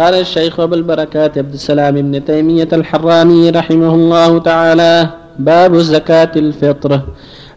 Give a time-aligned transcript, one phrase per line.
[0.00, 7.00] قال الشيخ أبو البركات عبد السلام بن تيمية الحراني رحمه الله تعالى باب زكاة الفطر.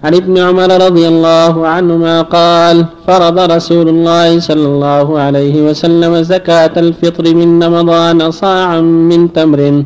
[0.03, 6.75] عن ابن عمر رضي الله عنهما قال فرض رسول الله صلى الله عليه وسلم زكاة
[6.77, 9.83] الفطر من رمضان صاعا من تمر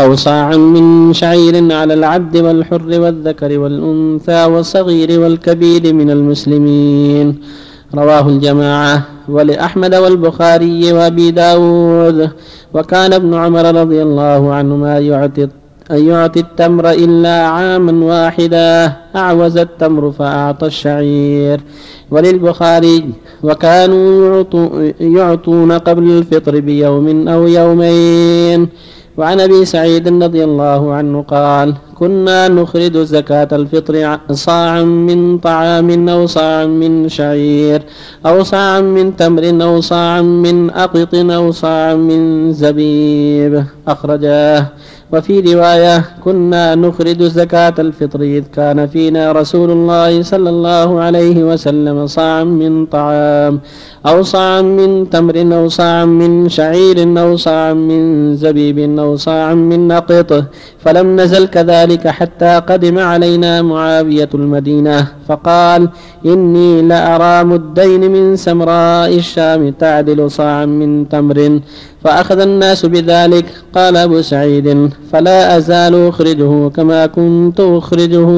[0.00, 7.26] أو صاعا من شعير على العبد والحر والذكر والأنثى والصغير والكبير من المسلمين.
[7.94, 12.30] رواه الجماعة ولأحمد والبخاري وأبي داود.
[12.74, 15.48] وكان ابن عمر رضي الله عنهما يعطي
[15.90, 18.92] أن يعطي التمر إلا عاما واحدا.
[19.16, 21.60] أعوز التمر فأعطى الشعير.
[22.10, 23.04] وللبخاري
[23.42, 24.44] وكانوا
[25.00, 28.68] يعطون قبل الفطر بيوم أو يومين.
[29.20, 36.26] وعن أبي سعيد رضي الله عنه قال كنا نخرج زكاة الفطر صاعا من طعام أو
[36.26, 37.82] صاعا من شعير
[38.26, 43.64] أو صاعا من تمر أو صاعا من أقط أو صاعا من زبيب.
[43.88, 44.66] أخرجاه
[45.12, 52.06] وفي رواية كنا نخرج زكاة الفطر إذ كان فينا رسول الله صلى الله عليه وسلم
[52.06, 53.60] صاعا من طعام
[54.06, 58.00] أو صاعا من تمر أو صاعا من شعير أو صاعا من
[58.36, 60.44] زبيب أو صاعا من نقط
[60.78, 65.88] فلم نزل كذلك حتى قدم علينا معاوية المدينة فقال
[66.26, 71.60] إني لأرى مدين من سمراء الشام تعدل صاعا من تمر
[72.04, 73.44] فأخذ الناس بذلك.
[73.74, 78.28] قال أبو سعيد فلا أزال أخرجه كما كنت أخرجه.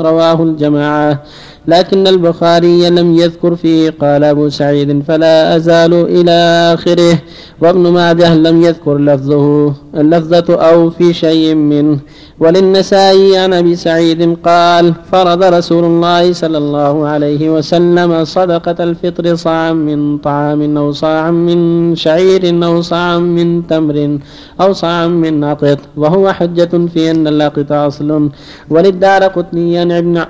[0.00, 1.22] رواه الجماعة.
[1.68, 3.90] لكن البخاري لم يذكر فيه.
[4.00, 6.36] قال أبو سعيد فلا أزال إلى
[6.74, 7.18] آخره.
[7.62, 11.98] وابن ماجه لم يذكر لفظه اللفظة أو في شيء منه.
[12.40, 19.72] وللنسائي عن أبي سعيد قال فرض رسول الله صلى الله عليه وسلم صدقة الفطر صاعا
[19.72, 21.58] من طعام أو صاعا من
[21.94, 24.18] شعير أو صاعا من تمر
[24.60, 28.30] أو صاعا من نطط وهو حجة في أن اللقط أصل.
[28.70, 29.78] وللدار قطني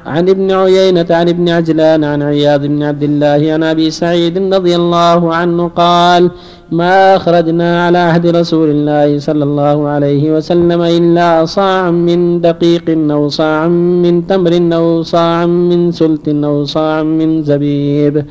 [0.06, 4.76] عن ابن عيينة عن ابن عجلان عن عياض بن عبد الله عن أبي سعيد رضي
[4.76, 6.30] الله عنه قال
[6.72, 13.28] ما أخرجنا على عهد رسول الله صلى الله عليه وسلم إلا صاعا من دقيق أو
[13.28, 13.68] صاعا
[14.04, 18.24] من تمر أو صاعا من سلت أو صاعا من زبيب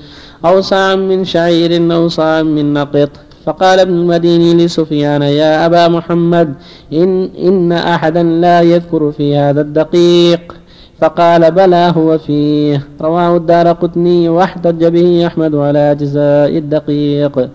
[0.46, 3.10] أو صاعا من شعير أو صاعا من نقط.
[3.46, 6.54] فقال ابن المديني لسفيان يا أبا محمد
[6.94, 10.59] إن, إن أحدا لا يذكر في هذا الدقيق.
[11.02, 12.88] فقال بلى هو فيه.
[13.02, 17.50] رواه الدار قطني واحتج به أحمد على أجزاء الدقيق.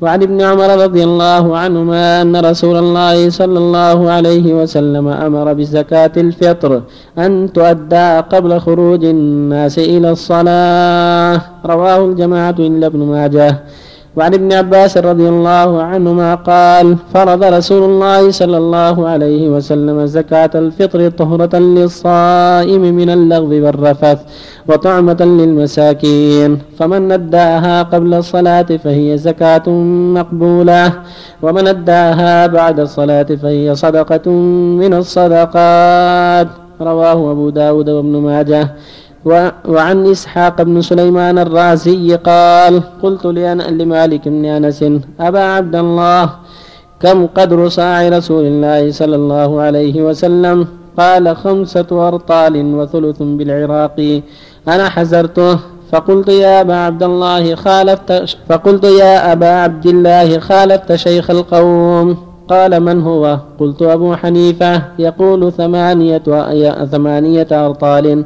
[0.00, 6.12] وعن ابن عمر رضي الله عنهما أن رسول الله صلى الله عليه وسلم أمر بزكاة
[6.16, 6.82] الفطر
[7.18, 11.40] أن تؤدى قبل خروج الناس إلى الصلاة.
[11.66, 13.64] رواه الجماعة إلا ابن ماجه.
[14.16, 20.50] وعن ابن عباس رضي الله عنهما قال فرض رسول الله صلى الله عليه وسلم زكاة
[20.54, 24.18] الفطر طهرة للصائم من اللغو والرفث
[24.68, 29.66] وطعمة للمساكين فمن أداها قبل الصلاة فهي زكاة
[30.18, 30.92] مقبولة
[31.42, 34.30] ومن أداها بعد الصلاة فهي صدقة
[34.82, 36.48] من الصدقات
[36.80, 38.68] رواه أبو داود وابن ماجه.
[39.24, 44.84] وعن إسحاق بن سليمان الرازي قال قلت لمالك بن أنس
[45.20, 46.30] أبا عبد الله
[47.00, 50.66] كم قدر صاع رسول الله صلى الله عليه وسلم؟
[50.98, 54.22] قال خمسة أرطال وثلث بالعراق.
[54.68, 55.58] أنا حزرته
[55.92, 62.16] فقلت يا أبا عبد الله خالفت فقلت يا أبا عبد الله خالفت شيخ القوم.
[62.48, 64.82] قال من هو؟ قلت أبو حنيفة.
[64.98, 66.22] يقول ثمانية
[66.84, 68.24] ثمانية أرطال.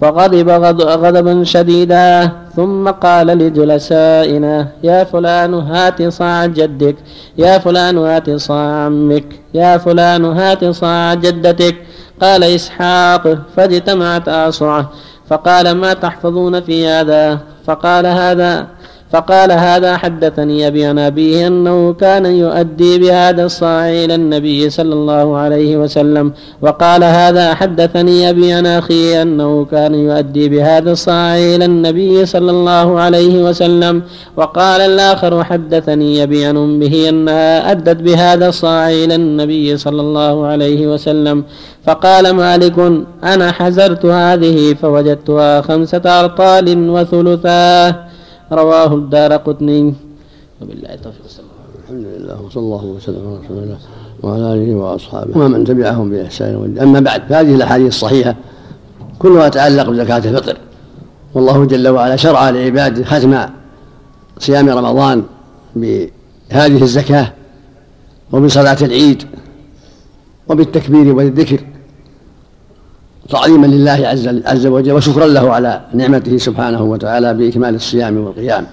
[0.00, 0.48] فغضب
[0.80, 2.30] غضبا شديدا.
[2.56, 6.96] ثم قال لجلسائنا يا فلان هات صاع جدك
[7.38, 9.24] يا فلان هات صاع عمك
[9.54, 11.76] يا فلان هات صاع جدتك.
[12.22, 14.90] قال إسحاق فاجتمعت أصعه
[15.28, 18.66] فقال ما تحفظون في هذا؟ فقال هذا
[19.16, 25.36] فقال هذا حدثني أبي عن أبيه أنه كان يؤدي بهذا الصاع إلى النبي صلى الله
[25.36, 26.32] عليه وسلم
[26.62, 33.00] وقال هذا حدثني أبي عن أخيه أنه كان يؤدي بهذا الصاع إلى النبي صلى الله
[33.00, 34.02] عليه وسلم
[34.36, 40.86] وقال الآخر حدثني أبي عن أمه أنها أدت بهذا الصاع إلى النبي صلى الله عليه
[40.86, 41.44] وسلم
[41.84, 42.78] فقال مالك
[43.24, 48.05] أنا حزرت هذه فوجدتها خمسة أرطال وثلثاه
[48.52, 49.94] رواه الدار قطني.
[50.62, 51.20] وبالله التوفيق
[51.84, 53.78] الحمد لله وصلى الله وسلم على رسول الله
[54.22, 55.38] وعلى آله وأصحابه.
[55.38, 58.36] ومن تبعهم بإحسان أما بعد فهذه الأحاديث الصحيحة
[59.18, 60.56] كلها تتعلق بزكاة الفطر.
[61.34, 63.38] والله جل وعلا شرع لعباده ختم
[64.38, 65.24] صيام رمضان
[66.50, 67.32] هذه الزكاة
[68.32, 69.22] وبصلاة العيد
[70.48, 71.60] وبالتكبير والذكر.
[73.28, 78.66] تعظيما لله عز, عز وجل وشكرا له على نعمته سبحانه وتعالى بإكمال الصيام والقيام.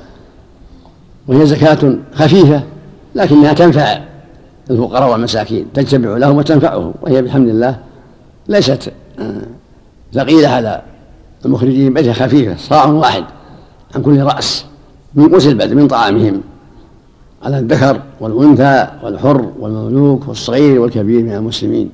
[1.27, 2.63] وهي زكاة خفيفة
[3.15, 3.99] لكنها تنفع
[4.71, 7.77] الفقراء والمساكين تجتمع لهم وتنفعهم وهي بحمد الله
[8.47, 9.41] ليست آه،
[10.13, 10.81] ثقيلة على
[11.45, 13.23] المخرجين بل خفيفة صاع واحد
[13.95, 14.65] عن كل رأس
[15.15, 16.41] من قوت البدن من طعامهم
[17.43, 21.89] على الذكر والأنثى والحر والمملوك والصغير والكبير من المسلمين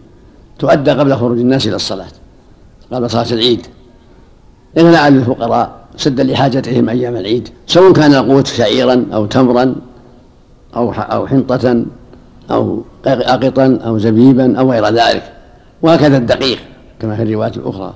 [0.59, 2.07] تؤدى قبل خروج الناس إلى الصلاة.
[2.91, 3.67] قبل صلاة العيد.
[4.77, 9.75] إنها للفقراء سدا لحاجتهم أيام العيد سواء كان القوت شعيرا أو تمرا
[10.75, 11.85] أو أو حنطة
[12.51, 15.33] أو أقطا أو زبيبا أو غير ذلك.
[15.81, 16.59] وهكذا الدقيق
[16.99, 17.93] كما في الروايات الأخرى.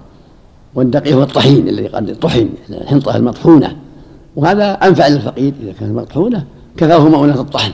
[0.75, 3.75] والدقيق هو الطحين الذي قد طحن الحنطة المطحونة.
[4.35, 6.43] وهذا أنفع للفقير إذا كانت مطحونة
[6.77, 7.71] كفاه مؤونة الطحن.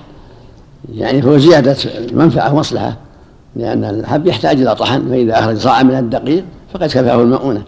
[0.95, 2.97] يعني فهو زيادة المنفعة ومصلحة
[3.55, 6.43] لأن الحب يحتاج إلى طحن فإذا أخرج صاع من الدقيق
[6.73, 7.61] فقد كفاه المؤونة.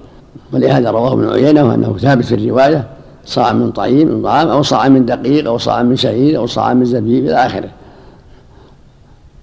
[0.53, 2.87] ولهذا رواه ابن عيينة وأنه ثابت في الرواية
[3.25, 6.73] صاع من طعيم من طعام أو صاع من دقيق أو صاع من شعير أو صاع
[6.73, 7.69] من زبيب إلى آخره.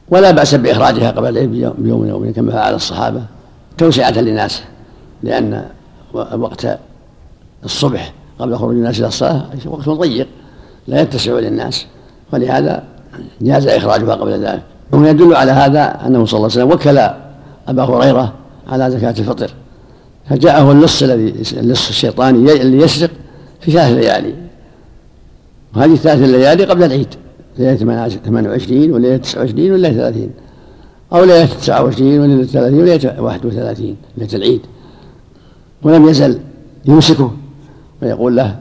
[0.09, 3.23] ولا بأس بإخراجها قبل العيد بيوم يومين كما فعل الصحابة
[3.79, 4.63] توسعة للناس
[5.23, 5.65] لأن
[6.13, 6.79] وقت
[7.65, 10.27] الصبح قبل خروج الناس إلى الصلاة وقت ضيق
[10.87, 11.87] لا يتسع للناس.
[12.33, 12.83] ولهذا
[13.41, 14.63] جاز إخراجها قبل ذلك.
[14.93, 16.99] ويدل على هذا أنه صلى الله عليه وسلم وكل
[17.69, 18.33] أبا هريرة
[18.69, 19.50] على زكاة الفطر.
[20.29, 23.11] فجاءه اللص الذي اللص الشيطاني اللي يسرق
[23.61, 24.35] في ثلاث ليالي.
[25.76, 27.15] وهذه الثلاث الليالي قبل العيد
[27.59, 30.31] ليلة 28 وليلة 29 وليلة 30
[31.12, 34.61] أو ليلة 29 وليلة 30 وليلة 31 ليلة العيد.
[35.82, 36.38] ولم يزل
[36.85, 37.32] يمسكه.
[38.03, 38.59] ويقول له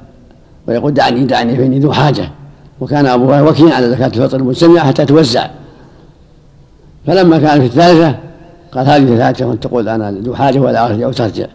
[0.68, 2.32] ويقول دعني دعني فإني ذو حاجة.
[2.80, 5.50] وكان أبوه وكيلا على زكاة الفطر المجتمعة حتى توزع.
[7.08, 8.16] فلما كان في الثالثة
[8.78, 11.46] قال هذه ثلاثة وأنت تقول أنا ذو حاجة ولا أرجع أو ترجع.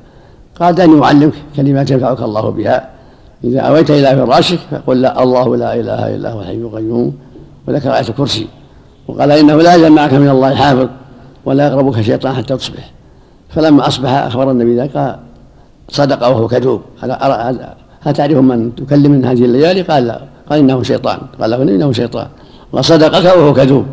[0.61, 2.89] قال دعني أعلمك كلمات ينفعك الله بها.
[3.45, 7.15] إذا أويت إلى فراشك فقل لا الله لا إله إلا هو الحي القيوم
[7.69, 8.47] وذكر آية الكرسي.
[9.09, 10.89] وقال إنه لا يزال معك من الله حافظ
[11.45, 12.91] ولا يقربك شيطان حتى تصبح.
[13.49, 15.17] فلما أصبح أخبر النبي ذلك
[15.89, 16.81] صدق وهو كذوب.
[18.03, 20.21] هل تعرف من تكلم من هذه الليالي؟ قال لا.
[20.51, 21.19] قال إنه شيطان.
[21.41, 22.27] قال له إنه شيطان.
[22.73, 23.87] وصدقك وهو كذوب.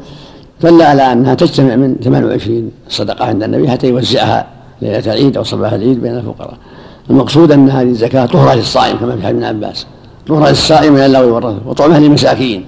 [0.63, 4.47] دل على أنها تجتمع من 28 صدقة عند النبي حتى يوزعها
[4.81, 6.57] ليلة العيد أو صباح العيد بين الفقراء.
[7.09, 9.87] المقصود أن هذه الزكاة طهرة للصائم كما في حديث ابن عباس.
[10.27, 12.65] طهرة للصائم من الله والرسول وطعمها للمساكين.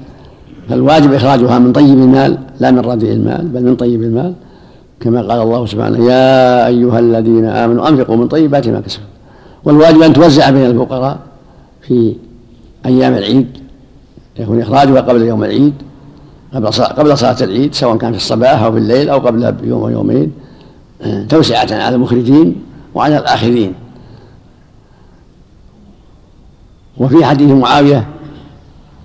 [0.70, 4.34] فالواجب إخراجها من طيب المال لا من رديء المال بل من طيب المال.
[5.00, 9.06] كما قال الله سبحانه يا أيها الذين آمنوا أنفقوا من طيبات ما كسبوا
[9.64, 11.18] والواجب أن توزع بين الفقراء
[11.82, 12.16] في
[12.86, 13.48] أيام العيد
[14.40, 15.74] يكون إخراجها قبل يوم العيد.
[16.54, 19.90] قبل قبل صلاة العيد سواء كان في الصباح أو في الليل أو قبلها بيوم أو
[19.90, 20.32] يومين
[21.02, 22.56] آه، توسعة على المخرجين
[22.96, 23.74] وعلى الآخذين
[26.98, 28.08] وفي حديث معاوية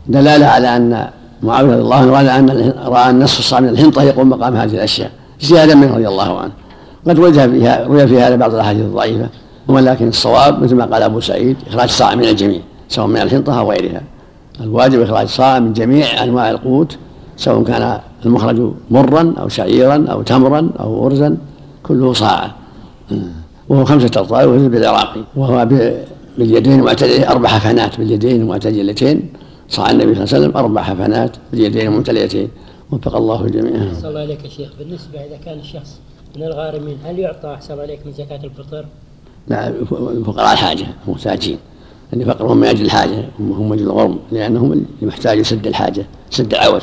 [0.06, 1.08] دلالة على أن
[1.42, 5.10] معاوية رضي الله عنه أن رأى أن نصف الصاع من الحنطة يقوم مقام هذه الأشياء
[5.40, 6.52] زيادة منه رضي الله عنه.
[7.08, 9.28] قد وجه فيها روي في هذا بعض الأحاديث الضعيفة
[9.68, 13.70] ولكن الصواب مثل ما قال أبو سعيد إخراج صاع من الجميع سواء من الحنطة أو
[13.70, 14.00] غيرها.
[14.60, 16.98] الواجب إخراج صاع من جميع أنواع القوت
[17.36, 21.36] سواء كان المخرج مرا أو شعيرا أو تمرا أو أرزا
[21.82, 22.50] كله صاع.
[23.68, 25.68] وهو خمسة أبطال وهو بالعراقي وهو
[26.38, 29.32] باليدين معتدلتين أربع حفنات باليدين معتدلتين
[29.68, 32.48] صاع النبي صلى الله عليه وسلم أربع حفنات باليدين ممتلئتين
[32.92, 33.92] وفق الله الجميع.
[33.92, 34.68] أحسن الله إليك يا شيخ.
[34.78, 35.98] بالنسبة إذا كان الشخص
[36.36, 38.84] من الغارمين هل يعطى أحسن إليك من زكاة الفطر؟
[39.48, 39.72] لا
[40.26, 41.58] فقراء الحاجة المحتاجين.
[42.12, 46.82] يعني فقرهم من أجل الحاجة هم من أجل الغرم لأنهم المحتاج يسد الحاجة سد العوز.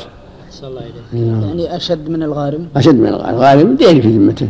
[0.64, 1.28] أحسن الله إليك.
[1.28, 1.42] نعم.
[1.42, 4.48] يعني أشد من الغارم؟ أشد من الغارم، الغارم دين في ذمته.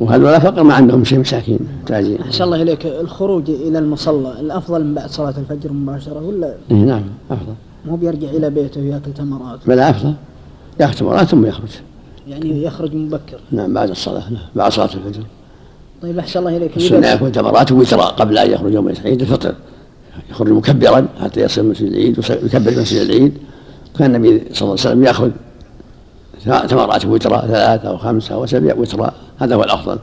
[0.00, 2.86] وهذول فقر ما عندهم شيء مساكين محتاجين أحسن الله إليك.
[2.86, 7.54] الخروج إلى المصلى الأفضل من بعد صلاة الفجر مباشرة ولا؟ إيه نعم أفضل.
[7.86, 10.14] مو بيرجع إلى بيته ويأكل تمرات بل أفضل.
[10.80, 11.70] يأكل تمرات ثم يخرج.
[12.28, 13.40] يعني يخرج مبكر.
[13.50, 15.22] نعم بعد الصلاة نعم بعد صلاة الفجر.
[16.02, 16.76] طيب أحسن الله إليك.
[16.76, 19.54] السنة يأكل تمرات وترى قبل أن يخرج يوم عيد الفطر.
[20.30, 23.32] يخرج مكبرا حتى يصل مسجد العيد ويكبر مسجد العيد.
[23.98, 25.30] كان النبي صلى الله عليه وسلم يأخذ
[26.44, 29.98] تمرات وترى ثلاثة أو خمسة أو سبع وترى هذا هو الأفضل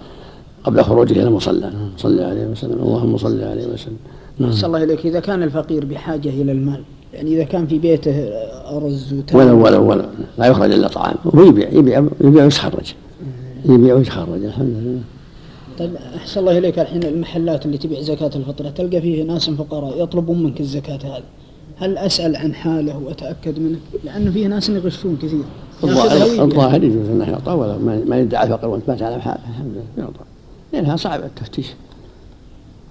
[0.63, 1.71] قبل خروجه إلى المصلى.
[1.97, 3.97] صلى عليه وسلم اللهم صل عليه وسلم.
[4.39, 4.51] نعم.
[4.63, 5.05] الله إليك.
[5.05, 6.81] إذا كان الفقير بحاجة إلى المال
[7.13, 8.29] يعني إذا كان في بيته
[8.77, 9.39] أرز وتمر.
[9.39, 10.05] ولا ولا ولا.
[10.37, 11.15] لا يخرج إلا طعام.
[11.25, 12.93] ويبيع يبيع يبيع ويتخرج.
[13.65, 15.01] يبيع ويتخرج الحمد لله.
[15.79, 16.79] طيب أحسن الله إليك.
[16.79, 21.23] الحين المحلات اللي تبيع زكاة الفطره تلقى فيه ناس فقراء يطلبون منك الزكاة هذه.
[21.77, 25.43] هل أسأل عن حاله وأتأكد منه؟ لأنه فيه ناس يغشون كثير.
[26.39, 27.77] الظاهر يجوز أنه يعطى ولا
[28.07, 30.25] ما يدعى الفقر وأنت ما تعلم حاله الحمد لله يعطى.
[30.73, 31.73] لأنها صعبة التفتيش.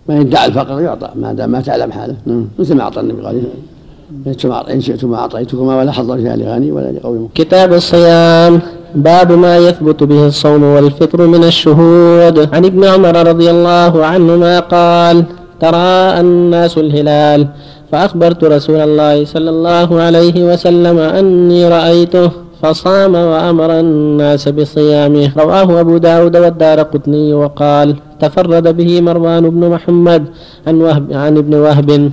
[0.09, 1.09] ما يدعى الفقر يعطى.
[1.15, 2.17] ما دام ما تعلم حاله.
[2.27, 2.49] نعم.
[2.59, 7.73] مثل ما أعطى النبي قال إن شئتم أعطيتكما ولا حظ فيها لغني ولا لقوم كتاب
[7.73, 8.61] الصيام.
[8.95, 12.55] باب ما يثبت به الصوم والفطر من الشهود.
[12.55, 15.25] عن ابن عمر رضي الله عنهما قال
[15.61, 17.49] ترى الناس الهلال.
[17.93, 22.31] فأخبرت رسول الله صلى الله عليه وسلم أني رأيته
[22.63, 25.33] فصام وأمر الناس بصيامه.
[25.37, 30.23] رواه أبو داود والدار قطني وقال تفرد به مروان بن محمد
[30.67, 32.11] عن, وهب عن ابن وهب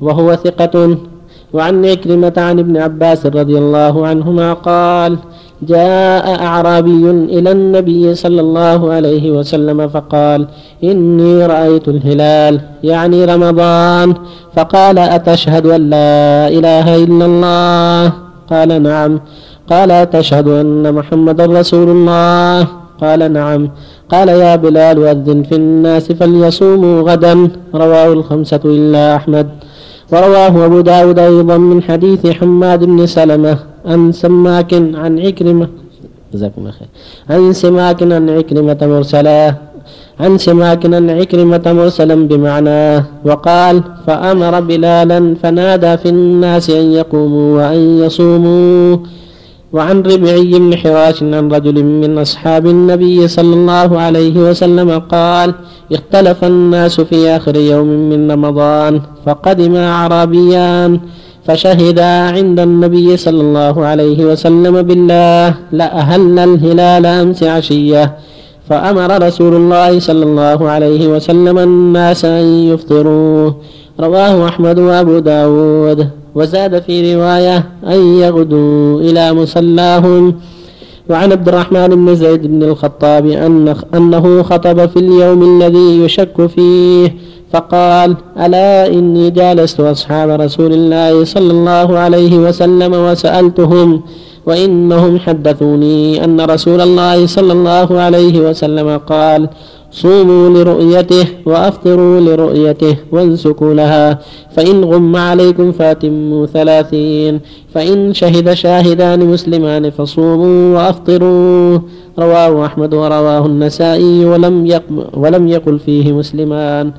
[0.00, 0.96] وهو ثقة.
[1.52, 5.18] وعن عكرمة عن ابن عباس رضي الله عنهما قال
[5.62, 10.46] جاء أعرابي إلى النبي صلى الله عليه وسلم فقال
[10.84, 14.14] إني رأيت الهلال يعني رمضان.
[14.56, 18.12] فقال أتشهد أن لا إله إلا الله؟
[18.50, 19.20] قال نعم.
[19.70, 22.66] قال أتشهد أن محمدا رسول الله.
[23.00, 23.70] قال نعم.
[24.12, 27.34] قال يا بلال أذن في الناس فليصوموا غدا.
[27.74, 29.46] رواه الخمسة إلا أحمد.
[30.12, 35.68] ورواه أبو داود أيضا من حديث حماد بن سلمة عن سماك عن عكرمة.
[36.34, 36.88] جزاكم الله خير.
[37.30, 39.54] عن سماك عن عكرمة مرسلا.
[40.20, 47.80] عن سماك عن عكرمة مرسلا بمعناه وقال فأمر بلالا فنادى في الناس أن يقوموا وأن
[48.02, 48.96] يصوموا.
[49.72, 55.54] وعن ربعي بن حراش عن رجل من أصحاب النبي صلى الله عليه وسلم قال
[55.92, 61.00] اختلف الناس في آخر يوم من رمضان فقدم أعرابيان
[61.44, 68.16] فشهدا عند النبي صلى الله عليه وسلم بالله لأهل الهلال أمس عشية.
[68.68, 73.50] فأمر رسول الله صلى الله عليه وسلم الناس أن يفطروا.
[74.00, 76.19] رواه أحمد وأبو داود.
[76.34, 77.56] وزاد في رواية
[77.86, 80.34] أن يغدوا إلى مصلاهم.
[81.10, 87.14] وعن عبد الرحمن بن زيد بن الخطاب أن أنه خطب في اليوم الذي يشك فيه
[87.52, 94.02] فقال ألا إني جالست أصحاب رسول الله صلى الله عليه وسلم وسألتهم
[94.46, 99.48] وإنهم حدثوني أن رسول الله صلى الله عليه وسلم قال
[99.90, 104.18] صوموا لرؤيته وأفطروا لرؤيته وانسكوا لها.
[104.56, 107.40] فإن غم عليكم فأتموا ثلاثين.
[107.74, 111.78] فإن شهد شاهدان مسلمان فصوموا وأفطروا.
[112.18, 114.80] رواه أحمد ورواه النسائي ولم
[115.14, 116.92] ولم يقل فيه مسلمان.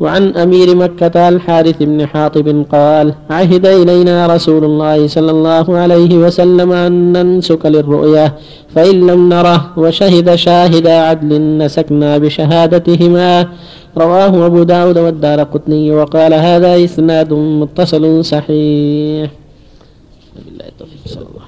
[0.00, 6.72] وعن أمير مكة الحارث بن حاطب قال عهد إلينا رسول الله صلى الله عليه وسلم
[6.72, 8.32] أن ننسك للرؤيا
[8.74, 13.48] فإن لم نره وشهد شاهد عدل نسكنا بشهادتهما.
[13.96, 19.30] رواه أبو داود والدار قطني وقال هذا إسناد متصل صحيح.
[20.46, 21.46] بالله التوفيق صلى الله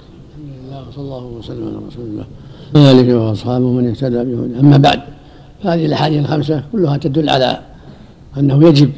[0.96, 2.26] صلى الله وسلم على رسول الله
[2.74, 5.00] وآله وأصحابه من اهتدى بهدى أما بعد
[5.64, 7.58] فهذه الأحاديث الخمسة كلها تدل على
[8.38, 8.90] أنه يجب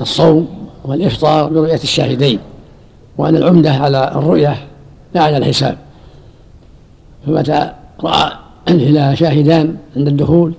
[0.00, 0.48] الصوم
[0.84, 2.38] والإفطار برؤية الشاهدين
[3.18, 4.56] وأن العمدة على الرؤية
[5.14, 5.78] لا على الحساب.
[7.26, 7.70] فمتى
[8.04, 8.32] رأى
[8.68, 10.52] الهلال شاهدان عند الدخول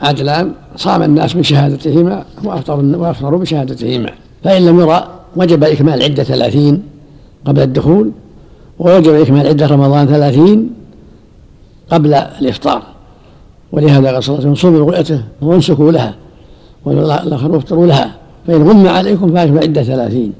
[0.00, 4.12] عدلان صام الناس بشهادتهما وأفطروا بشهادتهما
[4.44, 6.82] فإن لم يرى وجب إكمال عدة ثلاثين
[7.44, 8.10] قبل الدخول
[8.78, 10.70] ووجب إكمال عدة رمضان ثلاثين
[11.90, 12.82] قبل الإفطار.
[13.72, 16.14] ولهذا قال صلى الله عليه وسلم صوموا رؤيته وانسكوا لها.
[16.84, 18.16] والآخر افطروا لها.
[18.46, 20.32] فإن غم عليكم فأكمل عدة ثلاثين.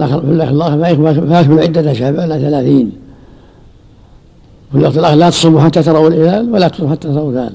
[0.00, 2.92] الله فأكمل عدة شعبان ثلاثين.
[4.72, 7.52] في الوقت الآخر لا تصوموا حتى تروا الهلال ولا تصوموا حتى تروا الهلال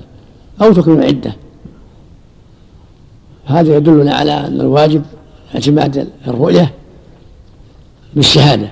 [0.62, 1.36] أو تكملوا عدة.
[3.46, 5.02] هذا يدلنا على أن الواجب
[5.56, 6.74] اعتماد الرؤية
[8.16, 8.68] بالشهادة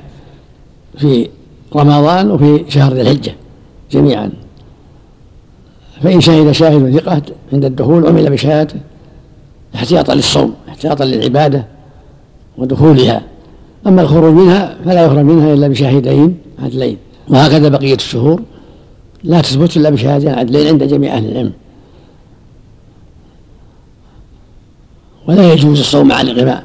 [0.98, 1.30] في
[1.76, 3.36] رمضان وفي شهر ذي الحجة
[3.92, 4.32] جميعا.
[6.02, 7.22] فإن شهد شاهد ثقة
[7.54, 8.80] عند الدخول عمل بشهادته.
[9.76, 11.66] احتياطا للصوم احتياطا للعبادة
[12.58, 13.22] ودخولها.
[13.88, 16.98] أما الخروج منها فلا يخرج منها إلا بشاهدين عدلين
[17.30, 18.42] وهكذا بقية الشهور.
[19.24, 21.54] لا تثبت إلا بشهادتين عدلين عند جميع أهل العلم.
[25.28, 26.64] ولا يجوز الصوم مع الغباء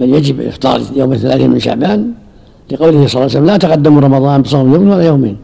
[0.00, 2.12] بل يجب إفطار يوم الثلاثين من شعبان
[2.72, 5.36] لقوله صلى الله عليه وسلم لا تقدموا رمضان بصوم يوم ولا يومين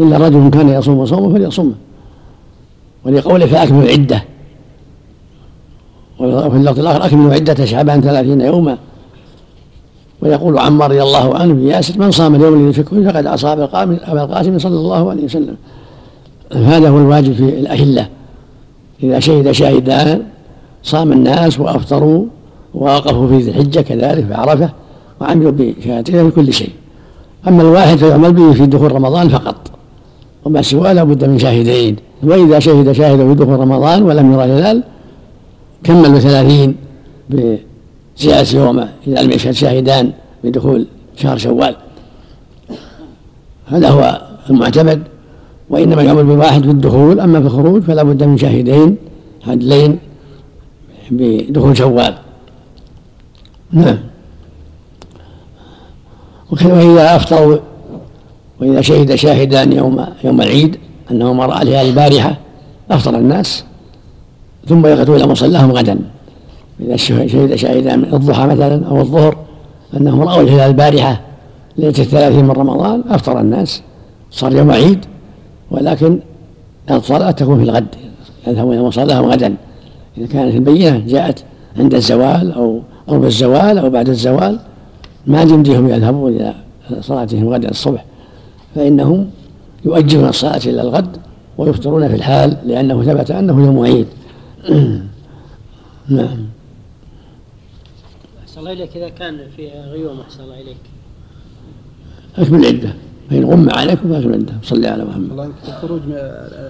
[0.00, 1.74] إلا رجل كان يصوم صومه فليصومه.
[3.04, 4.24] ولقوله فأكملوا العدة
[6.20, 8.78] وفي اللفظ الآخر أكملوا عدة شعبان ثلاثين يوما.
[10.22, 14.58] ويقول عمار رضي الله عنه ياسر من صام اليوم الذي فكه فقد أصاب أبا القاسم
[14.58, 15.56] صلى الله عليه وسلم.
[16.52, 18.08] هذا هو الواجب في الأهلة.
[19.02, 20.22] إذا شهد شاهدان
[20.82, 22.24] صام الناس وأفطروا
[22.74, 24.70] ووقفوا في ذي الحجة كذلك في عرفة
[25.20, 26.70] وعملوا بشهادتين في كل شيء.
[27.48, 29.56] أما الواحد فيعمل به في دخول رمضان فقط.
[30.44, 31.96] وما سواه لا بد من شاهدين.
[32.22, 34.82] وإذا شهد شاهد في دخول رمضان ولم يرى الهلال
[35.84, 36.76] كملوا ثلاثين
[37.30, 40.12] بزيادة يوم إذا لم يشهد شاهدان
[40.44, 41.76] بدخول شهر شوال؟
[43.66, 45.02] هذا هو المعتمد
[45.70, 48.96] وإنما يعمل بواحد في الدخول أما في الخروج فلا بد من شاهدين
[49.46, 49.98] عدلين
[51.10, 52.14] بدخول شوال.
[53.72, 53.98] نعم.
[56.50, 57.58] وإذا أفطروا
[58.60, 60.78] وإذا شهد شاهدان يوم يوم العيد
[61.10, 62.38] أنهما رأى البارحة
[62.90, 63.64] أفطر الناس
[64.68, 65.98] ثم يغدو إلى مصلاهم غدا.
[66.80, 69.36] إذا شهد شاهدان من الضحى مثلا أو الظهر
[69.96, 71.20] أنهم رأوا الهلال البارحة
[71.76, 73.82] ليلة الثلاثين من رمضان أفطر الناس
[74.30, 75.04] صار يوم عيد
[75.70, 76.18] ولكن
[76.90, 77.86] الصلاة تكون في الغد
[78.46, 79.54] يذهبون إلى مصلاهم غدا.
[80.18, 81.44] إذا كانت البينة جاءت
[81.78, 84.58] عند الزوال أو قرب الزوال أو بعد الزوال
[85.26, 86.54] ما يمديهم يذهبون إلى
[87.00, 88.04] صلاتهم غدا الصبح
[88.74, 89.30] فإنهم
[89.84, 91.16] يؤجلون الصلاة إلى الغد
[91.58, 94.06] ويفطرون في الحال لأنه ثبت أنه يوم عيد.
[96.08, 96.38] نعم.
[98.42, 100.76] أحسن الله إليك إذا كان في غيوم أحسن الله إليك.
[102.38, 102.94] أكمل العدة.
[103.30, 104.54] فإن غم عليكم فأكمل العدة.
[104.62, 105.30] صلي على محمد.
[105.30, 106.00] الله الخروج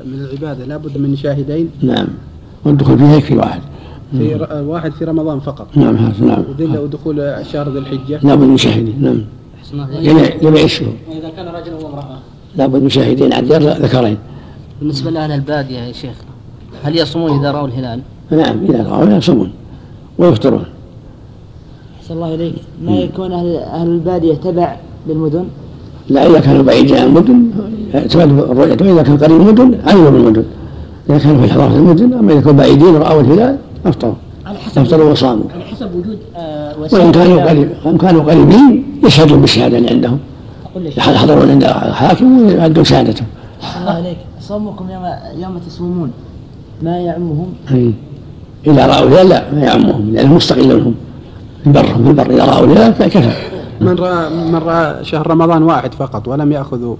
[0.04, 0.64] من العبادة.
[0.64, 1.70] لابد من شاهدين.
[1.82, 2.08] نعم.
[2.64, 3.60] والدخول فيها يكفي واحد
[4.12, 4.62] في ر...
[4.62, 5.76] واحد في رمضان فقط.
[5.76, 6.44] نعم هذا نعم.
[6.58, 8.20] ودخول شهر ذي الحجة.
[8.22, 9.02] لابد من شاهدين.
[9.02, 9.24] نعم.
[10.02, 12.18] جميع جميع الشهور وإذا كان رجل وامرأة.
[12.56, 13.32] لابد من شاهدين.
[13.32, 14.18] عدلين ذكرين.
[14.80, 16.16] بالنسبة لأهل البادية يا شيخ.
[16.84, 19.50] هل يصومون إذا رأوا الهلال؟ نعم إذا رأوا يصومون
[20.18, 20.64] ويفطرون.
[22.00, 22.54] أحسن الله إليك.
[22.84, 25.44] ما يكون أهل, أهل البادية تبع للمدن؟
[26.08, 27.50] لا إذا كانوا بعيدين عن المدن
[27.94, 30.44] اعتمدوا الرؤية وإذا كان قريب المدن علموا بالمدن
[31.10, 34.14] إذا كانوا في حضارة المدن أما إذا كانوا بعيدين رأوا الهلال أفطروا.
[34.46, 35.44] على حسب أفطروا وصاموا.
[35.54, 40.18] على حسب وجود آه وإن كانوا قريب إن كانوا قريبين يشهدون بالشهادة اللي عندهم.
[40.96, 43.26] يحضرون عند الحاكم ويؤدون شهادتهم.
[43.80, 45.04] الله عليك صومكم يوم
[45.42, 46.10] يوم تصومون.
[46.82, 47.54] ما يعمهم؟
[48.66, 50.12] إذا رأوا الهلال لا ما يعمهم.
[50.12, 50.94] لأنهم مستقلون هم
[51.62, 53.32] في البر في البر إذا رأوا الهلال فكفى.
[53.80, 56.96] من رأى من رأى شهر رمضان واحد فقط ولم يأخذوا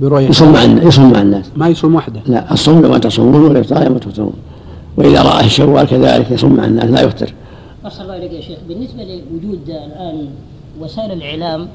[0.00, 0.28] برؤية.
[0.28, 1.50] يصوم مع يصوم مع الناس.
[1.56, 2.20] ما يصوم وحده.
[2.26, 4.32] لا الصوم يوم تصومون والإفطار يوم تفطرون.
[4.96, 7.32] وإذا رأى الشوال كذلك يصوم مع الناس لا يفطر.
[7.86, 10.26] أحسن الله إليك يا شيخ بالنسبة لوجود الآن
[10.80, 11.68] وسائل الإعلام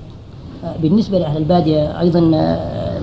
[0.82, 2.20] بالنسبة لأهل البادية أيضا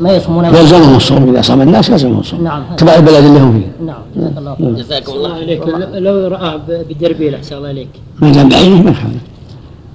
[0.00, 0.44] ما يصومون.
[0.44, 1.30] يلزمهم الصوم.
[1.30, 2.44] إذا صام الناس يلزمهم الصوم.
[2.44, 2.62] نعم.
[2.76, 4.02] تبع البلد اللي هم فيه نعم.
[4.16, 4.74] جزاك الله خير.
[4.74, 5.62] جزاكم الله عليك
[5.94, 7.88] لو رآه بدربيل أحسن الله عليك.
[8.20, 9.22] ما دام بعينه ما يخالف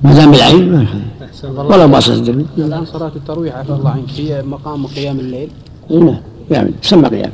[0.04, 4.10] ما دام بالعين ما يخالف ولا باصص الدربيل الآن صلاة الترويح عفى الله عنك.
[4.18, 5.50] هي مقام قيام الليل.
[5.90, 6.18] نعم.
[6.52, 7.32] يعمل تسمى قيام.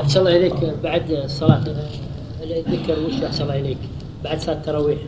[0.00, 1.60] أحسن الله إليك بعد الصلاة
[2.42, 3.78] الذكر وش أحسن الله إليك
[4.24, 4.98] بعد صلاة التراويح.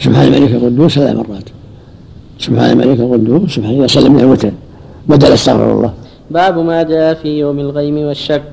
[0.00, 1.48] سبحان الملك القدوس ثلاث مرات.
[2.40, 4.52] سبحان الملك القدوس سبحان الله سلم من الوتر
[5.08, 5.92] بدل استغفر الله.
[6.30, 8.52] باب ما جاء في يوم الغيم والشك.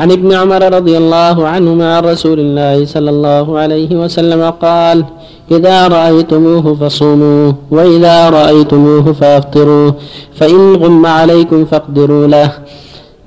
[0.00, 5.04] عن ابن عمر رضي الله عنهما عن رسول الله صلى الله عليه وسلم قال
[5.50, 9.90] إذا رأيتموه فصوموا وإذا رأيتموه فأفطروا
[10.34, 12.50] فإن غم عليكم فاقدروا له.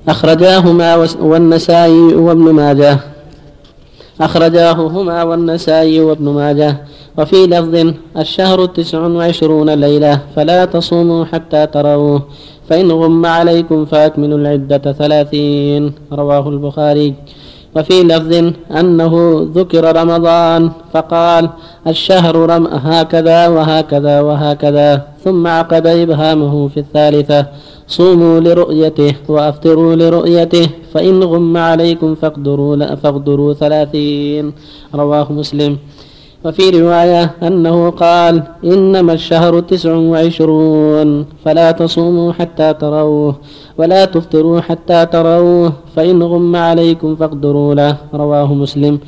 [0.07, 0.89] أخرجاهما
[1.21, 2.99] والنسائي وابن ماجه.
[4.21, 6.77] أخرجاه هما والنسائي وابن ماجه.
[7.17, 12.21] وفي لفظ الشهر تسع وعشرون ليلة فلا تصوموا حتى تروه
[12.69, 15.93] فإن غم عليكم فأكملوا العدة ثلاثين.
[16.11, 17.13] رواه البخاري.
[17.75, 18.33] وفي لفظ
[18.79, 19.13] أنه
[19.55, 21.49] ذكر رمضان فقال
[21.87, 27.45] الشهر رم هكذا وهكذا وهكذا ثم عقد إبهامه في الثالثة.
[27.87, 34.53] صوموا لرؤيته وأفطروا لرؤيته فإن غم عليكم فاقدروا فاقدروا ثلاثين.
[34.95, 35.77] رواه مسلم.
[36.45, 43.35] وفي رواية أنه قال إنما الشهر تسع وعشرون فلا تصوموا حتى تروه
[43.77, 48.99] ولا تفطروا حتى تروه فإن غم عليكم فاقدروا له رواه مسلم.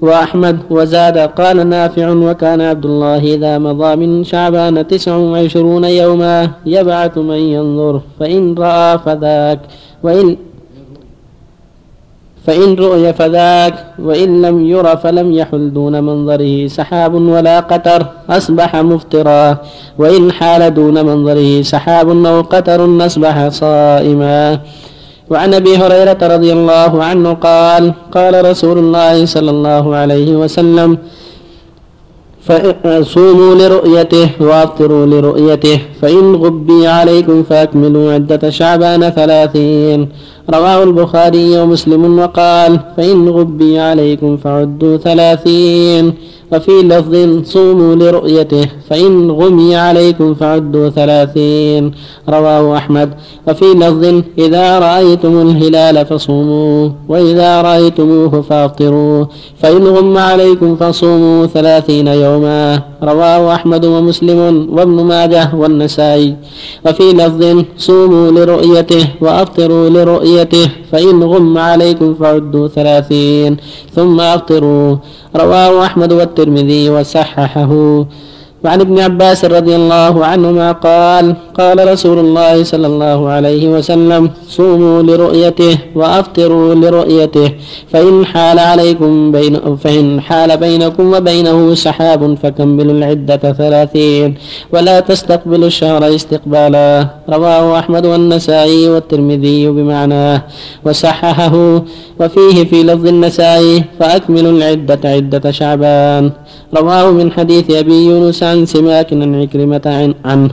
[0.00, 7.18] وأحمد وزاد قال نافع وكان عبد الله إذا مضى من شعبان تسع وعشرون يوما يبعث
[7.18, 9.60] من ينظر فإن رأى فذاك
[10.02, 10.36] وإن
[12.46, 19.56] فإن رؤي فذاك وإن لم ير فلم يحل دون منظره سحاب ولا قتر أصبح مفطرا.
[19.98, 24.60] وإن حال دون منظره سحاب أو قتر أصبح صائما.
[25.30, 30.98] وعن أبي هريرة رضي الله عنه قال قال رسول الله صلى الله عليه وسلم
[32.40, 40.08] فصوموا لرؤيته وافطروا لرؤيته فإن غبي عليكم فأكملوا عدة شعبان ثلاثين.
[40.50, 46.14] رواه البخاري ومسلم وقال فإن غبي عليكم فعدوا ثلاثين
[46.52, 51.92] وفي لفظ صوموا لرؤيته فإن غمي عليكم فعدوا ثلاثين
[52.28, 53.10] رواه أحمد
[53.48, 59.24] وفي لفظ إذا رأيتم الهلال فصوموا وإذا رأيتموه فأفطروا
[59.58, 66.36] فإن غم عليكم فصوموا ثلاثين يوما رواه أحمد ومسلم وابن ماجه والنسائي
[66.86, 70.39] وفي لفظ صوموا لرؤيته وأفطروا لرؤيته
[70.92, 73.56] فإن غم عليكم فعدوا ثلاثين
[73.94, 74.96] ثم أفطروا.
[75.36, 78.06] رواه أحمد والترمذي وصححه.
[78.64, 85.02] وعن ابن عباس رضي الله عنهما قال قال رسول الله صلى الله عليه وسلم صوموا
[85.02, 87.52] لرؤيته وأفطروا لرؤيته
[87.92, 94.34] فإن حال عليكم بين فإن حال بينكم وبينه سحاب فكملوا العدة ثلاثين
[94.72, 97.06] ولا تستقبلوا الشهر استقبالا.
[97.28, 100.42] رواه أحمد والنسائي والترمذي بمعناه
[100.84, 101.54] وصححه
[102.20, 106.30] وفيه في لفظ النسائي فأكملوا العدة عدة شعبان.
[106.76, 110.50] رواه من حديث أبي يونس عن سماك عن عكرمة عنه.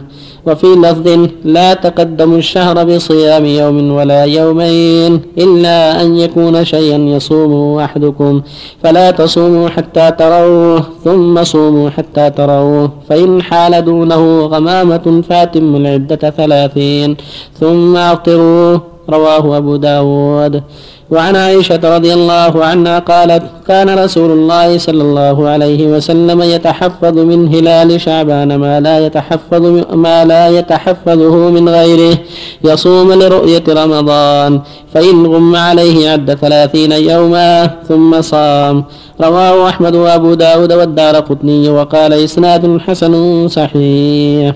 [0.47, 1.07] وفي لفظ
[1.45, 8.41] لا تقدموا الشهر بصيام يوم ولا يومين إلا أن يكون شيئا يصومه أحدكم.
[8.83, 12.91] فلا تصوموا حتى تروه ثم صوموا حتى تروه.
[13.09, 17.17] فإن حال دونه غمامة فاتموا العدة ثلاثين.
[17.59, 18.79] ثم أفطروا
[19.09, 20.63] رواه أبو داود.
[21.11, 27.55] وعن عائشة رضي الله عنها قالت كان رسول الله صلى الله عليه وسلم يتحفظ من
[27.55, 32.17] هلال شعبان ما لا يتحفظ ما لا يتحفظه من غيره
[32.63, 34.61] يصوم لرؤية رمضان
[34.93, 38.83] فإن غم عليه عد ثلاثين يوما ثم صام.
[39.21, 44.55] رواه أحمد وأبو داود والدار قطني وقال إسناد حسن صحيح.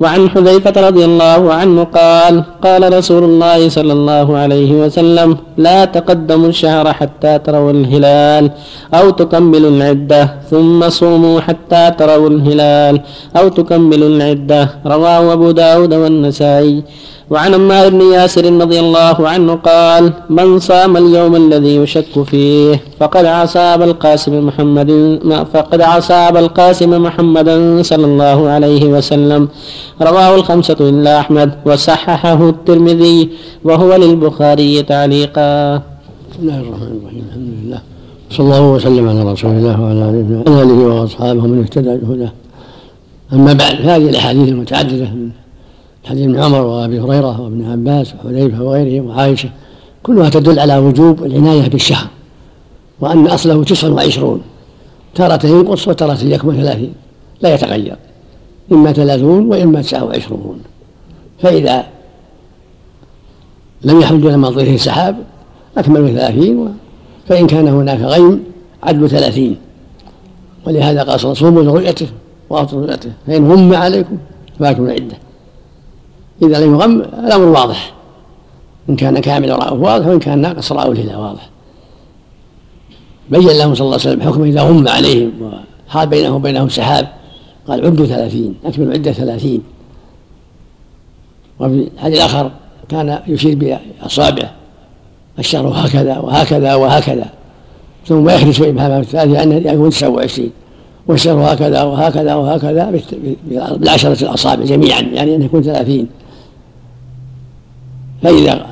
[0.00, 6.48] وعن حذيفة رضي الله عنه قال قال رسول الله صلى الله عليه وسلم لا تقدموا
[6.48, 8.50] الشهر حتى تروا الهلال
[8.94, 13.00] أو تكملوا العدة ثم صوموا حتى تروا الهلال
[13.36, 14.62] أو تكملوا العدة.
[14.86, 16.82] رواه أبو داود والنسائي.
[17.30, 23.24] وعن عمار بن ياسر رضي الله عنه قال من صام اليوم الذي يشك فيه فقد
[23.24, 24.90] عصى أبا القاسم محمد
[25.52, 29.48] فقد عصى أبا القاسم محمدا صلى الله عليه وسلم.
[30.02, 33.28] رواه الخمسة إلا أحمد وصححه الترمذي
[33.64, 35.76] وهو للبخاري تعليقا.
[36.30, 37.22] بسم الله الرحمن الرحيم.
[37.28, 37.80] الحمد لله.
[38.30, 40.04] صلى الله وسلم على رسول الله وعلى
[40.62, 42.32] آله وأصحابه من اهتدى بهداه.
[43.32, 45.04] أما بعد هذه الأحاديث المتعددة.
[45.04, 45.30] من
[46.04, 49.50] حديث ابن عمر وابي هريره وابن عباس وحذيفه وغيرهم وعائشه
[50.02, 52.08] كلها تدل على وجوب العناية بالشهر
[53.00, 54.40] وأن أصله تسع وعشرون.
[55.14, 56.92] تارة ينقص وتارة يكمل ثلاثين
[57.40, 57.96] لا يتغير.
[58.72, 60.60] إما ثلاثون وإما تسعة وعشرون.
[61.42, 61.86] فإذا
[63.82, 65.16] لم يحمد لما ظهره سحاب
[65.76, 66.74] أكملوا ثلاثين
[67.28, 68.44] فإن كان هناك غيم
[68.82, 69.56] عدوا ثلاثين.
[70.66, 72.06] ولهذا قال صوموا لرؤيته
[72.50, 74.18] وأفطروا رؤيته فإن غم عليكم
[74.58, 75.16] فأكملوا العدة
[76.42, 77.94] إذا لم يغم الأمر واضح
[78.88, 81.48] إن كان كامل رأوه واضح وإن كان ناقص رأوه الهلال واضح.
[83.30, 85.32] بين لهم صلى الله عليه وسلم حكم إذا غم عليهم
[85.88, 87.08] وحال بينهم وبينهم سحاب
[87.68, 89.62] قال عدوا ثلاثين أكملوا عدة ثلاثين.
[91.60, 92.50] وفي الحديث الآخر
[92.88, 94.50] كان يشير بأصابعه
[95.38, 97.30] الشهر هكذا وهكذا وهكذا.
[98.06, 100.50] ثم يخرج شوي بها الثالث لأنه يكون 29
[101.06, 103.00] والشهر هكذا وهكذا وهكذا
[103.46, 106.06] بالعشرة الأصابع جميعا يعني أن يكون ثلاثين.
[108.22, 108.66] فإذا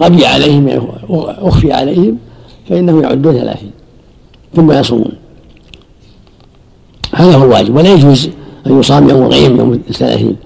[0.00, 2.16] غبي عليهم أخفي عليهم
[2.68, 3.70] فإنهم يعدون ثلاثين
[4.54, 5.12] ثم يصومون.
[7.14, 7.76] هذا هو الواجب.
[7.76, 8.30] ولا يجوز
[8.66, 10.36] أن يصام يوم الغيم يوم الثلاثين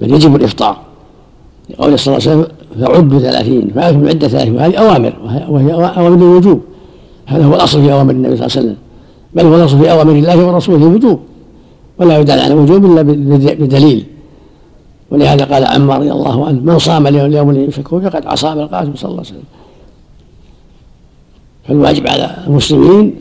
[0.00, 0.76] بل يجب الإفطار.
[1.70, 2.46] لقول صلى الله عليه وسلم
[2.80, 5.12] فعدوا ثلاثين فأكملوا عدة ثلاثين وهذه أوامر
[5.48, 6.60] وهي أوامر الوجوب
[7.26, 8.76] هذا هو الأصل في أوامر النبي صلى الله عليه وسلم.
[9.34, 11.20] بل هو الأصل في أوامر الله ورسوله الوجوب
[11.98, 13.02] ولا يدل على الوجوب إلا
[13.54, 14.06] بدليل.
[15.10, 18.94] ولهذا قال عمار رضي الله عنه من صام اليوم اليوم الذي يشك فقد عصى القاسم
[18.94, 19.44] صلى الله عليه وسلم.
[21.68, 23.14] فالواجب على المسلمين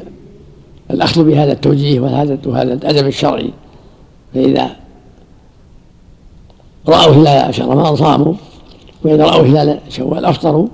[0.92, 3.52] الأخذ بهذا التوجيه وهذا وهذا الأدب الشرعي.
[4.34, 4.70] فإذا
[6.88, 8.34] رأوا هلال شهر رمضان صاموا
[9.04, 10.68] وإذا رأوا هلال شوال أفطروا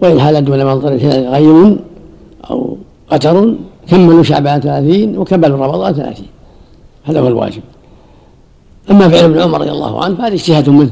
[0.00, 1.78] وإن هال دون منظر الهلال غيم
[2.50, 2.76] أو
[3.10, 3.54] قتر
[3.88, 6.26] كملوا شعبان ثلاثين وكملوا رمضان ثلاثين.
[7.04, 7.62] هذا هو الواجب.
[8.90, 10.90] أما فعل ابن عمر رضي الله عنه فهذا اجتهاد منه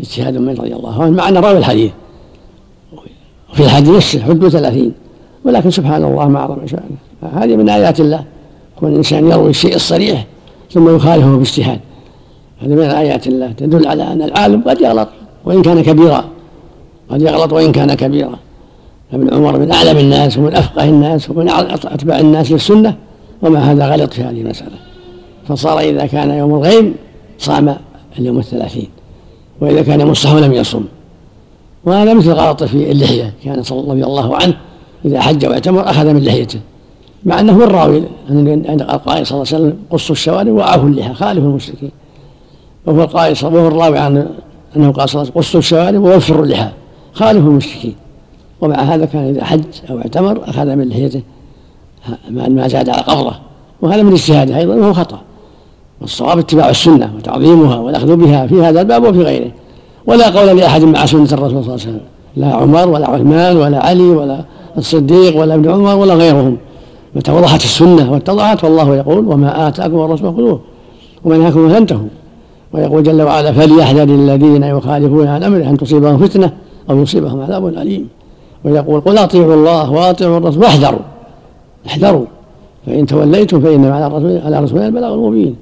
[0.00, 1.92] اجتهاد منه رضي الله عنه مع أنه راوي الحديث.
[3.52, 4.92] وفي الحديث نفسه حدوا ثلاثين
[5.44, 6.96] ولكن سبحان الله ما أعظم شأنه.
[7.34, 8.24] هذه من آيات الله.
[8.76, 10.26] كون الإنسان يروي الشيء الصريح
[10.70, 11.80] ثم يخالفه باجتهاد
[12.62, 13.52] هذه من آيات الله.
[13.52, 15.08] تدل على أن العالم قد يغلط
[15.44, 16.24] وإن كان كبيرا.
[17.10, 18.38] قد يغلط وإن كان كبيرا.
[19.12, 21.48] ابن عمر من أعلم الناس ومن أفقه الناس ومن
[21.84, 22.96] أتباع الناس للسنة
[23.42, 24.76] ومع هذا غلط في هذه المسألة.
[25.48, 26.94] فصار إذا كان يوم الغيم
[27.38, 27.76] صام
[28.18, 28.88] اليوم الثلاثين
[29.60, 30.84] وإذا كان الصحو لم يصم
[31.84, 34.56] وهذا مثل غلط في اللحية كان رضي الله عنه
[35.04, 36.60] إذا حج واعتمر أخذ من لحيته
[37.24, 41.48] مع أنه هو الراوي عند القائل صلى الله عليه وسلم قصوا الشوارب وعفوا اللحى خالفوا
[41.48, 41.90] المشركين
[42.86, 44.28] وهو القائل وهو الراوي عن
[44.76, 46.68] أنه قال صلى الله عليه وسلم قصوا الشوارب ووفروا اللحى
[47.12, 47.94] خالفوا المشركين
[48.60, 51.22] ومع هذا كان إذا حج أو اعتمر أخذ من لحيته
[52.30, 53.34] ما زاد على قبضه
[53.82, 55.20] وهذا من اجتهاده أيضا وهو خطأ
[56.00, 59.50] والصواب اتباع السنة وتعظيمها والأخذ بها في هذا الباب وفي غيره.
[60.06, 62.00] ولا قول لأحد مع سنة الرسول صلى الله عليه وسلم.
[62.36, 64.44] لا عمر ولا عثمان ولا علي ولا
[64.78, 66.56] الصديق ولا ابن عمر ولا غيرهم.
[67.16, 70.60] متى وضحت السنة واتضحت والله يقول وما آتاكم الرسول خذوه
[71.24, 72.08] ومن نهاكم فانتهوا.
[72.72, 76.52] ويقول جل وعلا فليحذر الذين يخالفون عن أمره أن تصيبهم فتنة
[76.90, 78.08] أو يصيبهم عذاب أليم.
[78.64, 81.00] ويقول قل أطيعوا الله وأطيعوا الرسول واحذروا.
[81.86, 82.24] احذروا.
[82.86, 85.56] فإن توليتم فإنما على الرسول على رسولنا البلاغ المبين.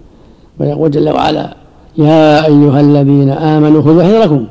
[0.62, 1.56] ويقول جل وعلا
[1.98, 4.46] يا أيها الذين آمنوا خذوا حذركم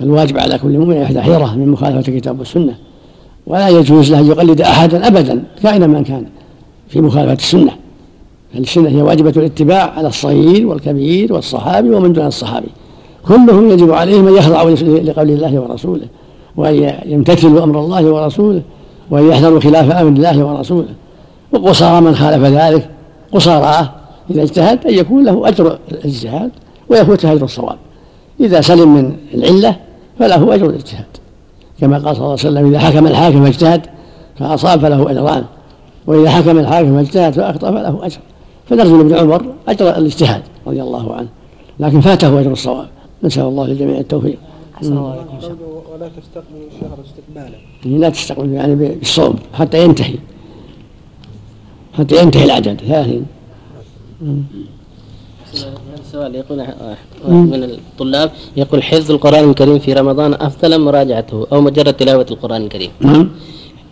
[0.00, 2.74] فالواجب على كل مؤمن يحذر حذره من مخالفة الكتاب والسنة.
[3.46, 6.24] ولا يجوز له أن يقلد أحدا أبدا كائنا من كان
[6.88, 7.70] في مخالفة السنة.
[8.54, 12.68] السنة هي واجبة الاتباع على الصغير والكبير والصحابي ومن دون الصحابي.
[13.28, 16.06] كلهم يجب عليهم أن يخضعوا لقول الله ورسوله
[16.56, 18.62] وأن يمتثلوا أمر الله ورسوله
[19.10, 20.88] وأن يحذروا خلاف أمر الله ورسوله.
[21.52, 22.88] وقصارى من خالف ذلك
[23.32, 23.90] قصاراه
[24.30, 26.50] إذا اجتهد أن يكون له أجر الاجتهاد
[26.88, 27.78] ويفوت أجر الصواب.
[28.40, 29.76] إذا سلم من العلة
[30.18, 31.04] فله أجر الاجتهاد.
[31.80, 33.86] كما قال صلى الله عليه وسلم إذا حكم الحاكم فاجتهد
[34.38, 35.44] فأصاب فله أجران
[36.06, 38.18] وإذا حكم الحاكم فاجتهد فأخطأ فله أجر.
[38.68, 41.28] فنرجو ابن عمر أجر الاجتهاد رضي الله عنه
[41.80, 42.88] لكن فاته أجر الصواب.
[43.22, 44.38] نسأل الله للجميع التوفيق.
[44.82, 47.98] ولا تستقبل الشهر استقبالا.
[47.98, 50.14] لا تستقبل يعني بالصوم حتى ينتهي.
[51.98, 53.26] حتى ينتهي العدد ثلاثين
[56.00, 56.58] السؤال يقول
[57.28, 62.90] من الطلاب يقول حفظ القرآن الكريم في رمضان أفضل مراجعته أو مجرد تلاوة القرآن الكريم؟
[63.00, 63.28] نعم.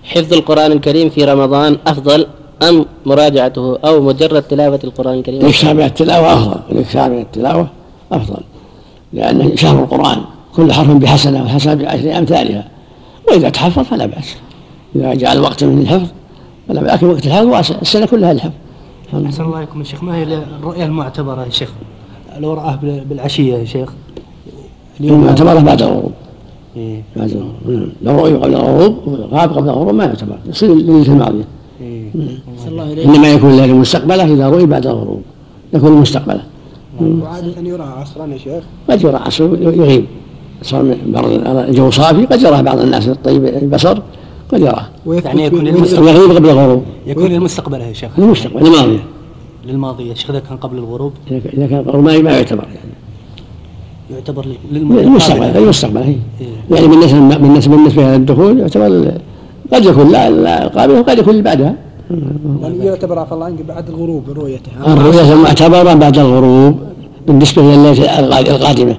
[0.05, 2.27] حفظ القرآن الكريم في رمضان أفضل
[2.63, 6.61] أم مراجعته أو مجرد تلاوة القرآن الكريم؟ الإكثار من التلاوة أفضل.
[6.73, 7.69] الإكثار من التلاوة
[8.13, 8.43] أفضل.
[9.13, 10.25] لأنه شهر القرآن
[10.57, 12.69] كل حرف بحسنة والحسنة بعشر أمثالها.
[13.29, 14.35] وإذا تحفظ فلا بأس.
[14.97, 16.07] إذا جاء الوقت من الحفظ
[16.69, 16.93] فلا بأس.
[16.93, 18.53] لكن وقت الحفظ السنة كلها الحفظ.
[19.27, 20.05] أحسن الله عليكم يا شيخ.
[20.05, 21.73] ما هي الرؤية المعتبرة يا شيخ؟
[22.39, 23.93] لو رآه بالعشية يا شيخ؟
[25.01, 26.13] المعتبرة بعد الغروب.
[26.77, 27.03] إيه.
[27.17, 27.53] بعد الغروب.
[27.67, 27.89] نعم.
[28.03, 28.95] لو رؤي قبل الغروب
[29.33, 30.39] غاب قبل الغروب ما يعتبر.
[30.47, 31.45] يصير ليلة الماضية.
[31.81, 32.11] إيه.
[32.69, 33.07] الله إليك.
[33.07, 35.23] إنما يكون الليلة المستقبلة إذا رؤي بعد الغروب.
[35.75, 36.43] يكون المستقبلة
[37.01, 40.05] وعادة يرى عصرا يا شيخ؟ قد يرى عصر يغيب.
[40.63, 40.97] صار
[41.69, 43.99] الجو صافي قد يراه بعض الناس الطيب البصر.
[44.53, 46.83] قد يراه يعني يكون يغيب قبل الغروب.
[47.07, 48.11] يكون للمستقبل يا شيخ.
[48.19, 49.05] المستقبل الماضية
[49.67, 50.09] للماضي.
[50.09, 51.13] يا شيخ إذا كان قبل الغروب.
[51.31, 52.95] إذا كان قبل ما يعتبر يعني.
[54.11, 56.77] يعتبر للمستقبل المستقبل هي إيه.
[56.77, 59.13] يعني بالنسبة بالنسبة بالنسبة للدخول يعتبر
[59.73, 61.75] قد يكون لا لا القابل وقد يكون اللي بعدها.
[62.63, 64.71] يعني يعتبر عفى الله عنك بعد الغروب رؤيته.
[64.87, 66.79] الرؤية المعتبرة بعد الغروب
[67.27, 68.97] بالنسبة لليلة القادمة.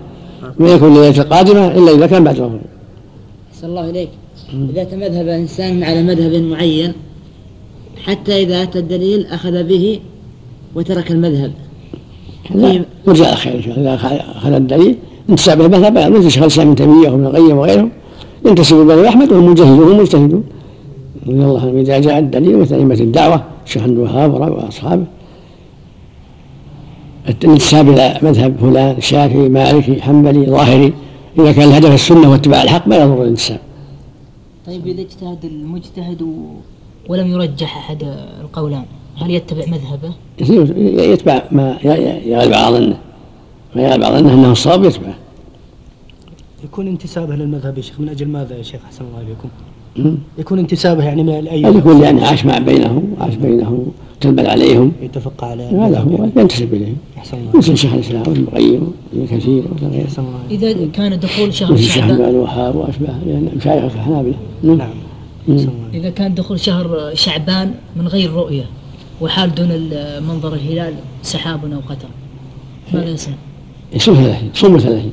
[0.60, 2.62] ما يكون الليلة القادمة إلا إذا كان بعد الغروب.
[3.54, 4.10] أحسن الله إليك
[4.54, 6.94] إذا تمذهب إنسان على مذهب معين
[8.04, 10.00] حتى إذا أتى الدليل أخذ به
[10.76, 11.52] وترك المذهب.
[13.08, 13.94] يرجع الخير إذا
[14.36, 14.96] أخذ الدليل
[15.30, 17.92] انتسب إلى المذهب مثل شيخ الإسلام ابن تيمية وابن القيم وغيرهم؟
[18.46, 20.44] ينتسب إلى أحمد وهم مجتهدون وهم مجتهدون.
[21.28, 25.06] رضي الله عنهم إذا جاء الدليل مثل أئمة الدعوة الشيخ عبد الوهاب وأصحابه
[27.44, 30.94] الانتساب إلى مذهب فلان شافعي مالكي حنبلي ظاهري.
[31.40, 33.60] إذا كان الهدف السنة واتباع الحق ما يضر الانتساب.
[34.68, 36.34] طيب إذا اجتهد المجتهد و...
[37.10, 38.04] ولم يرجح أحد
[38.42, 38.86] القولان
[39.18, 40.14] هل يتبع مذهبه؟
[41.14, 42.98] يتبع ما يغلب على ظنه
[43.76, 45.16] ما يغلب على ظنه أنه الصواب يتبعه
[46.64, 49.50] يكون انتسابه للمذهب يا شيخ من أجل ماذا يا شيخ؟ أحسن الله إليكم؟
[50.38, 54.92] يكون انتسابه يعني من قد يكون يعني عاش مع بينهم عاش بينهم تلبل عليهم.
[55.02, 56.98] يتفق على هذا هو ينتسب اليهم
[57.54, 60.06] مثل شيخ الإسلام ابن القيم وابن كثير وغيره.
[60.06, 60.72] أحسن الله.
[60.72, 64.34] إذا كان دخول شهر مثل الشيخ شعبان الوهاب وأشباه يعني مشايخ الحنابلة.
[64.64, 64.90] نعم.
[65.94, 68.66] إذا كان دخول شهر شعبان من غير رؤية
[69.22, 69.70] وحال دون
[70.28, 72.08] منظر الهلال سحاب أو قطر
[72.94, 73.36] ماذا يصنع؟
[73.94, 75.12] يصوم ثلاثين صوموا ثلاثين.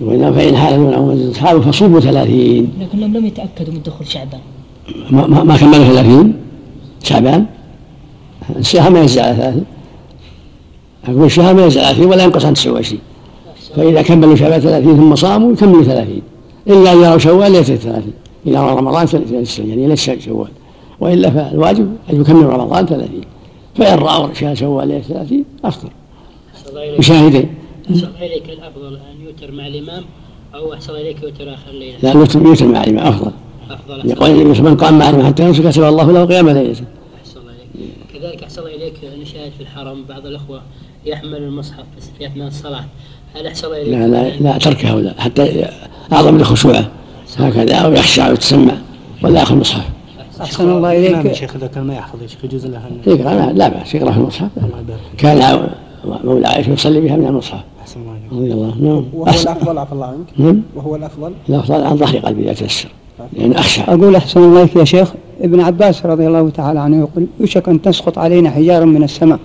[0.00, 2.68] وإذا فإن حال دون أصحابه فصوموا ثلاثين.
[2.80, 4.40] لكنهم لم يتأكدوا من دخول شعبان.
[5.10, 6.34] ما, ما, ما كملوا ثلاثين؟
[7.02, 7.46] شعبان؟
[8.56, 9.64] الشهر ما يزيد على ثلاثين
[11.04, 13.00] أقول الشهر ما يزيد على ثلاثين ولا ينقص عن 29
[13.76, 16.22] فإذا كملوا شعبان ثلاثين ثم صاموا يكملوا ثلاثين.
[16.68, 18.12] إلا إذا رأوا شوال ليس ثلاثين.
[18.46, 19.08] إذا رأوا رمضان
[19.58, 20.48] يعني ليس شوال.
[21.00, 23.24] وإلا فالواجب أن يكملوا رمضان ثلاثين.
[23.76, 25.88] فإن رأوا شهر شوال ليلة ثلاثين أفطر
[26.98, 27.48] بشاهدين
[27.90, 30.04] أحسن إليك الأفضل أن يوتر مع الإمام
[30.54, 33.32] أو أحسن إليك يوتر آخر الليلة لا يوتر مع الإمام أفضل.
[33.70, 34.10] أفضل.
[34.10, 36.84] يقول النبي من قام مع الإمام حتى يمسك كتب الله له قيام ليلته.
[38.20, 40.62] كذلك أحسن الله إليك نشاهد في الحرم بعض الأخوة
[41.06, 41.84] يحمل المصحف
[42.18, 42.84] في أثناء الصلاة.
[43.36, 45.68] هل أحسن الله إليك لا لا لا تركه لا حتى
[46.12, 46.90] أعظم لخشوعه
[47.38, 48.74] هكذا أو يخشع ويتسمع
[49.22, 49.84] ولا يأخذ المصحف.
[50.40, 51.32] أحسن الله إليك.
[51.32, 54.18] شيخ إذا كان ما يحفظ يا شيخ يجوز له يقرأ لا, لا بأس يقرأ في
[54.18, 54.48] المصحف.
[55.18, 55.68] كان
[56.04, 57.60] مولى عائشة يصلي بها من المصحف.
[57.80, 59.04] أحسن الله رضي الله نعم.
[59.12, 60.26] وهو أحسن الأفضل عفى الله عنك.
[60.36, 60.62] نعم.
[60.74, 62.88] وهو الأفضل؟ الأفضل عن ظهر قلبي يتيسر
[63.32, 67.68] لأن أخشى أقول أحسن الله يا شيخ ابن عباس رضي الله تعالى عنه يقول يوشك
[67.68, 69.38] أن تسقط علينا حجارا من السماء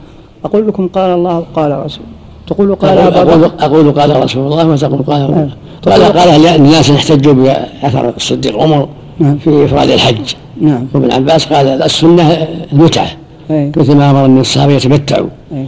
[0.45, 2.05] أقول لكم قال الله وقال رسول
[2.47, 5.49] تقول قال أقول, أبا أقول, قال رسول الله وتقول قال نعم.
[5.85, 8.87] قال قال الناس احتجوا بأثر الصديق عمر
[9.19, 9.37] نعم.
[9.37, 13.07] في إفراد الحج نعم وابن عباس قال السنة المتعة
[13.51, 13.71] أي.
[13.77, 15.27] مثل ما أمر أن الصحابة يتمتعوا.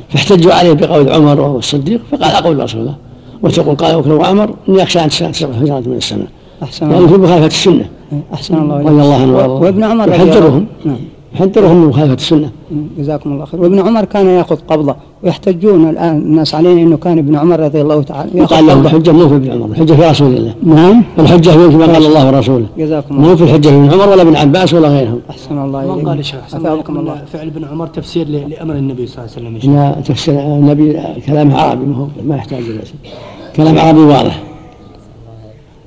[0.10, 2.96] فاحتجوا عليه بقول عمر والصديق فقال أقول رسول الله
[3.44, 6.28] وتقول قال أبو بكر وعمر إني أخشى أن تسقط حجارة من السماء
[6.64, 7.86] أحسن يعني في مخالفة السنة أي.
[8.34, 9.54] أحسن الله رضي الله عنه.
[9.54, 10.96] وابن عمر يحذرهم نعم.
[11.36, 12.50] يحذرهم من مخالفة السنة.
[12.98, 13.62] جزاكم الله خير.
[13.62, 14.96] وابن عمر كان يأخذ قبضة.
[15.24, 18.32] ويحتجون الآن الناس علينا إنه كان ابن عمر رضي الله تعالى.
[18.40, 19.66] يقال له قبضه الحجة مو في ابن عمر.
[19.66, 20.54] الحجة في رسول الله.
[20.64, 21.04] نعم.
[21.20, 22.66] الحجة في ما قال الله ورسوله.
[22.78, 25.20] جزاكم الله مو في الحجة في ابن عمر ولا ابن عباس ولا غيرهم.
[25.30, 26.08] أحسن الله ما إليك.
[26.08, 29.36] قال الشيخ أحسن الله إليك من فعل ابن عمر تفسير ل- لأمر النبي صلى الله
[29.38, 29.70] عليه وسلم شيخ.
[29.70, 33.12] لا تفسير النبي كلامه عربي ما هو ما يحتاج إلى شيء.
[33.56, 34.44] كلام عربي واضح.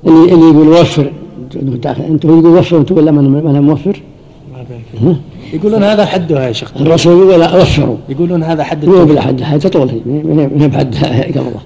[0.07, 1.11] اللي اللي يقول وفر
[2.09, 4.01] أنت يقول وفر وأنت تقول لا ما أنا موفر.
[5.53, 6.71] يقولون هذا حدها يا شيخ.
[6.81, 9.05] الرسول يقول لا وفروا يقولون هذا حد مو.
[9.05, 9.89] بلا حد حاجة تطول.
[9.89, 10.95] هي من من بحد
[11.37, 11.59] قبضه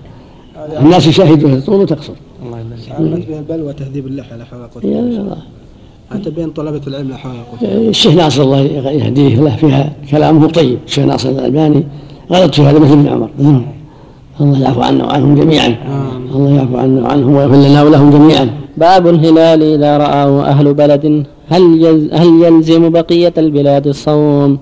[0.81, 2.13] الناس يشاهدون تطول وتقصر.
[2.43, 2.59] الله
[2.99, 4.99] يبارك بين البلوى تهذيب اللحى لا حول ولا قوة يا.
[4.99, 5.37] الله.
[6.11, 7.17] حتى بين طلبة العلم ولا
[7.61, 7.89] بالله.
[7.89, 8.59] الشيخ ناصر الله
[8.91, 10.77] يهديه له فيها كلامه طيب.
[10.87, 11.83] الشيخ ناصر الألباني
[12.31, 13.29] غلط في هذا مثل ابن عمر.
[14.41, 15.75] الله يعفو عنا وعنهم جميعا.
[16.35, 18.49] الله يعفو عنا وعنهم ويغفر لنا ولهم جميعا.
[18.77, 24.59] باب الهلال إذا رآه أهل بلد هل يز هل يلزم بقية البلاد الصوم؟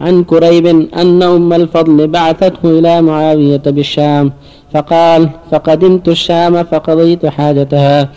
[0.00, 0.66] عن كريب
[0.96, 4.32] أن أم الفضل بعثته إلى معاوية بالشام
[4.72, 8.08] فقال فقدمت الشام فقضيت حاجتها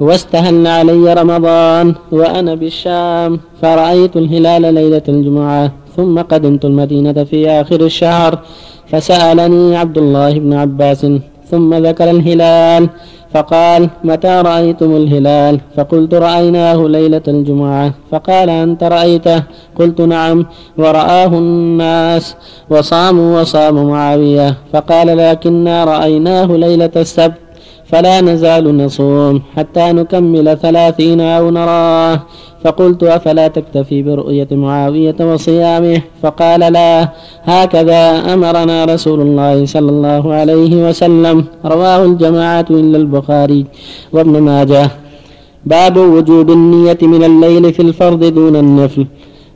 [0.00, 8.38] واستهل علي رمضان وأنا بالشام فرأيت الهلال ليلة الجمعة ثم قدمت المدينة في آخر الشهر
[8.86, 11.06] فسألني عبد الله بن عباس
[11.50, 12.88] ثم ذكر الهلال
[13.34, 17.94] فقال متى رأيتم الهلال؟ فقلت رأيناه ليلة الجمعة.
[18.12, 19.42] فقال أنت رأيته؟
[19.78, 20.46] قلت نعم.
[20.78, 22.36] ورآه الناس
[22.70, 24.56] وصاموا وصام معاوية.
[24.72, 27.38] فقال لكنا رأيناه ليلة السبت
[27.84, 32.20] فلا نزال نصوم حتى نكمل ثلاثين أو نراه.
[32.64, 37.08] فقلت أفلا تكتفي برؤية معاوية وصيامه؟ فقال لا.
[37.44, 41.44] هكذا أمرنا رسول الله صلى الله عليه وسلم.
[41.64, 43.66] رواه الجماعة إلا البخاري
[44.12, 44.90] وابن ماجه.
[45.66, 49.06] باب وجوب النية من الليل في الفرض دون النفل.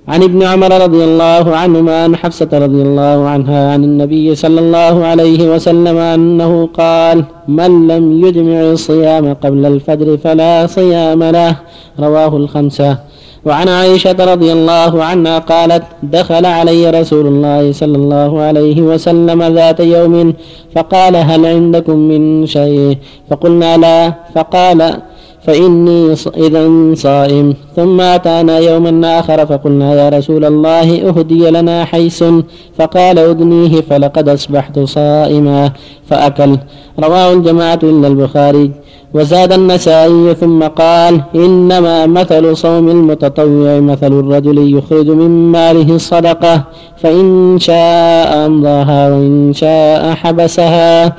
[0.08, 5.04] عن ابن عمر رضي الله عنهما عن حفصة رضي الله عنها عن النبي صلى الله
[5.06, 11.56] عليه وسلم أنه قال من لم يجمع الصيام قبل الفجر فلا صيام له.
[12.00, 12.98] رواه الخمسة.
[13.44, 19.80] وعن عائشة رضي الله عنها قالت دخل علي رسول الله صلى الله عليه وسلم ذات
[19.80, 20.34] يوم
[20.76, 22.98] فقال هل عندكم من شيء؟
[23.30, 24.14] فقلنا لا.
[24.34, 24.96] فقال
[25.46, 27.54] فإني إذا صائم.
[27.76, 32.24] ثم أتانا يوما آخر فقلنا يا رسول الله أهدي لنا حيس
[32.78, 35.72] فقال أدنيه فلقد أصبحت صائما.
[36.08, 36.56] فأكل.
[37.04, 38.70] رواه الجماعة إلا البخاري.
[39.14, 46.64] وزاد النسائي ثم قال إنما مثل صوم المتطوع مثل الرجل يخرج من ماله الصدقة.
[46.96, 51.12] فإن شاء أمضاها وإن شاء حبسها.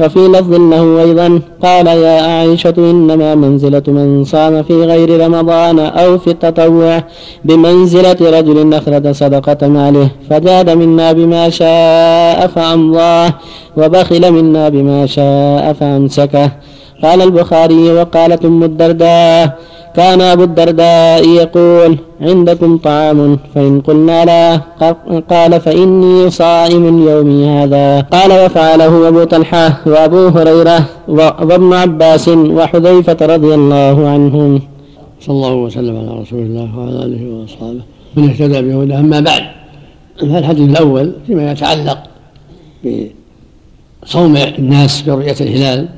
[0.00, 6.18] وفي لفظ له أيضا قال يا عائشة إنما منزلة من صام في غير رمضان أو
[6.18, 7.02] في التطوع
[7.44, 13.34] بمنزلة رجل أخرج صدقة ماله فجاد منا بما شاء فأمضاه
[13.76, 16.50] وبخل منا بما شاء فأمسكه.
[17.02, 19.58] قال البخاري وقالت أم الدرداء
[19.96, 24.56] كان أبو الدرداء يقول عندكم طعام فإن قلنا لا
[25.20, 28.00] قال فإني صائم يومي هذا.
[28.00, 34.60] قال وفعله أبو طلحة وأبو هريرة وابن عباس وحذيفة رضي الله عنهم.
[35.20, 37.82] صلى الله وسلم على رسول الله وعلى آله وأصحابه.
[38.16, 39.42] من اهتدى بهداه أما بعد.
[40.20, 41.98] فالحديث الأول فيما يتعلق
[44.02, 45.88] بصوم الناس برؤية الهلال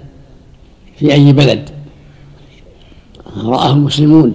[0.97, 1.69] في أي بلد.
[3.37, 4.35] رآه المسلمون.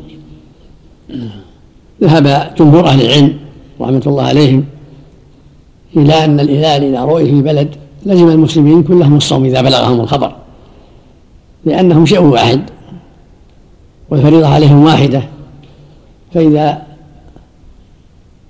[2.01, 3.37] ذهب جمهور أهل العلم
[3.81, 4.63] رحمة الله عليهم
[5.95, 7.75] إلى أن الهلال إذا رؤي في بلد
[8.05, 10.31] لزم المسلمين كلهم الصوم إذا بلغهم الخبر
[11.65, 12.61] لأنهم شيء واحد
[14.09, 15.23] والفريضة عليهم واحدة.
[16.33, 16.81] فإذا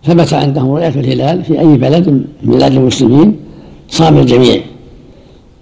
[0.04, 3.40] ثبت عندهم رؤية الهلال في أي بلد من بلاد المسلمين
[3.90, 4.62] صام الجميع.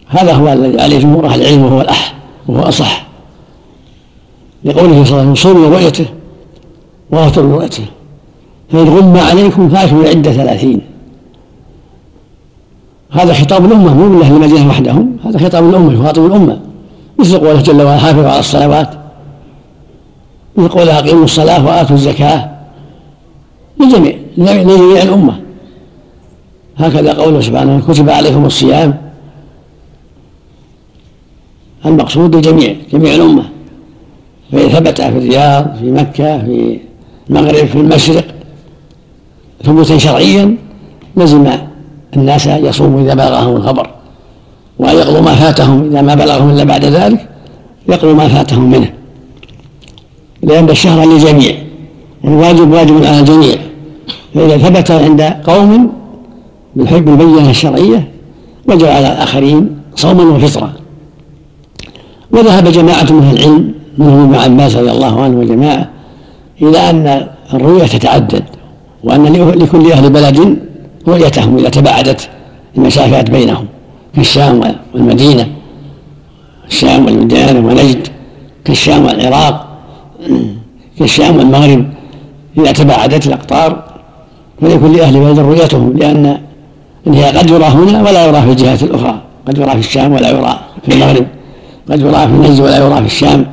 [0.07, 2.15] هذا هو الذي عليه جمهور أهل العلم وهو الأح
[2.47, 3.04] وهو أصح.
[4.66, 6.05] لقوله صلى الله عليه وسلم صوموا رؤيته
[7.11, 7.84] وأفطروا رؤيته.
[8.70, 10.82] فإن غم عليكم فأكملوا العدة ثلاثين.
[13.11, 16.59] هذا خطاب الأمة مو من أهل المدينة وحدهم هذا خطاب الأمة يخاطب الأمة.
[17.20, 18.89] مثل قوله جل وعلا حافظوا على الصلوات.
[20.57, 22.49] مثل قوله أقيموا الصلاة وآتوا الزكاة.
[23.80, 25.39] لجميع لجميع الأمة.
[26.78, 28.97] هكذا قوله سبحانه كتب عليكم الصيام.
[31.86, 33.54] المقصود لجميع جميع الأمة.
[34.55, 36.79] فإن ثبت في الرياض في مكة في
[37.29, 38.25] المغرب في المشرق.
[39.63, 40.55] ثبوتا شرعيا
[41.17, 41.47] لزم
[42.17, 43.89] الناس أن يصوموا إذا بلغهم الخبر
[44.79, 47.27] وأن يقضوا ما فاتهم إذا ما بلغهم إلا بعد ذلك
[47.89, 48.93] يقضوا ما فاتهم منه.
[50.43, 51.55] لأن الشهر للجميع
[52.23, 53.55] والواجب واجب على الجميع.
[54.35, 55.91] فإذا ثبت عند قوم
[56.75, 58.07] بالحب البينة الشرعية
[58.67, 60.73] وجب على الآخرين صوما وفطرا
[62.31, 65.89] وذهب جماعة من العلم منهم ابن عباس رضي الله عنه وجماعة
[66.61, 68.43] إلى أن الرؤية تتعدد
[69.03, 69.23] وأن
[69.63, 70.57] لكل أهل بلد
[71.07, 72.29] رؤيتهم إذا تباعدت
[72.77, 73.65] المسافات بينهم
[74.15, 75.47] كالشام والمدينة
[76.67, 78.07] الشام والمدينة ونجد
[78.65, 79.67] كالشام والعراق
[80.99, 81.85] كالشام والمغرب
[82.57, 83.83] إذا تباعدت الأقطار.
[84.61, 86.37] فلكل أهل بلد رؤيتهم لأن
[87.07, 90.59] الهلال قد يرى هنا ولا يرى في الجهات الأخرى قد يرى في الشام ولا يرى
[90.85, 91.25] في المغرب
[91.91, 93.45] قد يرى في نجد ولا يرى في الشام.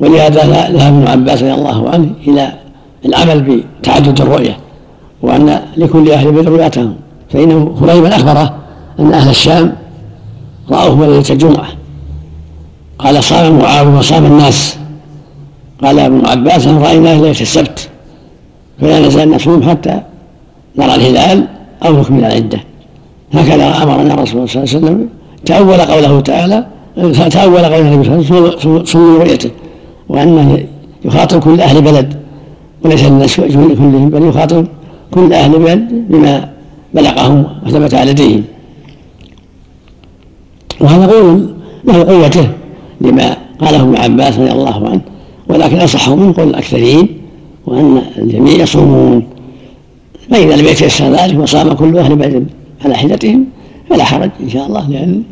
[0.00, 2.52] ولهذا ذهب ابن عباس رضي الله عنه إلى
[3.06, 4.56] العمل بتعدد الرؤية
[5.22, 6.94] وأن لكل أهل بلد رؤيتهم
[7.30, 8.54] فإنه خريبا أخبره
[9.00, 9.72] أن أهل الشام
[10.70, 11.68] رأوه ليلة الجمعة.
[12.98, 14.76] قال صام معاوية وصام الناس.
[15.82, 17.88] قال ابن عباس رأيناه ليلة السبت
[18.80, 20.00] فلا نزال نصوم حتى
[20.76, 21.46] نرى الهلال
[21.86, 22.60] أو نكمل العدة.
[23.32, 25.08] هكذا أمرنا الرسول صلى الله عليه وسلم
[25.46, 26.66] تأول قوله تعالى
[27.30, 29.50] تأول قول النبي صلى الله عليه وسلم رؤيته.
[30.10, 30.58] وأنه
[31.04, 32.20] يخاطب كل أهل بلد
[32.84, 34.66] وليس للناس كلهم بل يخاطب
[35.10, 36.48] كل أهل بلد بما
[36.94, 38.42] بلغهم وثبت على لديهم
[40.80, 41.54] وهذا قول
[41.84, 42.48] له قوته
[43.00, 45.00] لما قاله ابن عباس رضي الله عنه
[45.48, 47.08] ولكن أصح من قول الأكثرين
[47.66, 49.22] وأن الجميع يصومون.
[50.30, 52.46] فإذا لم يتيسر ذلك وصام كل أهل بلد
[52.84, 53.44] على حدتهم
[53.90, 55.22] فلا حرج إن شاء الله لأن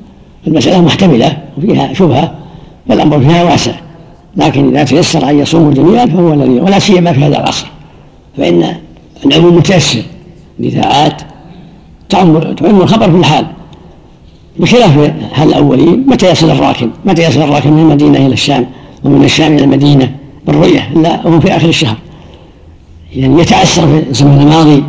[0.46, 2.34] المسألة محتملة وفيها شبهة
[2.90, 3.72] والأمر فيها واسع.
[4.36, 7.66] لكن إذا تيسر أن يصوموا جميعا فهو الذي ولا سيما في هذا العصر.
[8.36, 8.74] فإن
[9.26, 10.02] العموم متيسر.
[10.60, 11.22] الإذاعات
[12.08, 13.46] تعم تعم الخبر في الحال.
[14.58, 18.66] بخلاف حال الأولين متى يصل الراكب؟ متى يصل الراكب من المدينة إلى الشام؟
[19.04, 20.14] ومن الشام إلى المدينة؟
[20.46, 20.90] بالرؤية.
[20.96, 21.96] إلا وهو في آخر الشهر.
[23.16, 24.84] يعني يتعسر في الزمن الماضي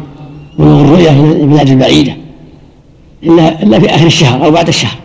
[0.60, 2.14] بلوغ الرؤية إلى البلاد البعيدة.
[3.24, 4.96] إلا إلا في آخر الشهر أو بعد الشهر.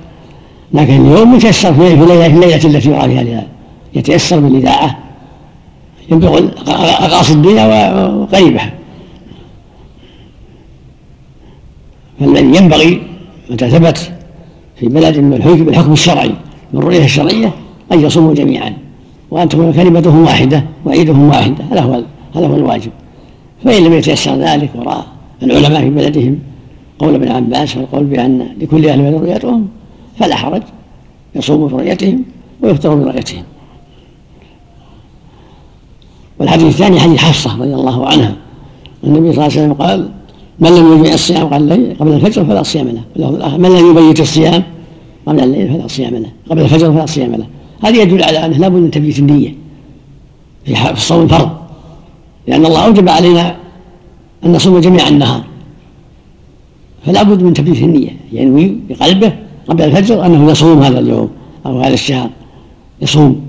[0.73, 3.45] لكن اليوم يتيسر في الليلة, في التي يرى فيها
[3.95, 4.99] يتيسر بالإذاعة
[6.13, 8.73] يبلغ أقاصي الدنيا وقريبها
[12.21, 13.03] فالذي ينبغي
[13.51, 14.13] متى ثبت
[14.77, 15.19] في بلد
[15.65, 16.31] بالحكم الشرعي
[16.73, 17.53] بالرؤية الشرعية
[17.93, 18.73] أن يصوموا جميعا
[19.31, 21.65] وأن تكون كلمتهم واحدة وعيدهم واحدة.
[21.71, 22.03] هذا هو
[22.35, 22.91] هذا هو الواجب.
[23.65, 25.03] فإن لم يتيسر ذلك ورأى
[25.43, 26.39] العلماء في بلدهم
[26.99, 29.69] قول ابن عباس والقول بأن لكل أهل بلد رؤيتهم
[30.19, 30.63] فلا حرج.
[31.35, 32.25] يصوموا برؤيتهم
[32.63, 33.43] ويفطروا برؤيتهم.
[36.39, 38.35] والحديث الثاني حديث حفصة رضي الله عنها.
[39.05, 40.09] النبي صلى الله عليه وسلم قال
[40.59, 43.57] من لم يجمع الصيام قبل قبل الفجر فلا صيام له.
[43.59, 44.63] من لم يبيت الصيام
[45.27, 46.31] قبل الليل فلا صيام له.
[46.51, 47.47] قبل الفجر فلا صيام له.
[47.85, 49.55] هذا يدل على أنه لابد من تبييت النية
[50.65, 51.51] في الصوم الفرض.
[52.49, 53.57] لأن الله أوجب علينا
[54.45, 55.43] أن نصوم جميع النهار.
[57.07, 58.17] فلا بد من تبييت النية.
[58.33, 59.33] ينوي بقلبه
[59.69, 61.31] قبل الفجر أنه يصوم هذا اليوم
[61.67, 62.31] أو هذا الشهر.
[63.03, 63.41] يصوم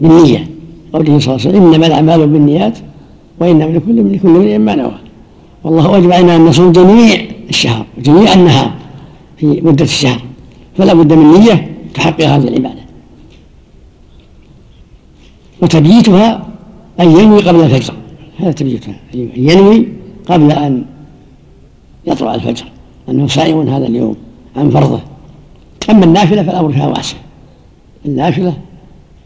[0.00, 0.48] بالنية.
[0.92, 2.78] قوله صلى الله عليه وسلم إنما الأعمال بالنيات
[3.40, 4.98] وإنما لكل لكل امرئ ما نوى.
[5.64, 8.72] والله أوجب علينا أن نصوم جميع الشهر وجميع النهار
[9.36, 10.22] في مدة الشهر
[10.76, 12.80] فلا بد من نية تحقق هذه العبادة.
[15.62, 16.46] وتبييتها
[17.00, 17.94] أن ينوي قبل الفجر.
[18.38, 18.94] هذا تبييتها.
[19.14, 19.88] أن ينوي
[20.28, 20.84] قبل أن
[22.06, 22.64] يطلع الفجر.
[23.08, 24.16] أنه صائم هذا اليوم
[24.56, 25.00] عن فرضه.
[25.90, 27.16] أما النافلة فالأمر فيها واسع.
[28.06, 28.56] النافلة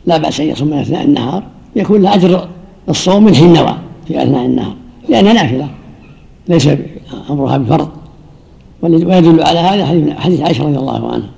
[0.06, 1.42] لا بأس أن يصوم من أثناء النهار
[1.76, 2.48] يكون له أجر
[2.88, 3.74] الصوم من حين نوى
[4.08, 4.74] في أثناء النهار
[5.08, 5.68] لانها نافلة
[6.48, 6.68] ليس
[7.30, 7.88] أمرها بفرض.
[8.82, 9.86] ويدل على هذا
[10.18, 11.28] حديث- عائشة رضي الله عنها.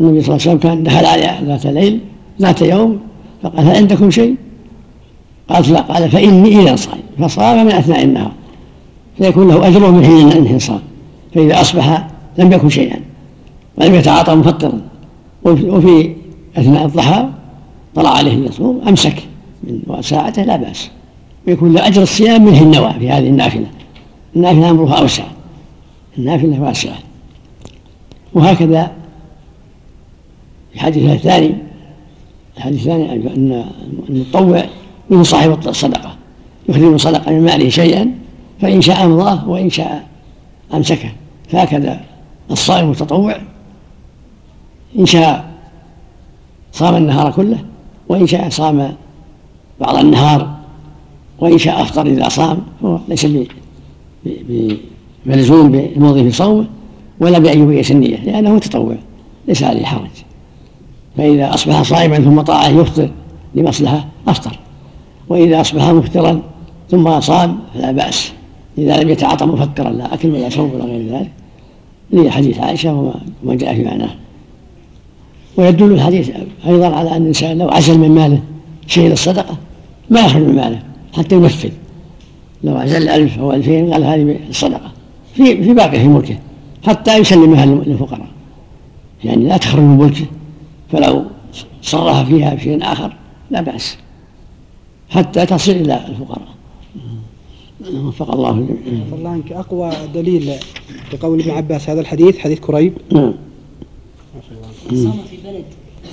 [0.00, 2.00] النبي صلى الله عليه وسلم كان دخل عليها ذات ليل
[2.40, 2.98] ذات يوم
[3.42, 4.34] فقال هل عندكم شيء؟
[5.48, 5.80] قالت لا.
[5.80, 7.02] قال فإني إذا صائم.
[7.18, 8.32] فصام من أثناء النهار
[9.18, 10.80] فيكون له أجره من حين الانصام
[11.34, 13.00] فإذا أصبح لم يكن شيئا
[13.76, 14.80] ولم يتعاطى مفطرا.
[15.44, 16.12] وفي
[16.56, 17.28] أثناء الضحى
[17.94, 19.22] طلع عليه يصوم أمسك
[19.62, 20.90] من ساعته لا بأس.
[21.46, 23.66] ويكون له أجر الصيام منه النوى في هذه النافلة.
[24.36, 25.24] النافلة أمرها أوسع.
[26.18, 26.98] النافلة واسعة.
[28.34, 28.92] وهكذا
[30.74, 31.54] الحديث الثاني
[32.56, 33.64] الحديث الثاني أن
[34.08, 34.64] المتطوع
[35.10, 36.16] منه صاحب الصدقة.
[36.68, 38.10] يخرج من صدقة من ماله شيئا
[38.60, 40.06] فإن شاء أمضاه وإن شاء
[40.74, 41.12] أمسكه.
[41.48, 42.00] فهكذا
[42.50, 43.36] الصائم المتطوع
[44.98, 45.48] إن شاء
[46.72, 47.58] صام النهار كله
[48.08, 48.94] وإن شاء صام
[49.80, 50.58] بعض النهار
[51.38, 53.26] وإن شاء أفطر إذا صام هو ليس
[55.26, 56.66] بملزوم بالمضي في صومه
[57.20, 58.96] ولا بأن يبيت النية لأنه متطوع
[59.48, 60.10] ليس عليه حرج.
[61.16, 63.10] فإذا أصبح صائما ثم طاع أن يفطر
[63.54, 64.58] لمصلحة أفطر.
[65.28, 66.42] وإذا أصبح مفطرا
[66.90, 68.32] ثم صام فلا بأس.
[68.78, 71.30] إذا لم يتعاطى مفطرا لا أكل ولا شرب ولا غير ذلك.
[72.10, 72.94] لي حديث عائشة
[73.42, 74.10] وما جاء في معناه.
[75.58, 76.30] ويدل الحديث
[76.66, 78.42] أيضا على أن الإنسان لو عزل من ماله
[78.86, 79.56] شيء للصدقة
[80.10, 80.82] ما يخرج من ماله
[81.12, 81.70] حتى ينفذ.
[82.64, 84.92] لو عزل ألف أو ألفين قال هذه الصدقة.
[85.34, 86.38] في في باقي في ملكه
[86.86, 88.28] حتى يسلمها للفقراء.
[89.24, 90.26] يعني لا تخرج من ملكه
[90.92, 91.24] فلو
[91.82, 93.16] صرف فيها بشيء آخر
[93.50, 93.96] لا بأس.
[95.08, 96.48] حتى تصل إلى الفقراء.
[97.94, 99.04] وفق الله الجميع.
[99.12, 99.52] الله عنك.
[99.52, 100.52] أقوى دليل
[101.12, 102.92] لقول ابن عباس هذا الحديث حديث كريب.
[103.12, 103.34] نعم.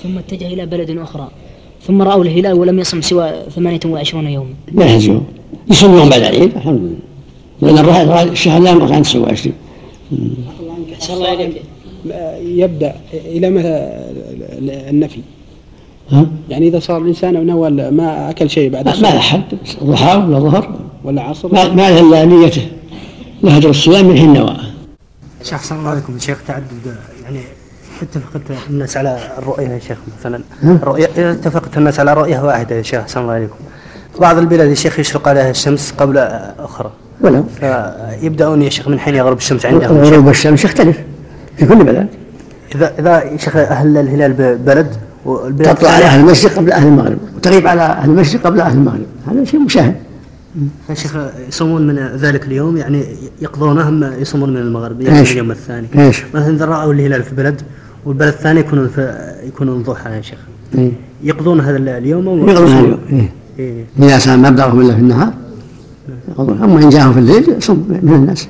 [0.05, 1.27] ثم اتجه إلى بلد أخرى
[1.87, 4.53] ثم رأوا الهلال ولم يصم سوى 28 يوما.
[4.73, 5.21] لا يحزنه
[5.71, 6.95] يصوم يوم بعد العيد الحمد
[7.61, 7.81] لله.
[7.81, 9.53] لأن الشهر لا يمر عن 29
[10.93, 11.61] أحسن الله إليك
[12.61, 13.69] يبدأ إلى متى
[14.89, 15.19] النفي؟
[16.09, 19.43] ها؟ يعني إذا صار الإنسان نوى ما أكل شيء بعد ما ما له حد.
[19.83, 20.79] ضحى ولا ظهر.
[21.03, 21.53] ولا عصر.
[21.53, 22.67] ما ما له إلا نيته.
[23.43, 24.57] له أجر الصيام من حين نوى.
[25.43, 26.19] شيخ أحسن الله عليكم.
[26.19, 27.39] شيخ تعدد يعني
[28.01, 30.41] اتفقت الناس على الرؤية يا شيخ مثلا.
[31.17, 33.55] إذا اتفقت الناس على رؤية واحدة يا شيخ احسن الله عليكم.
[34.19, 36.17] بعض البلاد يا شيخ يشرق عليها الشمس قبل
[36.59, 36.91] أخرى.
[37.21, 40.97] ولو فيبدأون يا شيخ من حين يغرب الشمس عندهم غروب الشمس يختلف
[41.57, 42.07] في كل بلد.
[42.75, 47.17] إذا إذا يا شيخ أهل الهلال ببلد والبلاد تطلع على أهل المشرق قبل أهل المغرب
[47.35, 49.05] وتغيب على أهل المشرق قبل أهل المغرب.
[49.27, 49.95] هذا شيء مشاهد.
[50.89, 51.17] يا شيخ
[51.47, 53.05] يصومون من ذلك اليوم يعني
[53.41, 55.87] يقضونه يصومون من المغرب يعني؟ اليوم الثاني.
[55.95, 57.61] إيش؟ مثلا إذا رأوا الهلال في بلد
[58.05, 60.39] والبلد الثاني يكونون في يكونون ضحى يا شيخ.
[60.75, 60.91] إيه.
[61.23, 63.29] يقضون هذا اليوم و- يقضون هذا اليوم إيه.
[63.59, 63.85] إيه.
[63.99, 65.33] إذا صام مبلغهم إلا في النهار
[66.29, 66.63] يقضون.
[66.63, 68.47] أما إن جاءهم في الليل يصوم من الناس.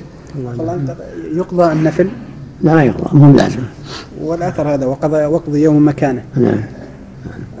[1.34, 2.08] يقضى النفل؟
[2.62, 3.18] لا ما يقضى.
[3.18, 3.58] مو بلازم
[4.22, 6.22] والأثر هذا وقضى وقضي يوم مكانه.
[6.36, 6.54] نعم.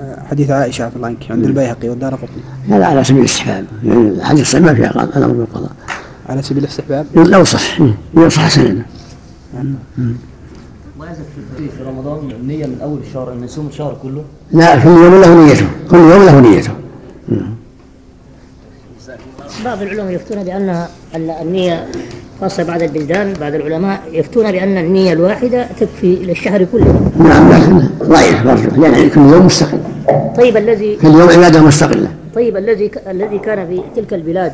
[0.00, 2.76] آه، حديث عائشة عفى الله عنك عند البيهقي والدار قطني.
[2.76, 3.64] هذا على سبيل الاستحباب.
[3.84, 5.70] يعني الحديث الصحيح ما فيها قضاء الامر بالقضاء.
[6.28, 7.80] على سبيل الاستحباب؟ لو صح.
[7.80, 7.94] إيه.
[8.14, 8.84] لو صح سنه
[10.98, 11.22] ما يلزم
[11.56, 15.44] في في رمضان النية من أول الشهر أن يصوم الشهر كله؟ لا كل يوم له
[15.44, 16.70] نيته كل يوم له نيته.
[19.64, 21.86] بعض العلماء يفتون بأن ال- النية
[22.40, 27.10] خاصة بعض البلدان بعض العلماء يفتون بأن النية الواحدة تكفي للشهر كله.
[27.18, 29.78] نعم لكن ضعيف برجه لأن كل يوم مستقل.
[30.36, 32.08] طيب الذي كل يوم عبادة مستقلة.
[32.34, 34.52] طيب الذي الذي كان في تلك البلاد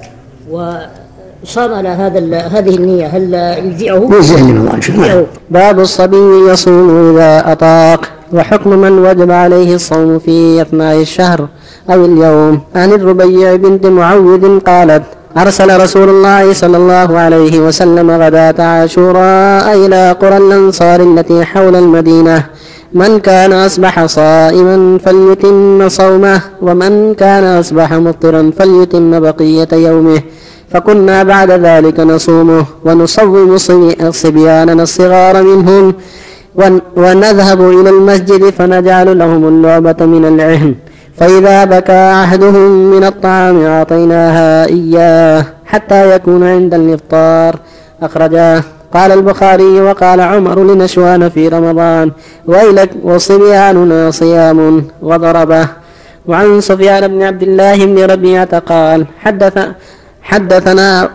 [1.44, 3.06] وصام على هذا ال- هذه النية.
[3.06, 3.34] هل
[3.66, 5.26] يجزئه؟ يجزي اللي الله شاء يجزئه.
[5.50, 8.00] باب الصبي يصوم إذا أطاق
[8.32, 11.48] وحكم من وجب عليه الصوم في أثناء الشهر
[11.90, 12.60] أو اليوم.
[12.74, 15.02] عن الربيع بنت معوذ قالت
[15.36, 22.44] أرسل رسول الله صلى الله عليه وسلم غداة عاشوراء إلى قرى الأنصار التي حول المدينة.
[22.94, 30.20] من كان أصبح صائما فليتم صومه ومن كان أصبح مفطرا فليتم بقية يومه.
[30.72, 35.94] فكنا بعد ذلك نصومه ونصوم صبي- صبياننا الصغار منهم
[36.54, 40.74] ون- ونذهب إلى المسجد فنجعل لهم اللعبة من العهن.
[41.16, 47.56] فإذا بكى عهدهم من الطعام أعطيناها إياه حتى يكون عند الإفطار.
[48.02, 48.62] أخرجاه.
[48.94, 52.10] قال البخاري وقال عمر لنشوان في رمضان
[52.46, 55.66] ويلك وصبياننا صيام وضربه.
[56.28, 59.58] وعن سفيان بن عبد الله بن ربيعة قال حدث
[60.22, 61.10] حدثنا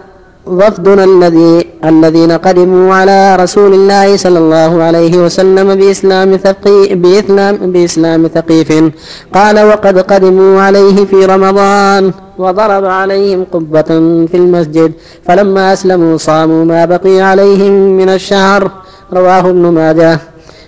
[0.48, 8.28] وفدنا الذي الذين قدموا على رسول الله صلى الله عليه وسلم بإسلام ثقي بإسلام بإسلام
[8.28, 8.70] ثقيف.
[9.34, 13.90] قال وقد قدموا عليه في رمضان وضرب عليهم قبة
[14.32, 14.92] في المسجد
[15.26, 18.72] فلما أسلموا صاموا ما بقي عليهم من الشهر.
[19.14, 20.20] رواه ابن ماجه.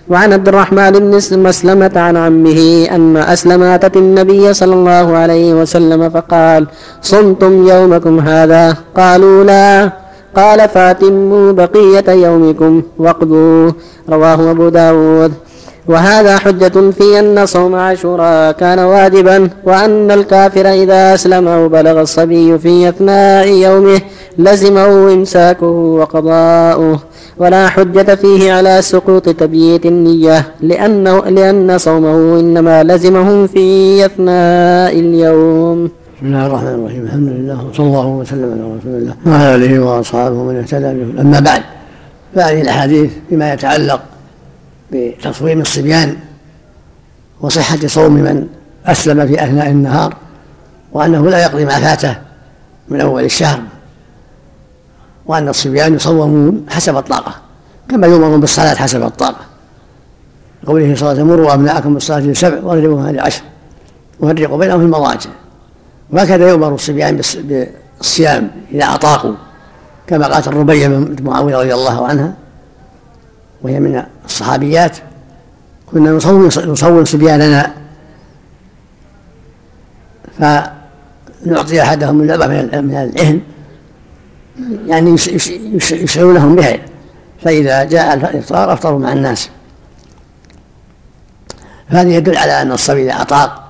[0.10, 6.10] وعن عبد الرحمن بن مسلمة عن عمه أن أسلم أتت النبي صلى الله عليه وسلم
[6.10, 6.68] فقال
[7.02, 9.92] صمتم يومكم هذا؟ قالوا لا.
[10.36, 13.72] قال فاتموا بقية يومكم واقضوا.
[14.10, 15.34] رواه أبو داود.
[15.88, 22.58] وهذا حجة في أن صوم عاشوراء كان واجبا وأن الكافر إذا أسلم أو بلغ الصبي
[22.58, 24.02] في أثناء يومه
[24.40, 25.66] لزمه إمساكه
[26.00, 27.00] وقضاؤه
[27.38, 35.92] ولا حجة فيه على سقوط تبييت النية لأنه لأن صومه إنما لزمه في أثناء اليوم.
[36.18, 37.04] بسم الله الرحمن الرحيم.
[37.04, 41.40] الحمد لله وصلى الله وسلم على رسول الله وعلى آله وأصحابه ومن اهتدى به أما
[41.40, 41.62] بعد
[42.36, 44.02] فهذه الأحاديث فيما يتعلق
[44.92, 46.16] بتصويم الصبيان
[47.42, 48.48] وصحة صوم من
[48.86, 50.14] أسلم في أثناء النهار
[50.94, 52.16] وأنه لا يقضي ما فاته
[52.90, 53.60] من أول الشهر.
[55.30, 57.36] وأن الصبيان يصومون حسب الطاقة
[57.90, 59.46] كما يؤمرون بالصلاة حسب الطاقة.
[60.68, 63.42] قوله صلى الله عليه وسلم مروا أبناءكم بالصلاة لسبع واضربوها لعشر
[64.20, 65.30] وفرقوا بينهم في المضاجع.
[66.10, 69.34] وهكذا يؤمر الصبيان بالصيام إذا أطاقوا
[70.08, 72.34] كما قالت الربيع بن معاوية رضي الله عنها
[73.62, 74.98] وهي من الصحابيات.
[75.92, 77.74] كنا نصوم نصوم صبياننا
[80.40, 83.42] فنعطي أحدهم لعبة من العهن
[84.88, 85.16] يعني
[85.92, 86.78] يشعرونهم بها.
[87.44, 89.50] فإذا جاء الإفطار أفطروا مع الناس.
[91.90, 93.70] فهذا يدل على أن الصبي إذا أطاق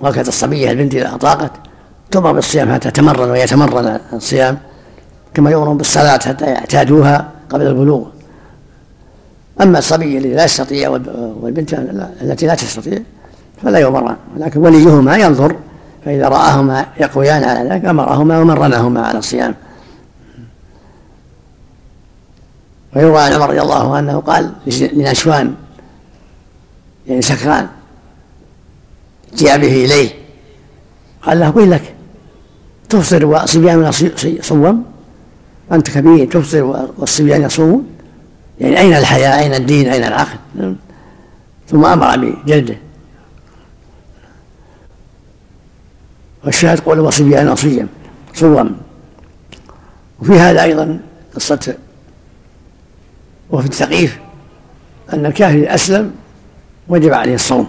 [0.00, 1.50] وهكذا الصبية البنت إذا أطاقت
[2.10, 4.58] تؤمر بالصيام حتى تمرن ويتمرن الصيام
[5.34, 8.06] كما يؤمر بالصلاة حتى يعتادوها قبل البلوغ.
[9.60, 10.88] أما الصبي الذي لا يستطيع
[11.42, 11.74] والبنت
[12.22, 12.98] التي لا تستطيع
[13.62, 15.56] فلا يؤمران ولكن وليهما ينظر
[16.04, 19.54] فإذا رآهما يقويان على ذلك أمرهما ومرنهما على الصيام.
[22.96, 24.52] ويروى عن عمر رضي الله عنه قال
[24.92, 25.54] لنشوان
[27.06, 27.68] يعني سكران
[29.36, 30.10] جاء به إليه
[31.22, 31.94] قال له قل لك
[32.88, 33.92] تفطر وصبيان
[34.40, 34.84] صوم
[35.72, 37.86] أنت كبير تفطر والصبيان يصومون؟
[38.60, 40.38] يعني أين الحياء أين الدين؟ أين العقل؟
[41.68, 42.76] ثم أمر بجلده.
[46.44, 47.88] والشاهد قول وصبيان صيم
[48.34, 48.76] صوم.
[50.20, 51.00] وفي هذا أيضا
[51.34, 51.76] قصة
[53.50, 54.18] وفي الثقيف
[55.12, 56.14] أن الكافر أسلم
[56.88, 57.68] وجب عليه الصوم.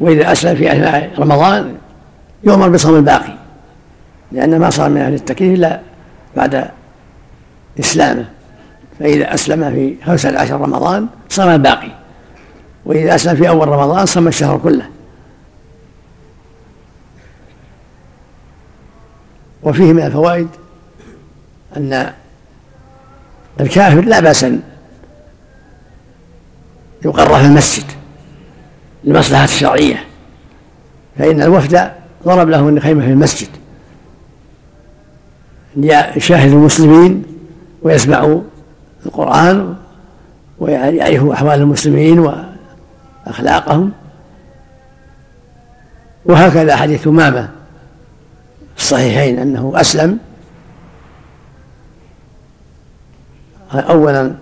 [0.00, 1.74] وإذا أسلم في أثناء رمضان
[2.44, 3.34] يؤمر بصوم الباقي
[4.32, 5.80] لأن ما صار من أهل التكليف إلا
[6.36, 6.70] بعد
[7.80, 8.24] إسلامه.
[8.98, 11.90] فإذا أسلم في خمسة عشر رمضان صام الباقي
[12.84, 14.86] وإذا أسلم في أول رمضان صام الشهر كله.
[19.62, 20.48] وفيه من الفوائد
[21.76, 22.12] أن
[23.60, 24.60] الكافر لا بأس أن
[27.04, 27.84] يقر في المسجد
[29.04, 30.04] للمصلحة الشرعية
[31.18, 31.90] فإن الوفد
[32.24, 33.48] ضرب له خيمة في المسجد.
[35.76, 37.24] ليشاهدوا المسلمين
[37.82, 38.40] ويسمعوا
[39.06, 39.74] القرآن
[40.58, 42.32] ويعرفوا أحوال المسلمين
[43.26, 43.92] وأخلاقهم.
[46.24, 47.48] وهكذا حديث أمامة
[48.78, 50.18] الصحيحين أنه أسلم.
[53.80, 54.34] أولا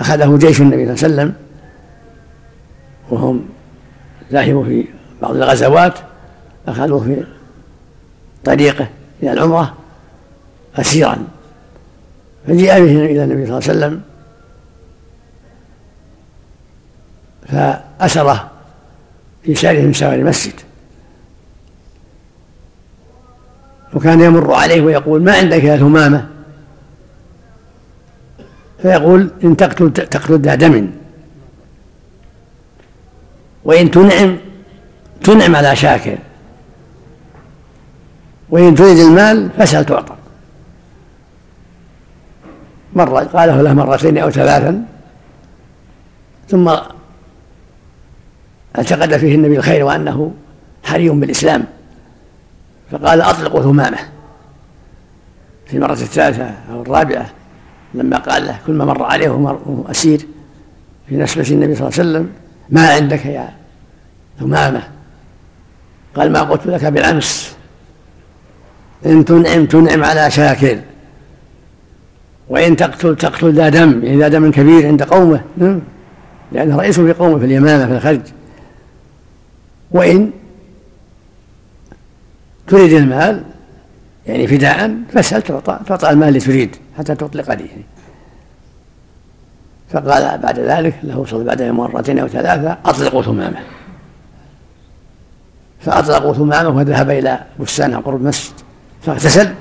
[0.00, 1.34] أخذه جيش النبي صلى الله عليه وسلم
[3.10, 3.48] وهم
[4.32, 4.84] ذاهبوا في
[5.22, 5.94] بعض الغزوات
[6.68, 7.24] أخذوه في
[8.44, 8.88] طريقه
[9.22, 9.74] إلى العمرة
[10.76, 11.18] أسيرا.
[12.46, 14.00] فجيء به إلى النبي صلى الله عليه وسلم
[17.48, 18.50] فأسره
[19.42, 20.54] في سائر من سوار المسجد.
[23.94, 26.33] وكان يمر عليه ويقول ما عندك يا ثمامة؟
[28.84, 30.90] فيقول إن تقتل تقتل ذا دم.
[33.64, 34.38] وإن تنعم
[35.24, 36.18] تنعم على شاكر.
[38.50, 40.14] وإن تريد المال فاسأل تعطى.
[42.94, 44.84] مرة قاله له مرتين أو ثلاثا.
[46.48, 46.76] ثم
[48.78, 50.34] اعتقد فيه النبي الخير وأنه
[50.84, 51.64] حري بالإسلام.
[52.90, 53.98] فقال أطلقوا ثمامة
[55.66, 57.30] في المرة الثالثة أو الرابعة.
[57.94, 60.26] لما قال له كل ما مر عليه وهو أسير
[61.08, 62.30] في نسبة النبي صلى الله عليه وسلم
[62.70, 63.48] ما عندك يا
[64.40, 64.82] ثمامة؟
[66.14, 67.56] قال ما قلت لك بالأمس.
[69.06, 70.78] إن تنعم تنعم على شاكر.
[72.48, 75.40] وإن تقتل تقتل ذا دم يعني ذا دم كبير عند قومه.
[75.56, 75.80] نعم.
[76.52, 78.20] لأنه رئيس في قومه في اليمامة في الخرج
[79.90, 80.30] وإن
[82.66, 83.44] تريد المال
[84.26, 87.84] يعني فداء فاسأل تعطى تعطى المال اللي تريد حتى تطلق لي يعني
[89.90, 93.60] فقال بعد ذلك له صلى بعد مرتين أو ثلاثة أطلقوا ثمامه.
[95.80, 98.54] فأطلقوا ثمامه وذهب إلى بستان قرب المسجد
[99.02, 99.54] فاغتسل.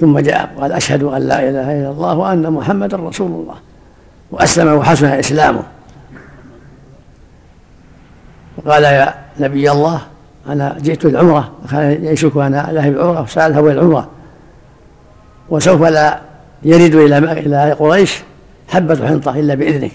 [0.00, 3.54] ثم جاء قال أشهد أن لا إله إلا الله وأن محمدا رسول الله.
[4.30, 5.62] وأسلم وحسن إسلامه.
[8.56, 10.00] وقال يا نبي الله
[10.48, 14.08] أنا جئت العمرة كان يشك أنا ذاهب العمرة وسألها إلى العمرة.
[15.48, 16.20] وسوف لا
[16.62, 18.22] يرد إلى إلى قريش
[18.68, 19.92] حبة حنطة إلا بإذنك.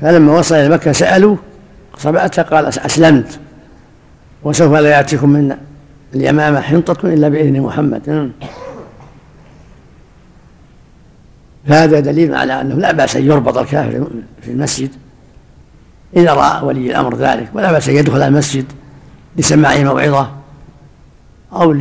[0.00, 1.36] فلما وصل إلى مكة سألوا
[1.98, 3.38] صبأت قال أسلمت.
[4.44, 5.56] وسوف لا يأتيكم من
[6.14, 8.32] اليمامة حنطة إلا بإذن محمد.
[11.68, 14.06] فهذا دليل على أنه لا بأس أن يربط الكافر
[14.42, 14.90] في المسجد.
[16.16, 18.64] إذا رأى ولي الأمر ذلك ولا بأس أن يدخل المسجد
[19.36, 20.30] لسماع موعظة
[21.52, 21.72] أو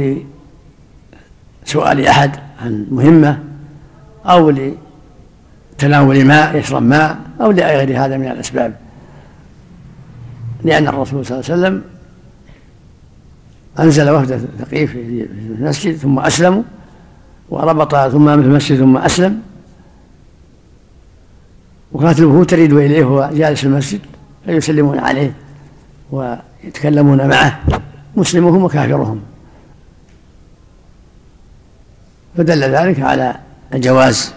[1.65, 3.39] لسؤال أحد عن مهمة
[4.25, 4.53] أو
[5.77, 8.75] لتناول ماء يشرب ماء أو لغير هذا من الأسباب.
[10.63, 11.83] لأن الرسول صلى الله عليه وسلم
[13.79, 15.27] أنزل وفد ثقيف في
[15.59, 16.63] المسجد ثم أسلموا
[17.49, 19.41] وربط ثم في المسجد ثم أسلم.
[21.91, 23.99] وكانت الوفود تريد إليه وهو جالس في المسجد.
[24.45, 25.33] فيسلمون عليه
[26.11, 27.59] ويتكلمون معه
[28.15, 29.21] مسلمهم وكافرهم.
[32.37, 33.35] فدل ذلك على
[33.73, 34.33] الجواز.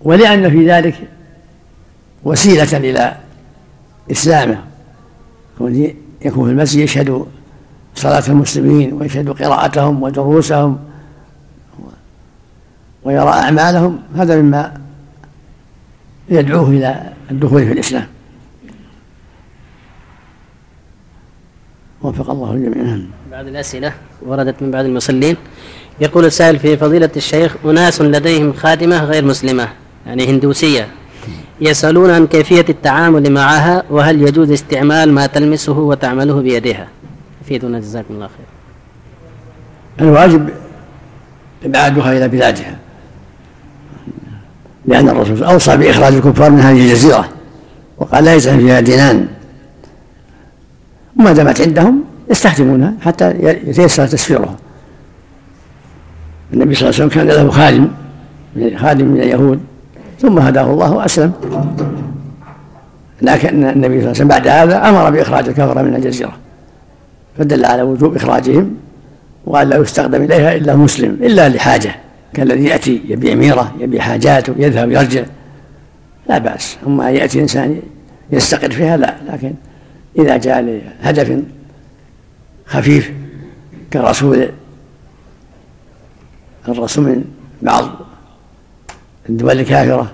[0.00, 1.08] ولأن في ذلك
[2.24, 3.16] وسيلة إلى
[4.10, 4.64] إسلامه
[6.24, 7.26] يكون في المسجد يشهد
[7.94, 10.78] صلاة المسلمين ويشهد قراءتهم ودروسهم
[13.04, 14.81] ويرى أعمالهم هذا مما
[16.28, 18.06] يدعوه إلى الدخول في الإسلام.
[22.02, 22.98] وفق الله الجميع.
[23.30, 23.92] بعض الأسئلة
[24.26, 25.36] وردت من بعض المصلين.
[26.00, 29.68] يقول السائل في فضيلة الشيخ أناس لديهم خادمة غير مسلمة
[30.06, 30.88] يعني هندوسية
[31.60, 36.88] يسألون عن كيفية التعامل معها وهل يجوز استعمال ما تلمسه وتعمله بيدها؟
[37.44, 38.46] أفيدنا جزاكم الله خير.
[40.00, 40.50] الواجب
[41.64, 42.78] إبعادها إلى بلادها.
[44.86, 47.28] لأن الرسول أوصى بإخراج الكفار من هذه الجزيرة
[47.98, 49.26] وقال لا يزعم فيها دينان.
[51.18, 54.56] وما دامت عندهم يستخدمونها حتى يتيسر تسفيرها.
[56.52, 57.88] النبي صلى الله عليه وسلم كان له خادم
[58.76, 59.60] خادم من اليهود
[60.20, 61.32] ثم هداه الله وأسلم.
[63.22, 66.32] لكن النبي صلى الله عليه وسلم بعد هذا أمر بإخراج الكفرة من الجزيرة
[67.38, 68.74] فدل على وجوب إخراجهم
[69.46, 71.94] وأن لا يستخدم إليها إلا مسلم إلا لحاجة.
[72.34, 75.24] كالذي يأتي يبيع ميرة يبيع حاجاته يذهب يرجع.
[76.28, 76.76] لا بأس.
[76.86, 77.82] أما يأتي إنسان
[78.30, 79.16] يستقر فيها لا.
[79.28, 79.52] لكن
[80.18, 81.42] إذا جاء لهدف
[82.66, 83.12] خفيف
[83.92, 84.48] كرسول
[86.68, 87.24] الرسول من
[87.62, 87.90] بعض
[89.28, 90.12] الدول الكافرة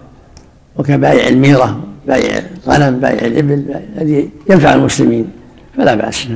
[0.76, 5.30] وكبائع الميرة بائع الغنم بائع الإبل الذي ينفع المسلمين
[5.76, 6.28] فلا بأس.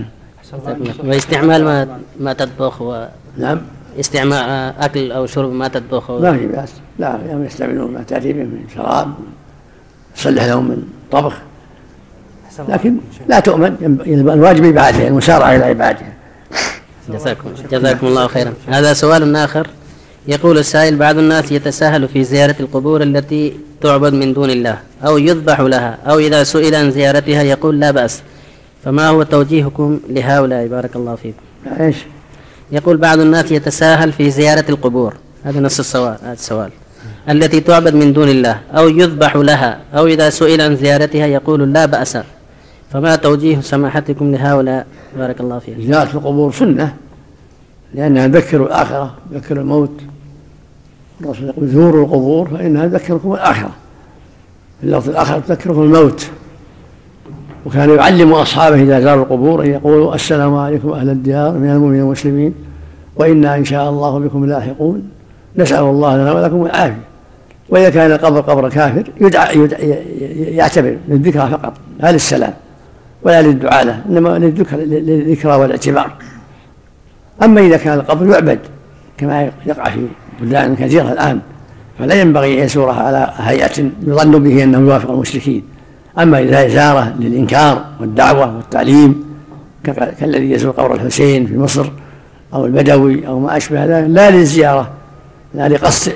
[1.04, 3.06] واستعمال ما ما تطبخ و
[3.38, 3.60] نعم.
[4.00, 8.42] استعمال أكل أو شرب ما تطبخ؟ ما في بأس لا يوم يستعملون ما تأتي به
[8.42, 9.14] من شراب
[10.16, 11.34] يصلح لهم من طبخ.
[12.68, 12.96] لكن
[13.28, 16.12] لا تؤمن الواجب إبعادها المسارعة إلى إبعادها
[17.08, 18.52] جزاكم جزاكم الله خيرا.
[18.68, 19.66] هذا سؤال آخر.
[20.28, 25.60] يقول السائل بعض الناس يتساهل في زيارة القبور التي تعبد من دون الله أو يذبح
[25.60, 28.22] لها أو إذا سئل عن زيارتها يقول لا بأس.
[28.84, 31.42] فما هو توجيهكم لهؤلاء؟ بارك الله فيكم.
[31.80, 31.96] إيش؟
[32.72, 35.14] يقول بعض الناس يتساهل في زيارة القبور.
[35.44, 36.70] هذا نص السؤال هذا السؤال
[37.30, 41.86] التي تعبد من دون الله أو يذبح لها أو إذا سئل عن زيارتها يقول لا
[41.86, 42.18] بأس.
[42.92, 44.86] فما توجيه سماحتكم لهؤلاء؟
[45.18, 46.94] بارك الله فيكم زيارة القبور سنة.
[47.94, 50.00] لأنها تذكر الآخرة تذكر الموت.
[51.20, 53.70] الرسول يقول زوروا القبور فإنها تذكركم الآخرة.
[54.80, 56.26] في اللفظ الآخر تذكركم الموت.
[57.66, 62.54] وكان يعلم أصحابه إذا زاروا القبور أن يقولوا السلام عليكم أهل الديار من المؤمنين والمسلمين
[63.16, 65.02] وإنا إن شاء الله بكم لاحقون.
[65.56, 67.00] نسأل الله لنا ولكم العافية.
[67.68, 69.88] وإذا كان القبر قبر كافر يدعى, يدعى
[70.56, 72.54] يعتبر للذكرى فقط لا للسلام
[73.22, 76.12] ولا للدعاء له إنما للذكرى والاعتبار.
[77.42, 78.58] أما إذا كان القبر يعبد
[79.18, 80.06] كما يقع في
[80.40, 81.40] بلدان كثيرة الآن
[81.98, 85.62] فلا ينبغي أن يزورها على هيئة يظن به أنه يوافق المشركين.
[86.18, 89.24] أما إذا زارة للإنكار والدعوة والتعليم
[90.20, 91.86] كالذي يزور قبر الحسين في مصر
[92.54, 94.90] أو البدوي أو ما أشبه ذلك لا للزيارة
[95.54, 96.12] لا لقصد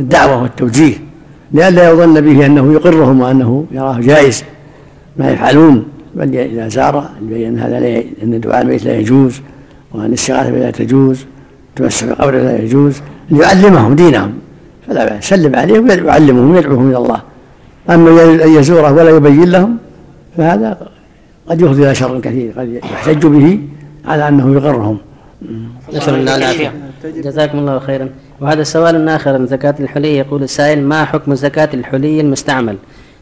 [0.00, 0.94] الدعوة والتوجيه
[1.52, 4.44] لئلا يظن به أنه يقرهم وأنه يراه جائز.
[5.16, 5.84] ما يفعلون
[6.14, 9.40] بل إذا زار يبين هذا لا أن دعاء الميت لا يجوز
[9.92, 11.24] وأن الاستغاثة لا تجوز
[11.76, 14.32] تمسح بقبره لا يجوز ليعلمهم دينهم.
[14.88, 17.20] فلا بأس سلم عليهم ويعلمهم ويدعوهم إلى الله.
[17.90, 19.76] أما أن يزوره ولا يبين لهم
[20.36, 20.88] فهذا
[21.48, 23.60] قد يفضي إلى شر كثير قد يحتج به
[24.04, 24.98] على أنه يقرهم.
[25.94, 26.72] نسأل الله العافية.
[27.04, 28.08] جزاكم الله خيرا.
[28.40, 30.16] وهذا سؤال آخر عن زكاة الحلي.
[30.16, 32.76] يقول السائل ما حكم زكاة الحلي المستعمل؟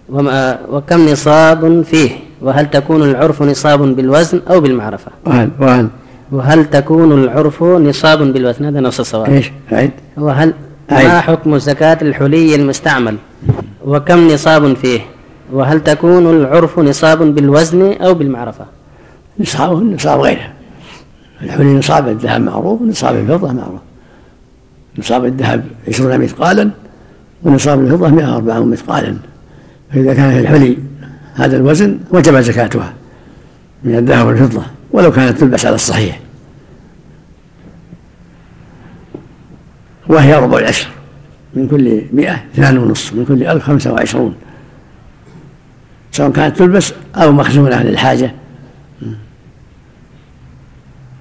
[0.08, 2.11] وما وكم نصاب فيه؟
[2.42, 5.88] وهل تكون العرف نصاب بالوزن أو بالمعرفة؟ وهل وهل؟
[6.32, 9.30] وهل تكون العرف نصاب بالوزن؟ هذا نص السؤال.
[9.30, 10.54] إيش؟ عيد وهل
[10.93, 11.09] أي.
[11.09, 13.16] ما حكم زكاة الحلي المستعمل؟
[13.84, 15.01] وكم نصاب فيه؟
[15.53, 18.64] وهل تكون العرف نصاب بالوزن أو بالمعرفة؟
[19.41, 20.53] نصاب نصاب غيره.
[21.43, 23.80] الحلي نصاب الذهب معروف ونصاب الفضة معروف.
[24.99, 26.70] نصاب الذهب عشرون مثقالا
[27.43, 29.16] ونصاب الفضة 140 مثقالا.
[29.93, 30.78] فإذا كان في الحلي
[31.34, 32.93] هذا الوزن وجب زكاتها
[33.84, 34.62] من الذهب والفضة
[34.93, 36.20] ولو كانت تلبس على الصحيح.
[40.11, 40.88] وهي ربع العشر.
[41.54, 44.34] من كل مئة اثنان ونصف من كل ألف خمسة وعشرون.
[46.12, 48.34] سواء كانت تلبس أو مخزونة للحاجة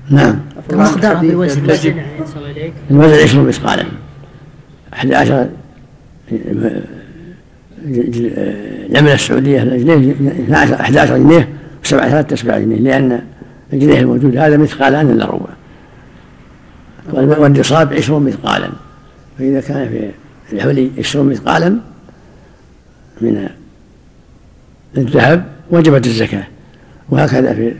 [0.09, 0.39] نعم.
[0.73, 1.63] مقدارها بالوزن.
[2.91, 3.23] الوزن.
[3.23, 3.85] عشرون مثقالا.
[4.93, 5.49] أحد عشر
[8.91, 10.15] العملة السعودية الجنيه
[10.53, 11.49] 11 جنيه
[11.83, 13.21] وسبعة ثلاثة أسباع جنيه لأن
[13.73, 15.58] الجنيه الموجود هذا مثقالان إلا ربع.
[17.13, 18.69] والنصاب عشرون مثقالا.
[19.37, 21.79] فإذا كان في الحولي عشرون مثقالا
[23.21, 23.49] من
[24.97, 26.47] الذهب وجبت الزكاة.
[27.09, 27.73] وهكذا في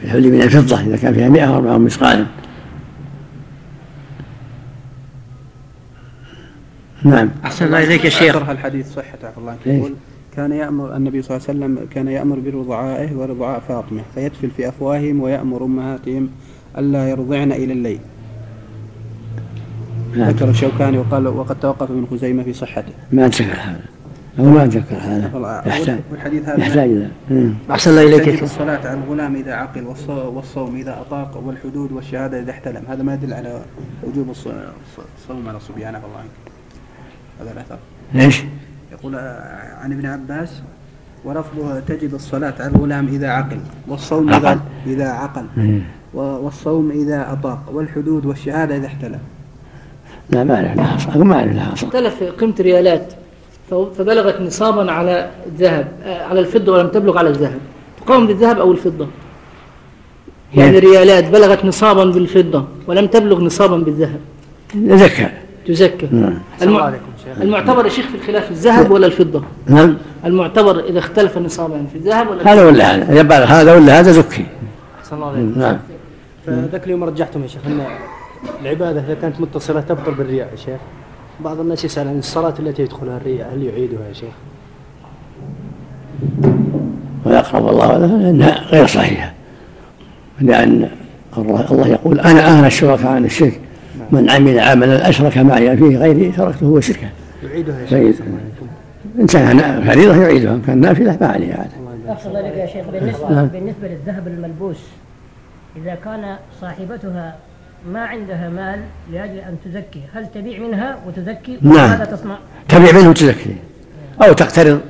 [0.00, 2.26] في الحلي من الفضة إذا كان فيها 140 مثقالا.
[7.04, 7.30] نعم.
[7.44, 8.36] أحسن الله إليك يا شيخ.
[8.36, 9.66] الحديث صحة عفى الله عنك.
[9.66, 9.94] يقول
[10.36, 15.20] كان يأمر النبي صلى الله عليه وسلم كان يأمر برضعائه ورضعاء فاطمة فيدفل في أفواههم
[15.20, 16.30] ويأمر أمهاتهم
[16.78, 17.98] ألا يرضعن إلى الليل.
[20.16, 20.28] نعم.
[20.30, 22.92] ذكر الشوكاني وقال وقد توقف ابن خزيمة في صحته.
[23.12, 23.80] ما أتذكر هذا.
[24.38, 25.62] أو ما أتذكر هذا.
[25.66, 26.90] يحتاج والحديث هذا يحتاج
[27.30, 27.54] إلى.
[27.70, 32.50] أحسن الله إليك الصلاة على الغلام إذا عقل والص- والصوم إذا أطاق والحدود والشهادة إذا
[32.50, 32.82] احتلم.
[32.88, 33.60] هذا ما يدل على
[34.02, 36.30] وجوب الص- الص- الصوم على الصبيان الله عنك
[37.40, 37.78] هذا الأثر.
[38.14, 38.42] ليش؟
[38.92, 39.14] يقول
[39.80, 40.62] عن ابن عباس
[41.24, 43.58] ولفظها تجب الصلاة على الغلام إذا عقل
[43.88, 44.60] والصوم إذا عقل.
[44.86, 45.44] إذا عقل.
[46.14, 47.62] والصوم إذا أطاق.
[47.72, 49.18] والحدود والشهادة إذا احتلم
[50.30, 51.86] لا ما أعرف لها أصل ما أعرف لها أصل.
[51.86, 53.12] اختلف قيمة ريالات
[53.70, 57.58] فبلغت نصابا على الذهب آه، على الفضة ولم تبلغ على الذهب.
[58.06, 59.06] تقاوم بالذهب أو الفضة؟
[60.54, 64.20] يعني ريالات بلغت نصابا بالفضة ولم تبلغ نصابا بالذهب.
[64.76, 65.30] زكاة
[65.74, 66.38] تزكى نعم.
[66.62, 66.94] الم...
[67.40, 69.96] المعتبر يا شيخ في الخلاف الذهب ولا الفضة؟ نعم.
[70.24, 74.46] المعتبر إذا اختلف النصابان في الذهب ولا هذا ولا هذا؟ بلغ هذا ولا هذا زكي
[75.00, 75.78] أحسن الله نعم.
[76.46, 77.80] فذاك اليوم رجعتم يا شيخ أن
[78.62, 80.80] العبادة إذا كانت متصلة تبطل بالرياء يا شيخ.
[81.44, 84.32] بعض الناس يسأل عن الصلاة التي يدخلها الرياء هل يعيدها يا شيخ؟
[87.24, 89.32] والأقرب والله أعلم أنها غير صحيحة.
[90.40, 90.88] لأن
[91.38, 93.60] الله الله يقول أنا أهل الشركاء عن الشرك.
[94.12, 97.08] من عمل عملا أشرك معي فيه غيري تركته وشركه.
[97.42, 98.16] يعيدها يا شيخ.
[99.18, 101.70] إن كان فريضة يعيدها إن كان نافلة ما عليه عاد
[102.26, 104.78] الله إليك يا شيخ بالنسبة, بالنسبة للذهب الملبوس
[105.76, 107.36] إذا كان صاحبتها
[107.92, 108.80] ما عندها مال
[109.12, 112.04] لأجل أن تزكي هل تبيع منها وتزكي؟ نعم.
[112.04, 112.38] تصنع؟
[112.68, 113.56] تبيع منه تزكي
[114.22, 114.80] أو تقترض.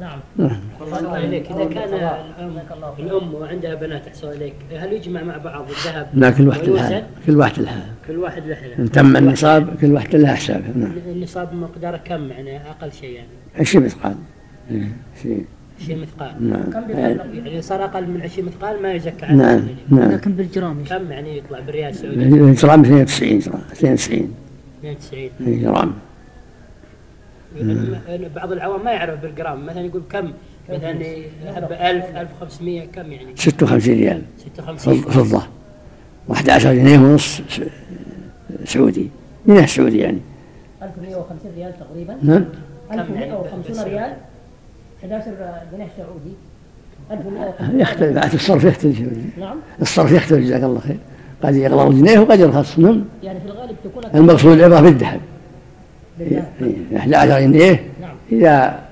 [0.00, 0.50] نعم.
[0.86, 1.94] الله عليك إذا كان
[2.38, 2.58] الأم,
[2.98, 7.06] الأم وعندها بنات أحسن عليك هل يجمع مع بعض الذهب؟ لا كل واحد؟ لها.
[7.26, 7.86] كل واحد لها.
[8.06, 10.92] كل واحد لحاله إن تم النصاب كل واحد لها حسابه نعم.
[11.06, 13.28] النصاب مقداره كم يعني؟ أقل شيء يعني.
[13.60, 14.14] 20 مثقال.
[14.70, 14.88] إيه،
[15.22, 15.44] شيء
[15.80, 16.48] 20 مثقال.
[16.50, 16.90] نعم.
[16.90, 20.12] يعني يعني صار أقل من 20 مثقال ما يزكى عنه نعم نعم.
[20.12, 20.84] لكن بالجرام.
[20.84, 24.34] كم يعني يطلع بالريال السعودي؟ جرام 92 جرام 92
[24.84, 25.92] 92 جرام.
[28.36, 29.66] بعض العوام ما يعرف بالجرام.
[29.66, 30.32] مثلا يقول كم؟
[30.68, 30.98] مثلا
[31.54, 34.22] حبة 1000 1500 كم يعني؟ 56 ريال.
[34.56, 35.42] 56 فض- فضة.
[36.28, 37.40] و11 جنيه ونص
[38.64, 39.08] سعودي.
[39.46, 40.18] جنيه سعودي يعني.
[40.82, 42.16] 1150 ريال تقريبا.
[42.22, 42.44] نعم.
[42.92, 44.12] 1150 ريال.
[45.04, 45.24] 11
[45.72, 46.32] جنيه سعودي.
[47.10, 48.18] 1150 يختلف.
[48.18, 49.00] عاد الصرف يختلف.
[49.38, 49.56] نعم.
[49.82, 50.44] الصرف يختلف.
[50.44, 50.96] جزاك الله خير.
[51.42, 52.78] قد يغلظ جنيه وقد يرخص.
[52.78, 53.04] نعم.
[53.22, 55.20] يعني في الغالب تكون المقصود العبرة بالذهب.
[56.18, 56.46] بالذهب.
[56.96, 57.84] 11 جنيه.
[58.00, 58.14] نعم.
[58.32, 58.85] إذا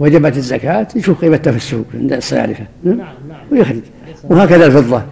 [0.00, 3.06] وجبت الزكاة يشوف قيمتها في السوق عند الصيارفة نعم نعم.
[3.28, 3.40] نعم.
[3.52, 3.82] ويخرج.
[4.24, 5.02] وهكذا الفضة.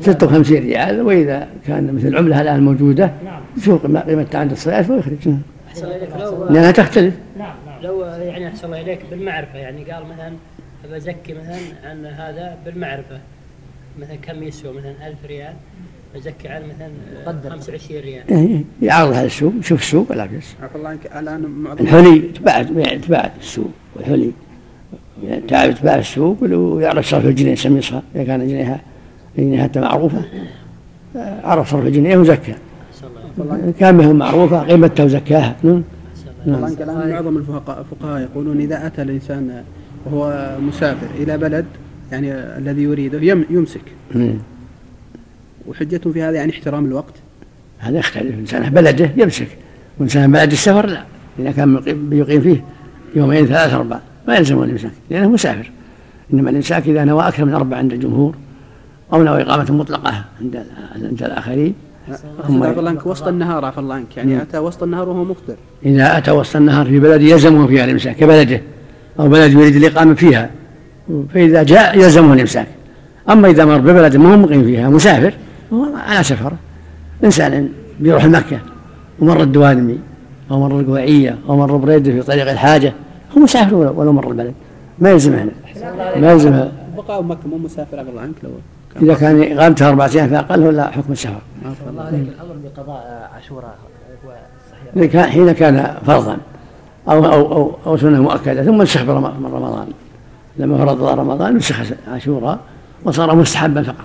[0.00, 3.40] 56 ريال وإذا كان مثل العملة الآن موجودة نعم.
[3.56, 5.28] يشوف قيمتها عند الصيارفة ويخرج.
[5.28, 5.40] نعم.
[5.68, 6.10] أحسن الله إليك.
[6.20, 7.14] لو لأنها تختلف.
[7.38, 7.82] نعم نعم.
[7.82, 10.32] لو يعني أحسن الله إليك بالمعرفة يعني قال مثلا
[10.92, 13.18] بزكي مثلا عن هذا بالمعرفة.
[14.00, 15.54] مثلا كم يسوى؟ مثلا 1000 ريال.
[16.14, 16.88] بزكي عن مثلا
[17.26, 17.50] قدر.
[17.50, 18.22] 25 ريال.
[18.30, 22.62] إيه، يعرض على السوق يشوف السوق ولا بس عفوا الله عنك الآن معظم الحلي تباع
[22.96, 24.30] تباع السوق والحلي
[25.48, 27.80] تعب تباع السوق ويعرف صرف الجنيه يسميه
[28.14, 28.80] إذا كان جنيها
[29.38, 30.22] جنيها معروفة.
[31.16, 32.54] آه، عرف صرف الجنيه وزكى.
[33.80, 35.56] كان به معروفة قيمتها وزكاها.
[35.62, 35.82] نعم.
[36.46, 36.58] الله.
[36.58, 39.62] نعم الآن معظم الفقهاء الفقهاء يقولون إذا أتى الإنسان
[40.06, 41.64] وهو مسافر إلى بلد
[42.12, 43.80] يعني الذي يريده يم- يمسك.
[44.14, 44.38] نعم.
[45.68, 47.14] وحجتهم في هذا يعني احترام الوقت؟
[47.78, 48.34] هذا يختلف.
[48.38, 49.48] إنسان بلده يمسك.
[49.98, 51.02] وإنسان بلد السفر لا.
[51.38, 52.64] إذا كان بيقيم فيه
[53.16, 53.98] يومين ثلاث أربع.
[54.28, 55.70] ما يلزمه الامساك لأنه مسافر.
[56.34, 58.34] إنما الإمساك إذا نوى أكثر من أربع عند الجمهور
[59.12, 61.74] أو نوى إقامة مطلقة عند عند الآخرين
[62.44, 64.16] هم- عفوا الله عنك وسط النهار عفوا الله عنك.
[64.16, 65.54] يعني أتى وسط النهار وهو مفطر.
[65.86, 68.60] إذا أتى وسط النهار في بلد يلزمه فيها الإمساك كبلده
[69.20, 70.50] أو بلد يريد الإقامة فيها.
[71.34, 72.66] فإذا جاء يلزمه الإمساك.
[73.30, 75.34] أما إذا مر ببلد ما هو مقيم فيها مسافر
[76.08, 76.52] على سفر.
[77.24, 77.68] إنسان
[78.00, 78.58] بيروح مكة
[79.20, 79.98] ومر الدوانمي
[80.50, 82.92] أو مر القويعيه أو مر بريدة في طريق الحاجة
[83.36, 84.54] هو مسافر ولو مر البلد.
[84.98, 85.48] ما يلزمه
[86.16, 88.50] ما يلزمه بقاء مكة مو مسافر عفوا الله عنك لو
[89.02, 91.38] إذا كان اقامته أربع أيام فاقل ولا حكم السفر.
[91.62, 91.74] الله.
[91.90, 92.20] الله عليك.
[92.28, 93.74] الأمر بقضاء عاشوراء
[94.26, 94.30] هو
[94.70, 94.94] صحيح.
[94.96, 96.36] إذا كان- حين كان فرضا
[97.08, 99.86] أو أو أو, أو سنة مؤكدة ثم نسخ برم- من رمضان.
[100.58, 101.76] لما فرض الله رمضان نسخ
[102.12, 102.58] عاشوراء
[103.04, 104.04] وصار مستحبا فقط.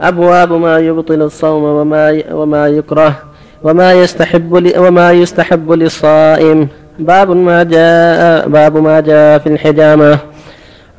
[0.00, 3.14] أبواب ما يبطل الصوم وما وما يكره
[3.62, 6.68] وما يستحب وما يستحب للصائم.
[6.98, 10.18] باب ما جاء باب ما جاء في الحجامة.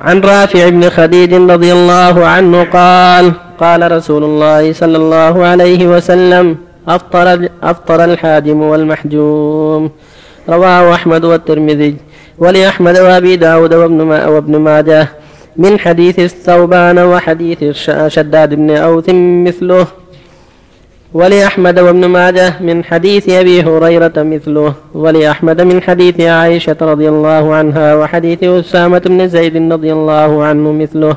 [0.00, 6.56] عن رافع بن خديج رضي الله عنه قال قال رسول الله صلى الله عليه وسلم
[6.88, 9.90] أفطر أفطر الحاجم والمحجوم.
[10.48, 11.96] رواه أحمد والترمذي
[12.38, 15.08] ولأحمد وأبي داود وابن ما وابن ماجه.
[15.58, 17.64] من حديث الثوبان وحديث
[18.06, 19.10] شداد بن أوث
[19.46, 19.86] مثله
[21.14, 27.94] ولأحمد وابن ماجه من حديث أبي هريرة مثله ولأحمد من حديث عائشة رضي الله عنها
[27.94, 31.16] وحديث أسامة بن زيد رضي الله عنه مثله.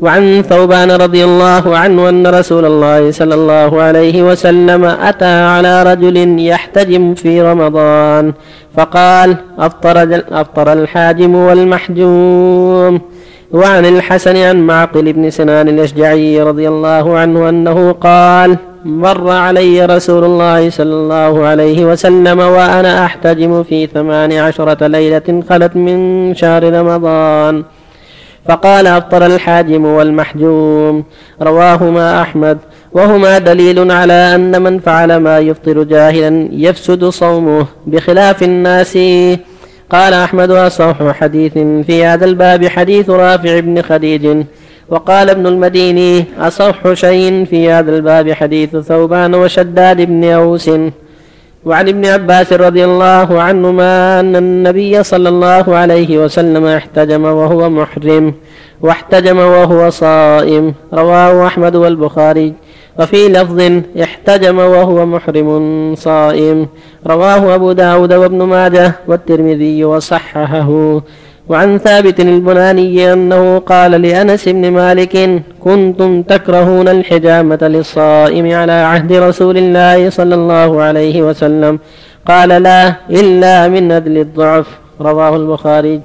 [0.00, 6.40] وعن ثوبان رضي الله عنه أن رسول الله صلى الله عليه وسلم أتى على رجل
[6.40, 8.32] يحتجم في رمضان
[8.76, 13.00] فقال أفطر, أفطر الحاجم والمحجوم.
[13.52, 20.24] وعن الحسن عن معقل بن سنان الأشجعي رضي الله عنه أنه قال مر علي رسول
[20.24, 27.64] الله صلى الله عليه وسلم وأنا أحتجم في ثمان عشرة ليلة خلت من شهر رمضان.
[28.48, 31.04] فقال أفطر الحاجم والمحجوم
[31.42, 32.58] رواهما أحمد
[32.92, 38.98] وهما دليل على أن من فعل ما يفطر جاهلا يفسد صومه بخلاف الناس
[39.92, 41.52] قال أحمد أصح حديث
[41.86, 44.44] في هذا الباب حديث رافع بن خديج
[44.88, 50.70] وقال ابن المديني أصح شيء في هذا الباب حديث ثوبان وشداد بن أوس.
[51.64, 58.34] وعن ابن عباس رضي الله عنهما أن النبي صلى الله عليه وسلم احتجم وهو محرم
[58.80, 62.52] واحتجم وهو صائم رواه أحمد والبخاري.
[62.98, 63.58] وفي لفظ
[64.02, 65.48] احتجم وهو محرم
[65.94, 66.68] صائم.
[67.06, 71.00] رواه أبو داود وابن ماجه والترمذي وصححه.
[71.48, 79.56] وعن ثابت البناني أنه قال لأنس بن مالك كنتم تكرهون الحجامة للصائم على عهد رسول
[79.58, 81.78] الله صلى الله عليه وسلم.
[82.26, 84.66] قال لا إلا من أجل الضعف.
[85.00, 86.00] رواه البخاري.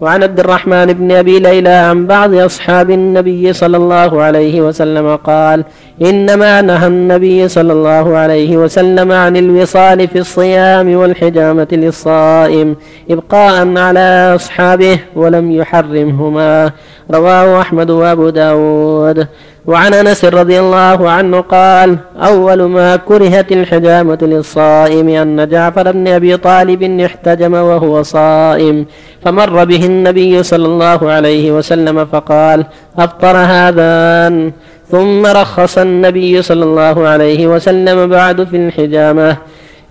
[0.00, 5.64] وعن عبد الرحمن بن أبي ليلى عن بعض أصحاب النبي صلى الله عليه وسلم قال
[6.02, 12.76] إنما نهى النبي صلى الله عليه وسلم عن الوصال في الصيام والحجامة للصائم
[13.10, 16.72] إبقاء على أصحابه ولم يحرمهما.
[17.10, 19.26] رواه أحمد وأبو داود.
[19.68, 26.36] وعن أنس رضي الله عنه قال أول ما كرهت الحجامة للصائم أن جعفر بن أبي
[26.36, 28.86] طالب احتجم وهو صائم
[29.24, 32.64] فمر به النبي صلى الله عليه وسلم فقال
[32.98, 34.52] أفطر هذان.
[34.90, 39.36] ثم رخص النبي صلى الله عليه وسلم بعد في الحجامة.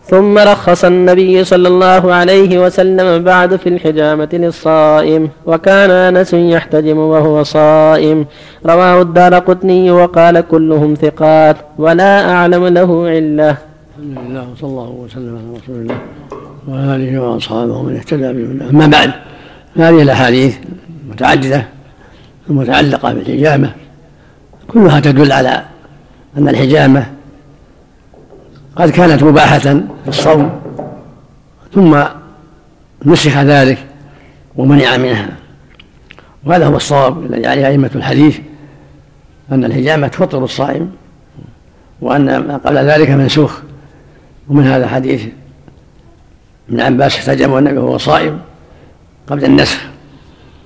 [0.10, 7.44] ثم رخص النبي صلى الله عليه وسلم بعد في الحجامة للصائم وكان أنس يحتجم وهو
[7.44, 8.26] صائم.
[8.66, 13.58] رواه الدار قطني وقال كلهم ثقات ولا أعلم له علة.
[14.00, 15.98] الحمد لله وصلى الله وسلم على رسول الله
[16.68, 18.70] وعلى آله وأصحابه ومن اهتدى بهداه.
[18.70, 19.12] أما بعد
[19.76, 20.58] هذه الأحاديث
[21.06, 21.68] المتعددة
[22.50, 23.72] المتعلقة بالحجامة
[24.68, 25.64] كلها تدل على
[26.38, 27.17] أن الحجامة
[28.78, 30.62] قد كانت مباحة في الصوم
[31.74, 32.04] ثم
[33.06, 33.78] نسخ ذلك
[34.56, 35.30] ومنع منها.
[36.46, 38.40] وهذا هو الصواب الذي عليه أئمة الحديث
[39.52, 40.92] أن الحجامة تفطر الصائم
[42.02, 43.60] وأن ما قبل ذلك منسوخ.
[44.50, 45.26] ومن هذا حديث
[46.70, 48.40] ابن عباس احتجم النبي وهو صائم
[49.28, 49.82] قبل النسخ.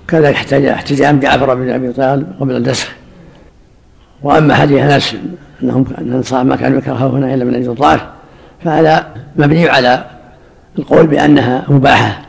[0.07, 0.36] كذلك
[0.70, 2.91] احتجام جعفر بن أبي طالب قبل النسخ.
[4.24, 5.16] وأما حديث أنس
[5.64, 8.01] انهم أن الصائم ما كان يكره هنا إلا من أجل الضعف
[8.64, 10.05] فهذا مبني على
[10.80, 12.22] القول بأنها مباحة.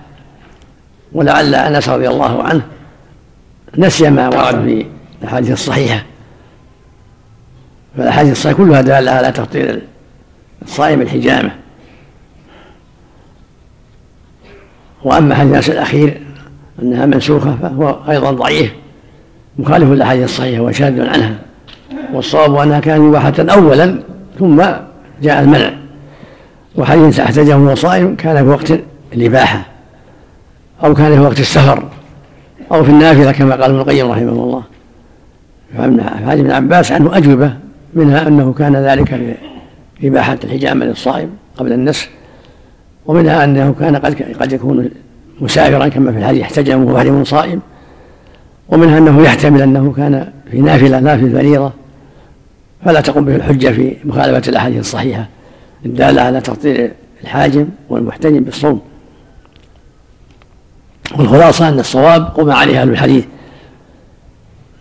[1.12, 2.62] ولعل أنس رضي الله عنه
[3.78, 4.87] نسي ما ورد في
[5.22, 6.03] الأحاديث الصحيحة.
[7.97, 9.83] فالأحاديث الصحيحة كلها دالة على تفطير
[10.62, 11.51] الصائم الحجامة.
[15.05, 16.22] وأما حديث الأخير
[16.83, 18.72] أنها منسوخة فهو أيضا ضعيف.
[19.59, 21.39] مخالف للأحاديث الصحيحة وشاذ عنها.
[22.12, 23.98] والصواب انها كانت مباحة اولا
[24.38, 24.62] ثم
[25.22, 25.70] جاء المنع.
[26.76, 28.80] وحديث أحتجه وهو صائم كان في وقت
[29.12, 29.66] الإباحة
[30.84, 31.82] أو كان في وقت السفر
[32.72, 34.62] أو في النافلة كما قال ابن القيم رحمه الله.
[35.78, 37.52] فحديث ابن عباس عنه أجوبة
[37.94, 39.36] منها أنه كان ذلك
[40.00, 42.08] في اباحه الحجامه للصائم قبل النسخ
[43.06, 44.90] ومنها أنه كان قد قد يكون
[45.40, 47.60] مسافرا كما في الحديث احتجم وهو صائم
[48.68, 51.72] ومنها أنه يحتمل أنه كان في نافلة لا في الفريضه
[52.85, 55.28] فلا تقوم به الحجة في مخالفة الأحاديث الصحيحة.
[55.87, 58.80] الدالة على تفطير الحاجم والمحتجم بالصوم.
[61.18, 63.24] والخلاصة أن الصواب قم عليه أهل الحديث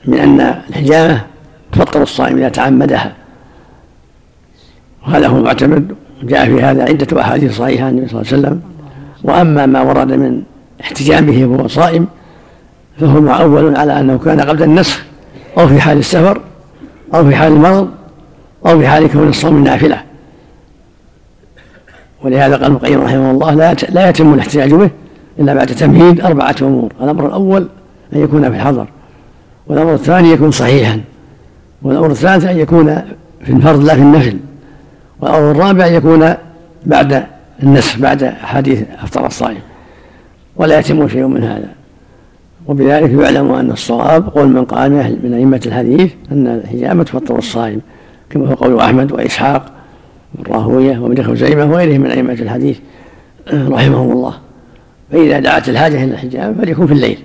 [0.06, 1.22] من أن الحجامة
[1.72, 3.14] تفطر الصائم إذا تعمدها.
[5.08, 8.62] وهذا هو المعتمد جاء في هذا عدة أحاديث صحيحة عن النبي صلى الله عليه وسلم.
[9.24, 10.44] وأما ما ورد من
[10.82, 12.08] احتجامه وهو صائم
[13.00, 15.04] فهو معول على أنه كان قبل النسخ
[15.58, 16.42] أو في حال السفر
[17.14, 17.90] أو في حال المرض
[18.66, 20.02] أو في حال كون الصوم نافلة.
[22.24, 24.90] ولهذا قال ابن القيم رحمه الله لا لا يتم الاحتجاج به
[25.40, 27.68] إلا بعد تمهيد أربعة أمور الأمر الأول
[28.14, 28.88] أن يكون في الحضر
[29.68, 31.02] والأمر الثاني يكون صحيحا
[31.82, 33.02] والأمر الثالث أن يكون
[33.46, 34.38] في الفرض لا في النفل
[35.22, 36.34] والأمر الرابع أن يكون
[36.86, 37.24] بعد
[37.64, 39.62] النسخ بعد حديث أفطر الصائم.
[40.56, 41.70] ولا يتم شيء من هذا.
[42.68, 44.92] وبذلك يعلم أن الصواب قول من قال
[45.24, 47.82] من أئمة الحديث أن الحجامة تفطر الصائم
[48.30, 49.72] كما هو قول أحمد وإسحاق
[50.40, 52.78] والراهوية وابن خزيمة وغيرهم من أئمة الحديث
[53.54, 54.34] رحمهم الله.
[55.12, 57.18] فإذا دعت الحاجة إلى الحجامة فليكن في الليل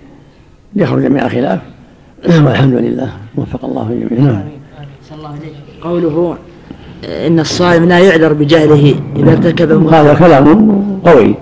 [0.74, 1.61] ليخرج من الخلاف.
[2.28, 3.09] والحمد لله.
[3.37, 4.43] وفق الله الجميع نعم.
[5.18, 6.37] الله عليك قوله
[7.26, 11.34] إن الصائم لا يعذر بجهله إذا ارتكب هذا كلام قوي.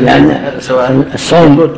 [0.00, 0.36] لأن
[1.14, 1.68] الصوم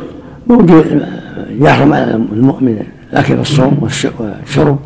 [0.47, 1.05] موجود
[1.49, 4.79] يحرم على المؤمن الأكل والصوم والشرب.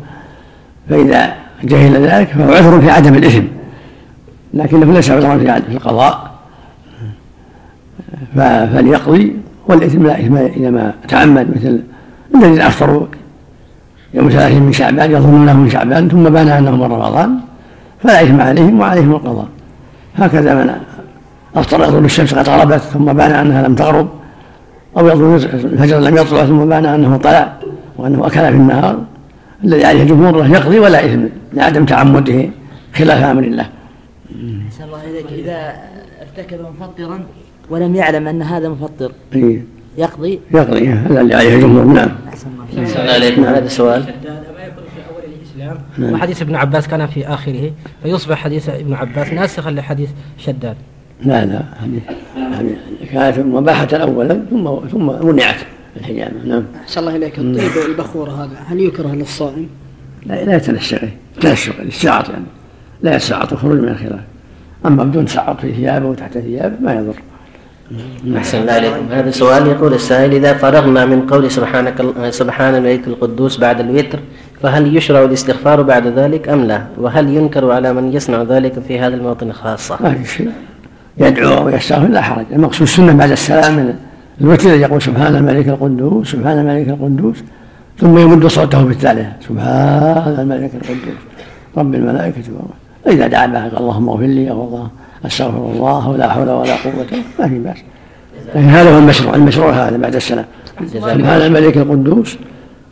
[0.88, 1.34] فإذا
[1.64, 3.42] جهل ذلك فهو عذر في عدم الإثم.
[4.54, 6.30] لكنه ليس عذرا في القضاء
[8.36, 9.36] فليقضي
[9.68, 11.50] والإثم لا إثم إذا ما تعمد.
[11.56, 11.82] مثل
[12.34, 13.06] الذين أفطروا
[14.14, 17.38] يوم ثلاثين من شعبان يظنونه من شعبان ثم بان انه من رمضان
[18.02, 19.48] فلا إثم عليهم وعليهم القضاء.
[20.16, 20.70] هكذا من
[21.54, 24.08] افطر يظن الشمس قد غربت ثم بان أنها لم تغرب.
[24.96, 27.52] أو يظن الفجر لم يطلع ثم بان أنه طلع
[27.96, 28.98] وأنه أكل في النهار.
[29.64, 31.20] الذي عليه الجمهور يقضي ولا إثم
[31.52, 32.48] لعدم تعمده
[32.94, 33.68] خلاف أمر الله.
[34.66, 35.26] أحسن الله إليك.
[35.32, 35.72] إذا
[36.20, 37.20] ارتكب مفطرا
[37.70, 39.64] ولم يعلم أن هذا مفطر إيه.
[39.98, 40.88] يقضي؟ يقضي.
[40.88, 42.08] هذا اللي عليه الجمهور نعم.
[42.28, 44.04] أحسن الله أحسن الله عليكم هذا السؤال.
[45.98, 46.12] نعم.
[46.12, 47.70] وحديث ابن عباس كان في آخره
[48.02, 50.76] فيصبح حديث ابن عباس ناسخا لحديث شداد.
[51.24, 52.00] لا لا هذه
[52.36, 52.76] هذه
[53.12, 55.56] كانت مباحة أولا ثم ثم منعت
[55.96, 56.44] الحجامة.
[56.44, 56.62] نعم.
[56.82, 57.38] أحسن الله إليك.
[57.38, 59.68] الطيب البخور هذا هل يكره للصائم؟
[60.26, 60.98] لا لا يتنشغ
[61.40, 62.44] تنشغ السعط يعني.
[63.02, 64.20] لا يسعط الخروج من الخلاف.
[64.86, 67.16] أما بدون سعط في ثيابه وتحت ثيابه ما يضر.
[68.36, 73.58] أحسن الله عليكم هذا سؤال يقول السائل إذا فرغنا من قول سبحانك سبحان الملك القدوس
[73.58, 74.18] بعد الوتر
[74.62, 79.14] فهل يشرع الاستغفار بعد ذلك أم لا؟ وهل ينكر على من يصنع ذلك في هذا
[79.14, 80.50] الموطن خاصة؟ ما في شيء.
[81.20, 82.44] يدعو ويستغفر لا حرج.
[82.52, 83.76] المقصود السنة بعد السلام.
[83.76, 83.94] من
[84.40, 87.38] الوتر يقول سبحان الملك القدوس سبحان الملك القدوس
[87.98, 91.20] ثم يمد صوته بالثالثة سبحان الملك القدوس.
[91.76, 94.88] رب الملائكة والروح فإذا دعا بها اللهم اغفر لي أو الله
[95.26, 97.06] أستغفر الله ولا حول ولا قوة
[97.38, 97.78] ما في بأس.
[98.54, 99.34] لكن هذا هو المشروع.
[99.34, 100.44] المشروع هذا بعد السلام.
[100.86, 102.36] سبحان الملك القدوس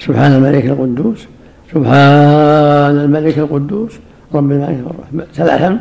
[0.07, 1.27] سبحان الملك القدوس
[1.73, 3.93] سبحان الملك القدوس
[4.35, 5.79] رب الملائكة والروح ثلاثا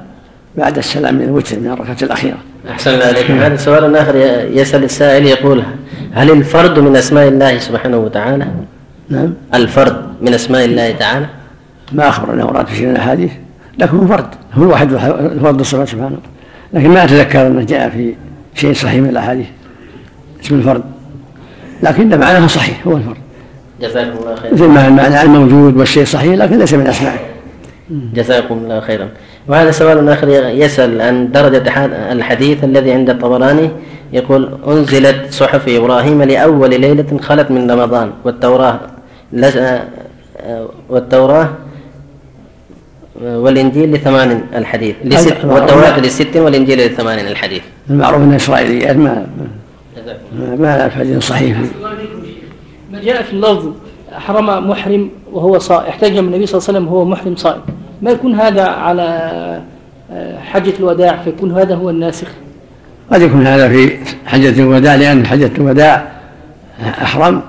[0.58, 2.38] بعد السلام من الوتر من الركعة الأخيرة.
[2.70, 3.34] أحسن الله عليكم.
[3.34, 4.16] هذا سؤال آخر
[4.52, 5.64] يسأل السائل يقول
[6.14, 8.48] هل الفرد من أسماء الله سبحانه وتعالى؟
[9.10, 9.34] نعم.
[9.54, 11.26] الفرد من أسماء الله تعالى؟
[11.92, 13.32] ما أخبر أنه ورد في شيء من الأحاديث
[13.78, 14.96] لكن هو فرد هو الواحد
[15.44, 16.18] فرد الصفات سبحانه
[16.74, 18.16] لكن ما أتذكر أنه جاء في
[18.56, 19.48] شيء صحيح من الأحاديث
[20.44, 20.84] اسم الفرد.
[21.84, 23.18] لكن معناه صحيح هو الفرق
[23.82, 24.54] جزاكم الله خيرا.
[24.54, 27.20] مثل ما المعنى الموجود والشيء صحيح لكن ليس من أسمائه
[27.90, 29.10] جزاكم الله خيرا.
[29.48, 31.64] وهذا سؤال آخر يسأل عن درجة
[32.12, 33.70] الحديث الذي عند الطبراني
[34.14, 38.80] يقول أنزلت صحف إبراهيم لأول ليلة خلت من رمضان والتوراة
[39.34, 41.50] لس- آه، والتوراة
[43.22, 44.96] والإنجيل لثمان الحديث.
[45.04, 47.62] لست والتوراة لست والإنجيل لثمان الحديث.
[47.90, 49.28] المعروف أن إسرائيليات ما
[50.60, 51.58] ما- لا حديث صحيح
[52.92, 53.66] ما جاء في اللفظ
[54.12, 57.62] حرم محرم وهو صائم احتجم النبي صلى الله عليه وسلم وهو محرم صائم.
[58.02, 59.04] ما يكون هذا على
[60.12, 62.28] آه، حجة الوداع فيكون هذا هو الناسخ.
[63.12, 66.08] قد يكون هذا في حجة الوداع لأن حجة الوداع
[66.82, 67.42] أحرم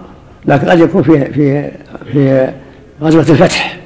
[0.46, 1.70] لكن قد يكون في في
[2.12, 2.50] في
[3.02, 3.76] غزوة الفتح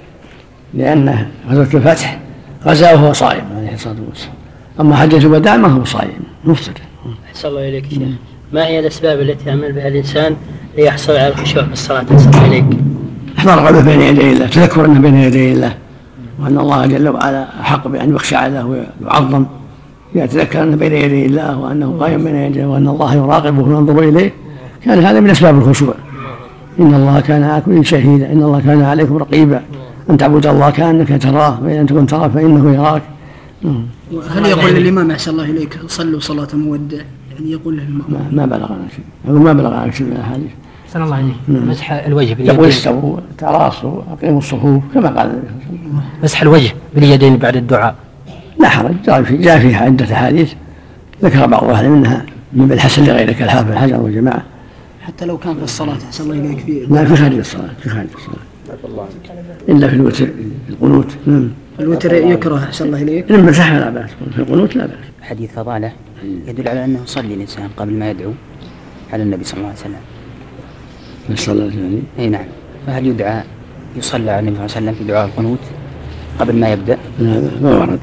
[0.75, 2.19] لأن غزوة الفتح
[2.67, 4.35] غزا وهو صائم عليه الصلاة والسلام.
[4.81, 6.73] أما حجة الوداع ما هو صائم مفطر
[7.29, 7.99] أحسن الله إليك شيخ.
[8.53, 10.37] ما هي الأسباب التي يعمل بها الإنسان
[10.77, 12.65] ليحصل على الخشوع في الصلاة؟ أحسن الله إليك.
[13.39, 15.75] أحضر قلبه بين يدي الله تذكر أنه بين يدي الله.
[16.43, 19.44] وأن الله جل وعلا أحق بأن يخشع له ويعظم
[20.14, 24.32] يتذكر أنه بين يدي الله وأنه قائم بين يديه وأن الله يراقبه وينظر إليه.
[24.85, 25.94] كان هذا من أسباب الخشوع.
[26.81, 28.32] إن الله كان على كل شهيدا.
[28.32, 29.62] إن الله كان عليكم رقيبا.
[30.10, 31.59] أن تعبد الله كأنك تراه.
[31.62, 33.02] فإن لم تكن تراه فإنه يراك.
[34.31, 36.97] هل يقول للإمام أحسن الله إليك صلوا صلاة مودع؟
[37.32, 37.81] يعني يقول
[38.32, 39.35] ما, بلغنا شيء.
[39.35, 40.51] ما بلغنا شيء من الأحاديث.
[40.93, 41.35] أحسن الله عليك.
[41.48, 45.43] مسح الوجه يقول باليدين استووا تراصوا اقيموا الصفوف كما قال.
[46.23, 47.94] مسح الوجه باليدين بعد الدعاء.
[48.60, 50.52] لا حرج جاء في جاء فيها عدة أحاديث.
[51.23, 54.43] ذكر بعض أهل منها من بالحسن لغيره كالحافظ الحجر والجماعة.
[55.02, 58.09] حتى لو كان في الصلاة أحسن الله إليك في لا في خارج الصلاة في خارج
[58.14, 59.09] الصلاة.
[59.69, 60.27] إلا في الوتر
[60.66, 61.16] في القنوت.
[61.27, 61.51] نعم.
[61.81, 63.32] الوتر يكره أحسن الله إليك.
[63.32, 64.97] إن مسح لا بأس في القنوت لا بأس.
[65.23, 65.93] حديث فضالة
[66.47, 68.32] يدل على أنه يصلي الإنسان قبل ما يدعو
[69.12, 70.12] على النبي صلى الله عليه وسلم.
[71.31, 72.44] الصلاة يعني أي نعم.
[72.86, 73.43] فهل يدعى
[73.97, 75.59] يصلى على النبي صلى الله عليه وسلم في دعاء القنوت
[76.40, 78.01] قبل ما يبدأ؟ لا ما ورد.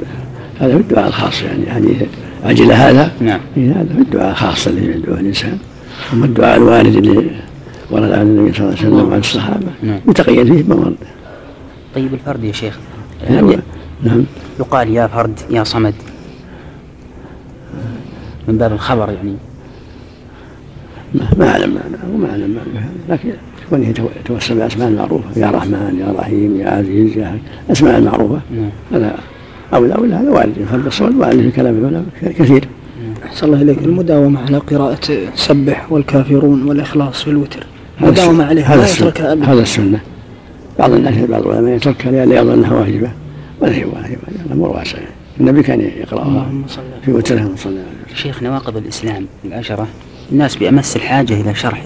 [0.60, 1.72] هذا في الدعاء الخاص يعني.
[1.72, 2.04] حديث
[2.44, 3.40] عجل هذا؟ نعم.
[3.56, 5.58] هذا في الدعاء الخاص الذي يدعوه الإنسان.
[6.14, 7.32] أما الدعاء الوارد اللي
[7.92, 10.00] ورد عن النبي صلى الله عليه وسلم وعن الصحابة نعم.
[10.10, 10.96] يتقيد فيه ما ورد.
[11.96, 12.80] طيب الفرد يا شيخ.
[13.30, 13.54] نعم.
[14.04, 14.24] نعم.
[14.60, 15.94] يقال يا فرد يا صمد.
[18.48, 19.36] من باب الخبر يعني.
[21.40, 23.30] ما أعلم معناه وما أعلم معناه لكن
[23.70, 25.40] كونه يتو- يتوسل بالاسماء المعروفة.
[25.42, 28.40] يا رحمن يا رحيم يا عزيز يا الاسماء المعروفة.
[28.56, 28.70] نعم.
[28.94, 29.16] هذا
[29.74, 32.68] اولى ولا هذا وارد فرد الصوت وارد في كلام العلماء كثير.
[33.26, 35.00] أحسن الله إليك المداومة على قراءة
[35.36, 37.66] سبح والكافرون والإخلاص في الوتر.
[38.02, 38.46] مداومة السنة.
[38.46, 39.08] عليها هذا السنة.
[39.08, 39.46] يتركها أبدا.
[39.54, 40.00] هذا السنة.
[40.80, 43.12] بعض الناس بعض العلماء يتركها لئلا يظن أنها واجبة.
[43.62, 44.22] ولا هي واجبة.
[44.46, 44.98] الامر واسع
[45.40, 46.46] النبي كان على
[47.06, 47.84] في وتره صلى الله عليه وسلم
[48.16, 49.88] شيخ نواقض الإسلام العشرة.
[50.32, 51.84] الناس بأمس الحاجة إلى شرح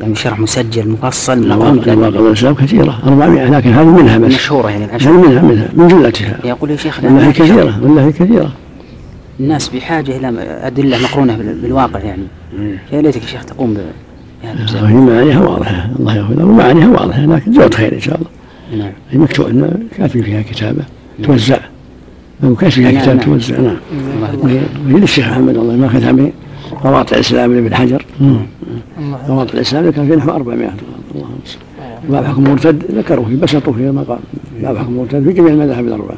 [0.00, 1.48] يعني شرح مسجل مفصل.
[1.48, 4.34] نواقض الاسلام كثيرة 400 لكن هذه منها بس.
[4.34, 8.52] مشهورة يعني هذه العشرة منها منها من جملتها يقول يا شيخ والله كثيرة والله كثيرة.
[9.40, 10.28] الناس بحاجة إلى
[10.62, 12.22] أدلة مقرونة بال- بالواقع يعني.
[12.92, 13.78] يا ليتك يا شيخ تقوم ب-
[14.42, 14.82] بهذا الزمن.
[14.82, 18.84] وهي معانيها واضحة الله يغفر له ومعانيها واضحة لكن زود خير إن شاء الله.
[18.84, 18.92] نعم.
[19.10, 20.82] هي مكتوب كاتب فيها كتابة
[21.22, 21.58] توزع.
[22.44, 23.24] أو كاتب فيها نعم، كتاب نعم.
[23.26, 23.76] توزع نعم.
[24.42, 24.54] وهي
[24.86, 26.32] وهي للشيخ محمد الله ما كتب
[26.84, 28.04] قواطع الإسلام لابن حجر.
[29.28, 30.70] قواطع الإسلام كان في نحو 400
[31.14, 31.58] اللهم صل
[32.08, 34.18] باب حكم مرتد ذكروا في بسطوا في المقام.
[34.60, 36.16] باب حكم مرتد في جميع المذاهب الأربعة.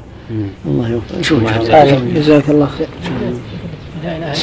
[0.66, 2.00] الله يوفق شوف الله.
[2.14, 2.86] جزاك الله خير.
[4.04, 4.34] لا إله إلا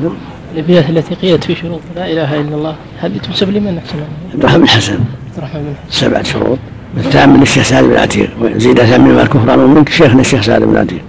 [0.00, 0.16] الله.
[0.54, 1.80] الأبيات التي قيلت في شروط.
[1.96, 2.74] لا إله إلا الله.
[3.00, 4.92] هذه تنسب لمن أحسن؟ الله عبد الرحمن بن حسن.
[4.92, 6.06] عبد الرحمن بن حسن.
[6.06, 6.58] سبعة شروط.
[6.96, 8.30] الثامن من الشيخ سعد بن عتيق.
[8.40, 9.58] وزيد ثامن الكفران.
[9.58, 11.02] ومنك شيخنا الشيخ سعد بن عتيق.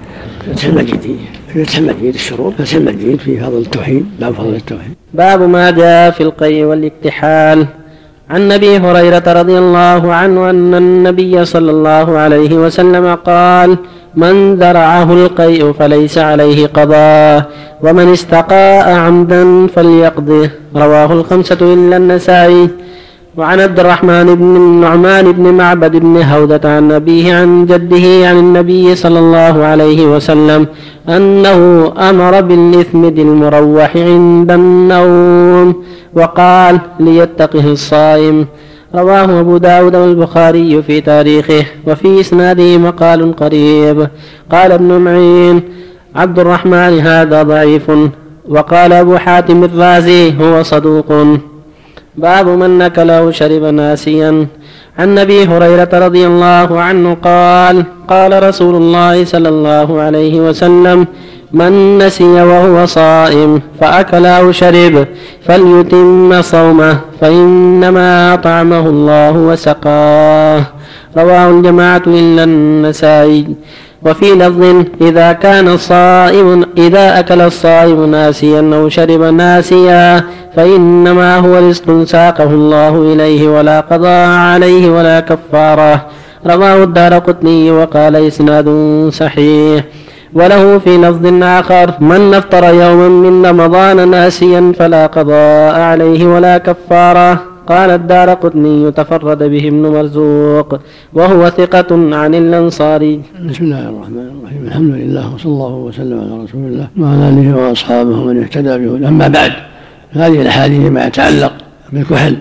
[1.78, 4.94] المجيد الشروط فتح المجيد في فضل التوحيد باب فضل التوحيد.
[5.14, 7.68] باب ما جاء في القي والاكتحال
[8.30, 13.78] عن ابي هريرة رضي الله عنه أن النبي صلى الله عليه وسلم قال
[14.16, 17.50] من ذرعه القيء فليس عليه قضاء
[17.84, 22.70] ومن استقاء عمدا فليقضه رواه الخمسة إلا النسائي.
[23.38, 28.96] وعن عبد الرحمن بن النعمان بن معبد بن هودة عن أبيه عن جده عن النبي
[28.96, 30.68] صلى الله عليه وسلم
[31.10, 35.84] أنه أمر بالإثمد المروح عند النوم
[36.14, 38.46] وقال ليتقه الصائم.
[38.96, 44.08] رواه أبو داود والبخاري في تاريخه وفي إسناده مقال قريب.
[44.52, 45.62] قال ابن معين
[46.16, 47.92] عبد الرحمن هذا ضعيف.
[48.50, 51.14] وقال أبو حاتم الرازي هو صدوق.
[52.18, 54.48] باب من أو شرب ناسيا.
[55.00, 61.08] عن أبي هريرة رضي الله عنه قال قال رسول الله صلى الله عليه وسلم
[61.54, 65.08] من نسي وهو صائم فأكل أو شرب
[65.46, 70.64] فليتم صومه فإنما أطعمه الله وسقاه.
[71.18, 73.48] رواه الجماعة إلا النسائي.
[74.06, 80.24] وفي لفظ إذا كان الصائم إذا أكل الصائم ناسيا أو شرب ناسيا
[80.58, 86.06] فإنما هو رزق ساقه الله إليه ولا قضاء عليه ولا كفارة.
[86.46, 88.68] رواه الدار قطني وقال إسناد
[89.22, 89.84] صحيح.
[90.34, 97.42] وله في لفظ آخر من أفطر يوما من رمضان ناسيا فلا قضاء عليه ولا كفارة.
[97.68, 100.70] قال الدار قطني تفرد به ابن مرزوق
[101.14, 104.62] وهو ثقة عن الأنصاري بسم الله الرحمن الرحيم.
[104.68, 109.08] الحمد لله وصلى الله وسلم على رسول الله وعلى آله وأصحابه ومن اهتدى به.
[109.08, 109.52] أما بعد
[110.22, 111.58] هذه الأحاديث ما يتعلق
[111.92, 112.38] بالكحل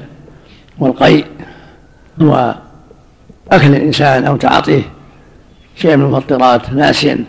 [0.79, 1.27] والقيء
[2.19, 2.57] وأكل
[3.53, 4.83] الإنسان أو تعاطيه
[5.77, 7.25] شيء من المفطرات ناسيا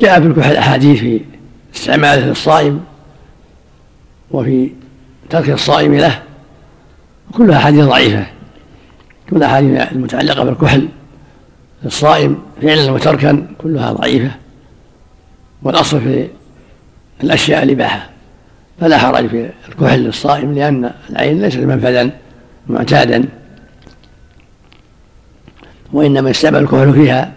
[0.00, 1.20] جاء في الكحل أحاديث في
[1.74, 2.84] استعماله للصائم
[4.30, 4.70] وفي
[5.30, 6.22] ترك الصائم له.
[7.32, 8.26] كلها أحاديث ضعيفة.
[9.30, 10.88] كلها أحاديث المتعلقة بالكحل
[11.82, 14.30] للصائم فعلا وتركا كلها ضعيفة.
[15.62, 16.28] والأصل في
[17.22, 18.10] الأشياء الإباحة.
[18.80, 22.10] فلا حرج في الكحل للصائم لأن العين ليست منفذا
[22.66, 23.24] معتادا.
[25.92, 27.32] وإنما يستعمل الكحل فيها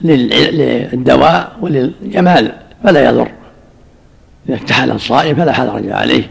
[0.00, 2.52] للدواء وللجمال
[2.84, 3.30] فلا يضر.
[4.48, 6.30] إذا اكتحل الصائم فلا حرج عليه.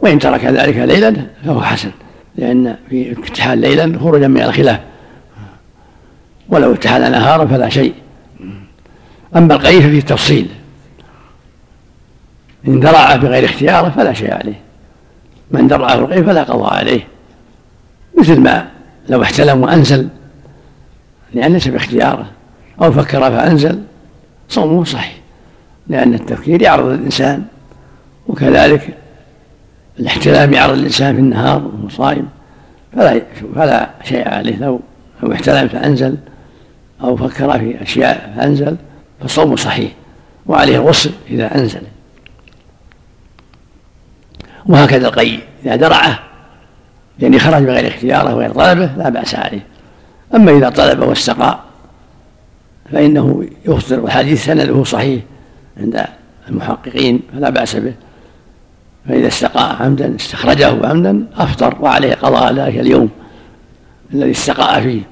[0.00, 1.90] وإن ترك ذلك ليلا فهو حسن
[2.36, 4.80] لأن في اكتحال ليلا خروجا من الخلاف.
[6.48, 7.94] ولو اكتحل نهارا فلا شيء.
[9.36, 10.46] أما القيء ففيه تفصيل.
[12.68, 14.60] إن درع بغير اختياره فلا شيء عليه.
[15.50, 17.06] من درعه القيء فلا قضاء عليه.
[18.18, 18.68] مثل ما
[19.08, 20.08] لو احتلم وأنزل
[21.34, 22.26] لأن ليس باختياره.
[22.82, 23.82] أو فكر فأنزل
[24.48, 25.16] صومه صحيح.
[25.88, 27.42] لأن التفكير يعرض الإنسان
[28.28, 28.94] وكذلك
[30.00, 32.28] الاحتلام يعرض الإنسان في النهار وهو صائم.
[32.96, 33.22] فلا
[33.54, 34.56] فلا شيء عليه.
[34.56, 34.80] لو
[35.22, 36.16] لو احتلم فأنزل
[37.02, 38.76] أو فكر في أشياء فأنزل
[39.20, 39.92] فالصوم صحيح.
[40.46, 41.82] وعليه الغسل إذا أنزل.
[44.66, 46.18] وهكذا القي إذا درعه
[47.18, 49.66] يعني خرج بغير اختياره وغير طلبه لا بأس عليه.
[50.34, 51.58] أما إذا طلب واستقى
[52.92, 55.22] فإنه يفطر والحديث سنده صحيح
[55.80, 56.04] عند
[56.48, 57.94] المحققين فلا بأس به.
[59.08, 63.10] فإذا استقاء عمدا استخرجه عمدا أفطر وعليه قضاء ذلك اليوم
[64.14, 65.02] الذي استقاء فيه.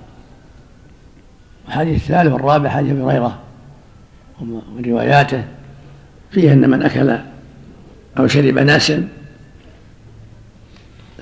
[1.68, 3.38] الحديث الثالث والرابع حديث أبي هريرة
[4.78, 5.44] ورواياته
[6.30, 7.18] فيه أن من أكل
[8.18, 9.08] أو شرب ناسا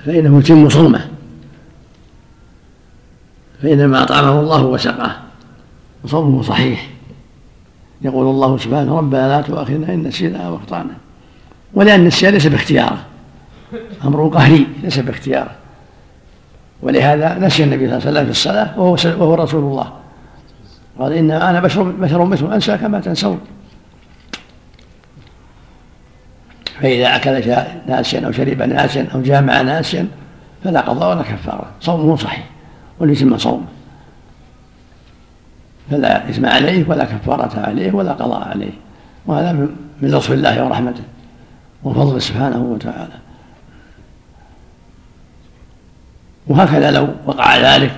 [0.05, 1.07] فإنه يتم صومه.
[3.61, 5.15] فانما أطعمه الله وسقاه
[6.03, 6.89] وصومه صحيح.
[8.01, 10.93] يقول الله سبحانه ربنا لا تؤاخذنا إن نسينا أو أخطأنا.
[11.73, 12.97] ولأن النسيان ليس باختياره.
[14.05, 15.51] أمر قهري ليس باختياره.
[16.81, 19.93] ولهذا نسي النبي صلى الله عليه وسلم في الصلاة وهو, وهو رسول الله.
[20.99, 23.39] قال إنما أنا بشر بشر مثل أنسى كما تنسون.
[26.81, 27.55] فإذا أكل
[27.87, 30.07] ناسيا أو شرب ناسيا أو جامع ناسيا
[30.63, 31.65] فلا قضاء ولا كفارة.
[31.81, 32.49] صومه صحيح
[32.99, 33.65] وليتم صومه
[35.91, 38.71] فلا إثم عليه ولا كفارة عليه ولا قضاء عليه.
[39.25, 39.51] وهذا
[40.01, 41.03] من لطف الله ورحمته
[41.83, 43.13] وفضله سبحانه وتعالى.
[46.47, 47.91] وهكذا لو وقع ذلك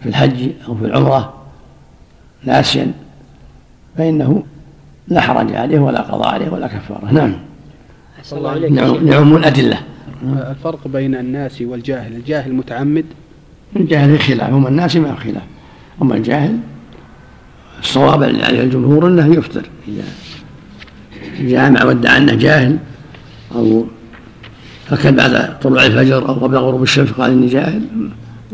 [0.00, 1.34] في الحج أو في العمرة
[2.44, 2.92] ناسيا
[3.98, 4.44] فإنه
[5.08, 7.12] لا حرج عليه ولا قضاء عليه ولا كفارة.
[7.12, 7.34] نعم.
[9.02, 9.78] نعم الأدلة
[10.22, 13.04] الفرق بين الناس والجاهل الجاهل متعمد؟
[13.76, 15.42] الجاهل خلاف؟ أما الناس ما خلاف.
[16.02, 16.58] أما الجاهل
[17.80, 19.62] الصواب عليه الجمهور أنه يفطر.
[19.88, 20.04] إذا
[21.40, 22.78] جامع وادعى أنه جاهل
[23.54, 23.84] أو
[24.86, 27.82] فكان بعد طلوع الفجر أو قبل غروب الشمس قال إني جاهل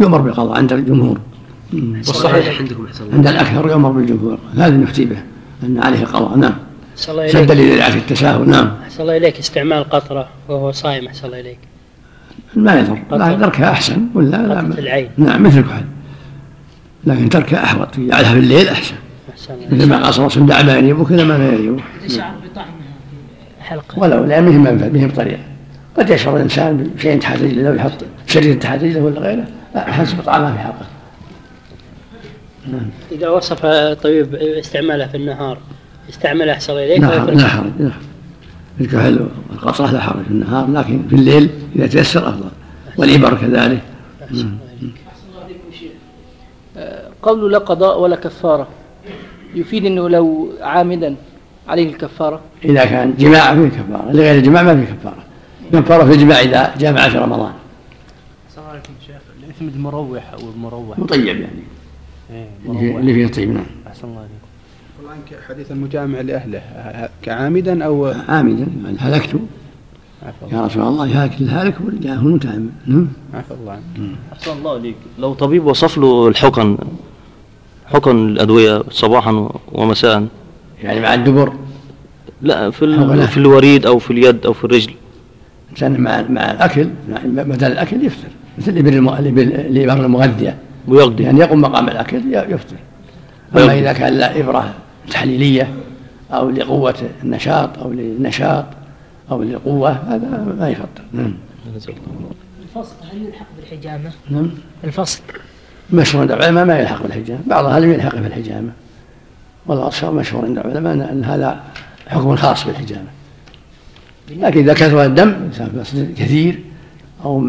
[0.00, 1.18] يؤمر بالقضاء عند الجمهور.
[1.72, 4.38] والصحيح عندكم عند الأكثر يؤمر بالجمهور.
[4.54, 5.22] هذا نفتي به
[5.62, 6.54] أن عليه القضاء نعم.
[7.00, 8.76] سد لذريعة التساهل نعم.
[8.82, 11.58] أحسن الله إليك استعمال قطرة وهو صايم أحسن الله إليك
[12.54, 15.10] ما يضر تركها أحسن ولا لا العين.
[15.16, 15.84] نعم مثل الكحل
[17.04, 18.94] لكن تركها أحوط يجعلها في الليل أحسن
[19.70, 21.82] مثل ما وسلم دع ما يريبك إلى ما لا يريبك
[23.60, 23.98] حلقة.
[23.98, 25.42] ولو لا مهم منفذ مهم طريقة
[25.96, 27.92] قد يشعر الإنسان بشيء تحت رجله لو يحط
[28.26, 29.44] شريط تحت رجله ولا غيره
[29.74, 30.86] حسب طعامه في حلقة.
[32.72, 32.90] نعم.
[33.12, 35.58] إذا وصف الطبيب استعماله في النهار
[36.10, 38.02] استعمله أحسن إليك لا حرج لا حرج لا حرج
[38.80, 42.48] الكحل والقطرة لا حرج في النهار لكن في الليل إذا تيسر أفضل.
[42.98, 43.80] والإبر كذلك.
[47.22, 48.68] قول لا قضاء ولا كفارة.
[49.54, 51.16] يفيد إنه لو عامدا
[51.68, 55.24] عليه الكفارة؟ إذا كان جماع فيه كفارة لغير الجماع ما فيه كفارة.
[55.72, 57.52] كفارة في الجماع إذا جامع في رمضان.
[58.48, 59.16] السلام عليكم شيخ.
[59.44, 61.44] الإثم المروح أو المروح؟ مطيب يعني.
[62.30, 63.00] إيه، اللي فيه- مروح.
[63.00, 63.64] اللي فيه طيب نعم.
[63.86, 64.34] أحسن الله عليكم.
[65.08, 66.58] عنك حديث المجامع لأهله.
[66.58, 69.30] ه- ه- كعامدا أو عامدا يعني هلكت.
[70.52, 73.08] يا رسول الله هلك الهالك والجاه المتعمد نعم.
[73.34, 73.72] عفى الله.
[73.72, 76.78] عنك أحسن الله عليك لو طبيب وصف له الحقن
[77.86, 80.26] حقن الأدوية صباحا ومساء.
[80.82, 81.52] يعني مع الدبر؟
[82.42, 82.84] لا في.
[82.84, 84.92] ال- في الوريد أو في اليد أو في الرجل.
[85.66, 86.88] الإنسان مع مع الأكل
[87.26, 88.28] بدل الأكل يفطر.
[88.58, 90.56] مثل الإبر الم- المغذية.
[90.88, 91.22] ويقضي.
[91.24, 92.76] يعني يقوم مقام الأكل ي- يفطر.
[93.56, 93.78] أما.
[93.78, 94.74] إذا كان لا إبرة
[95.10, 95.74] تحليلية
[96.32, 98.64] أو لقوة النشاط أو للنشاط
[99.30, 101.34] أو للقوة هذا ما يفطر نعم.
[102.62, 104.50] الفصل هل يلحق بالحجامة؟ نعم.
[104.84, 105.20] الفصل.
[105.92, 107.40] مشهور عند العلماء ما يلحق بالحجامة.
[107.46, 108.70] بعضها لم يلحق بالحجامة.
[109.66, 111.60] والله أصلا مشهور عند العلماء أن- هذا
[112.08, 113.08] حكم خاص بالحجامة.
[114.30, 115.50] لكن إذا كثر الدم
[116.16, 116.60] كثير
[117.24, 117.48] أو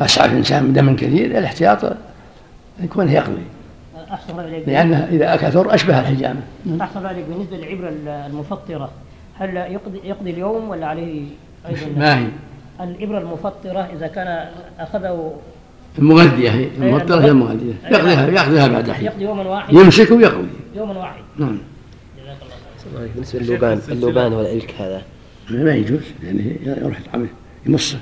[0.00, 1.96] أسعف الإنسان بدم كثير الاحتياط
[2.82, 3.42] يكون يقضي.
[4.14, 6.40] أحسن الله عليك لأنه إذا كثر أشبه الحجامة
[6.80, 7.88] أحسن الله عليك بالنسبة للعبرة
[8.26, 8.90] المفطرة.
[9.38, 11.22] هل يقضي يقضي اليوم ولا عليه
[11.68, 12.26] أيضا؟ ما هي؟
[12.80, 15.34] الإبرة المفطرة إذا كان أخذه
[15.98, 17.74] المغذية هي المفطرة هي المغذية.
[17.90, 20.48] يقضيها يقضيها بعد حين يقضي يوما واحد يمسك ويقضي.
[20.76, 21.58] يوما واحد نعم.
[23.14, 25.02] بالنسبة للوبان اللوبان والإلك هذا.
[25.50, 27.26] ما يجوز يعني يروح يطعمه
[27.66, 27.98] يمصه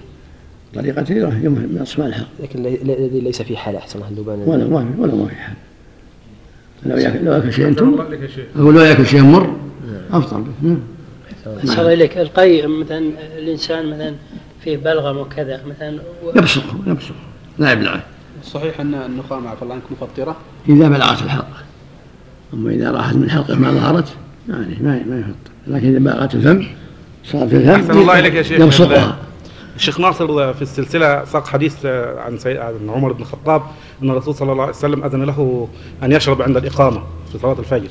[0.74, 5.00] طريقته يروح يمص ما لكن الذي ليس في حالة أحسن الله اللوبان ولا ما في
[5.00, 5.54] ولا ما في حال.
[6.86, 8.06] لو ياكل لو ياكل شيء تمر
[8.56, 9.56] أقول لو ياكل شيء مر
[10.12, 10.42] أفضل.
[10.42, 10.78] به نعم.
[11.58, 12.98] أحسن الله إليك القي مثلا
[13.38, 14.14] الإنسان مثلا
[14.64, 17.14] فيه بلغم وكذا مثلا و- يبصقه يبصقه
[17.58, 18.02] لا يبلعه
[18.44, 20.36] صحيح أن النخامة عفى الله عنك مفطرة؟
[20.68, 21.56] إذا بلغت الحلقة.
[22.54, 24.08] أما إذا راحت من حلقة ما ظهرت
[24.48, 25.32] يعني ما ما يفطر.
[25.66, 26.66] لكن إذا بلغت الفم
[27.24, 28.60] صار في الفم أحسن الله إليك يا شيخ.
[28.60, 29.16] يبصقها.
[29.76, 31.86] الشيخ ناصر في السلسلة ساق حديث
[32.26, 32.58] عن سي...
[32.58, 33.62] عن عمر بن الخطاب
[34.02, 35.68] أن الرسول صلى الله عليه وسلم أذن له
[36.02, 37.88] أن يشرب عند الإقامة في صلاة الفجر.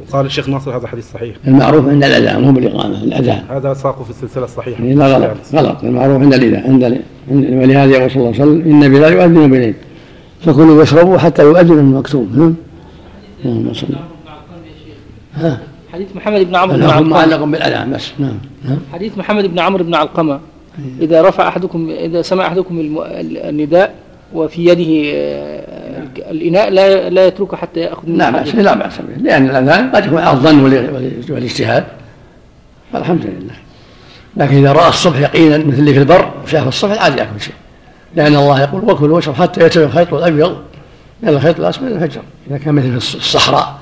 [0.00, 1.36] وقال الشيخ ناصر هذا حديث صحيح.
[1.46, 3.44] المعروف عند الأذان مو بالإقامة الأذان.
[3.50, 4.84] هذا ساقه في السلسلة الصحيحة.
[4.84, 5.84] يعني لا غلط غلط.
[5.84, 9.74] المعروف عند الاذان عند ولهذا يقول صلى الله عليه وسلم إن بلال يؤذن بليل.
[10.40, 12.30] فكلوا واشربوا حتى يؤذن المكتوم.
[12.34, 12.54] نعم
[13.44, 13.86] اللهم صل.
[15.34, 15.60] ها؟
[15.92, 17.08] حديث محمد بن عمرو بن علقمة.
[17.08, 18.12] معلق بالأذان بس.
[18.18, 18.38] نعم.
[18.64, 20.40] نعم حديث محمد بن عمرو بن علقمة.
[21.00, 22.98] إذا رفع أحدكم إذا سمع أحدكم
[23.44, 23.94] النداء
[24.34, 25.60] وفي يده آه،
[26.30, 28.62] الإناء لا لا يتركه حتى يأخذ منه لا بأس حاجته.
[28.62, 29.22] لا بأس به.
[29.22, 31.84] لأن الأذان قد يكون على الظن وال- وال- والاجتهاد.
[32.94, 33.54] والحمد لله.
[34.36, 37.54] لكن إذا رأى الصبح يقينا مثل اللي في البر وشاف الصبح عاد يأكل شيء.
[38.16, 40.56] لأن الله يقول وكلوا واشربوا حتى يتبع الخيط الأبيض.
[41.22, 42.20] من الخيط الأسود الفجر.
[42.50, 43.78] إذا كان مثل في الصحراء.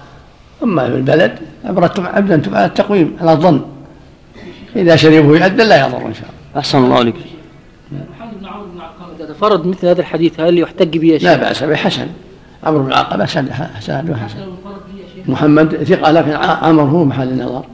[0.63, 1.33] أما في البلد
[1.65, 3.61] أبردتم أبدنتم على التقويم على الظن.
[4.77, 6.38] إذا شربوا يؤذن لا يضر إن شاء الله.
[6.57, 7.15] أحسن الله عليك
[7.93, 8.67] محمد بن عمرو
[9.19, 12.07] بن تفرد مثل هذا الحديث هل يحتج به يا شيخ؟ لا بأس به حسن.
[12.65, 14.39] عمرو بن العقبة حسن حسن حسن.
[15.27, 17.65] محمد ثقة لكن عمرو هو محل النظر.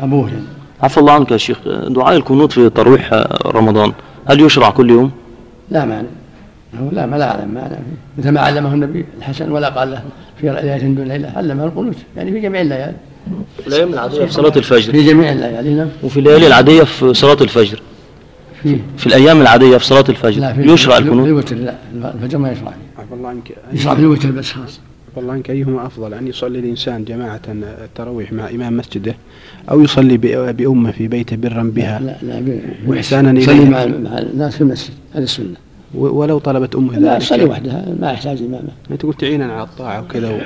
[0.00, 0.42] أبوه يعني.
[0.82, 1.58] عفى الله عنك يا شيخ.
[1.88, 3.92] دعاء القنوت في ترويح رمضان.
[4.26, 5.10] هل يشرع كل يوم؟
[5.70, 6.08] لا مانع
[6.92, 7.74] لا ما لا أعلم ما أعلم.
[7.74, 10.02] فيه مثل ما علمه النبي الحسن ولا قال له
[10.40, 11.96] في ليلة دون ليلة علمه القنوت.
[12.16, 12.96] يعني في جميع الليالي.
[13.66, 14.92] الأيام العادية في صلاة الفجر.
[14.92, 15.88] في جميع الليالي نعم.
[16.02, 17.82] وفي الليالي العادية في صلاة الفجر.
[18.62, 21.74] في في الأيام العادية في صلاة لا الفجر في يشرع في القنوت الوتر لا
[22.14, 22.70] الفجر ما يشرع.
[22.70, 23.52] فيه عفى الله عنك.
[23.72, 24.80] يشرع في الوتر بس خلاص.
[25.12, 25.50] عفى الله عنك.
[25.50, 29.14] أيهما أفضل أن يصلي الإنسان جماعة التراويح مع إمام مسجده
[29.70, 30.16] أو يصلي
[30.52, 34.60] بأمة في بيته برا بها؟ لا لا ب- وإحسانا يصلي إليها؟ مع مع الناس في
[34.60, 35.54] المسجد هذه السنة.
[35.94, 37.22] و- ولو طلبت أمه لا ذلك.
[37.22, 38.98] تصلي وحدها ما يحتاج إمامة.
[38.98, 40.38] تقول تعينا على الطاعة وكذا و...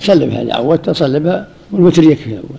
[0.00, 2.58] صلي بها اذا عودت صلي بها والوتر يكفي الأول.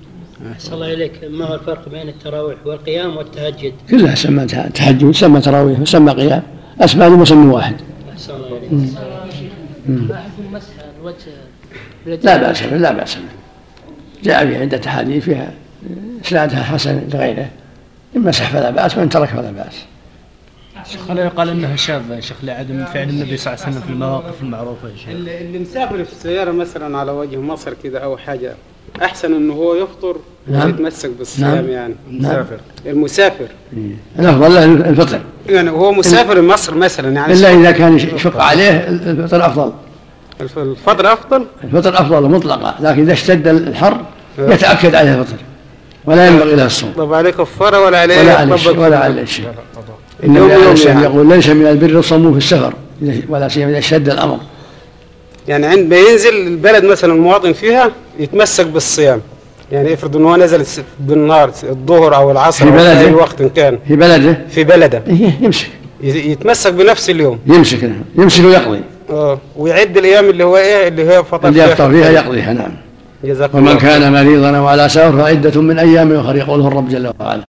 [0.52, 1.24] أحسن الله إليك.
[1.24, 6.44] ما هو الفرق بين التراويح والقيام والتهجد؟ كلها سمى ته- تهجد سمى تراويح وسمى قيام.
[6.82, 7.76] أسماء لمسمى واحد.
[8.14, 8.90] أحسن الله إليك.
[11.00, 13.22] الوجه لا بأس به لا بأس به.
[14.24, 15.52] جاء في عدة أحاديث فيها
[16.26, 17.50] إسنادها حسن لغيره.
[18.16, 19.86] إن مسح فلا بأس وإن ترك فلا بأس.
[20.92, 23.94] شيخ لا يقال إنها شاذة يا شيخ لعدم فعل النبي صلى الله عليه وسلم في
[23.94, 25.10] المواقف المعروفة يا شيخ.
[25.10, 28.54] اللي اللي مسافر في السيارة مثلا على وجه مصر كذا أو حاجة
[29.04, 30.16] أحسن إنه هو يفطر
[30.48, 30.66] نعم.
[30.66, 31.70] ويتمسك بالصيام نعم.
[31.70, 31.96] يعني.
[32.12, 32.32] نعم.
[32.32, 32.58] المسافر.
[32.86, 33.48] المسافر.
[34.20, 35.20] الأفضل له الفطر.
[35.50, 37.34] يعني وهو مسافر مصر مثلا يعني.
[37.34, 39.72] إلا إذا كان يشق عليه الفطر أفضل.
[40.42, 43.98] الف- الفطر أفضل؟ الفطر أفضل مطلقا لكن إذا اشتد الحر
[44.40, 45.38] يتأكد عليه الفطر
[46.06, 46.92] ولا ينبغي له الصوم.
[46.98, 49.46] طب عليه كفارة ولا عليه ولا عليه شيء ولا عليه شيء.
[50.24, 51.14] النبي عليه يوم السلام يعني.
[51.16, 52.74] يقول ليس من البر الصوم في السفر.
[53.30, 54.38] ولا سيما إذا اشتد الأمر.
[55.48, 59.22] يعني عند ما ينزل البلد مثلا المواطن فيها يتمسك بالصيام.
[59.72, 60.64] يعني افرض ان هو نزل
[61.00, 63.80] بالنهار الظهر أو العصر في بلده؟ أي وقت إن كان.
[63.88, 65.02] في بلده؟ في بلده.
[65.08, 65.68] إيه، يمسك
[66.04, 67.40] ي- يتمسك بنفس اليوم.
[67.48, 68.02] يمسك نعم.
[68.16, 68.82] يمسك ويقضي.
[69.10, 72.72] آه ويعد الأيام اللي هو إيه اللي هي فطر اللي يفطر فيها في- يقضيها نعم.
[73.24, 73.78] جزاكم ومن.
[73.78, 77.42] كان مريضا أو على سفر فعدة من أيام أخر يقوله الرب جل وعلا.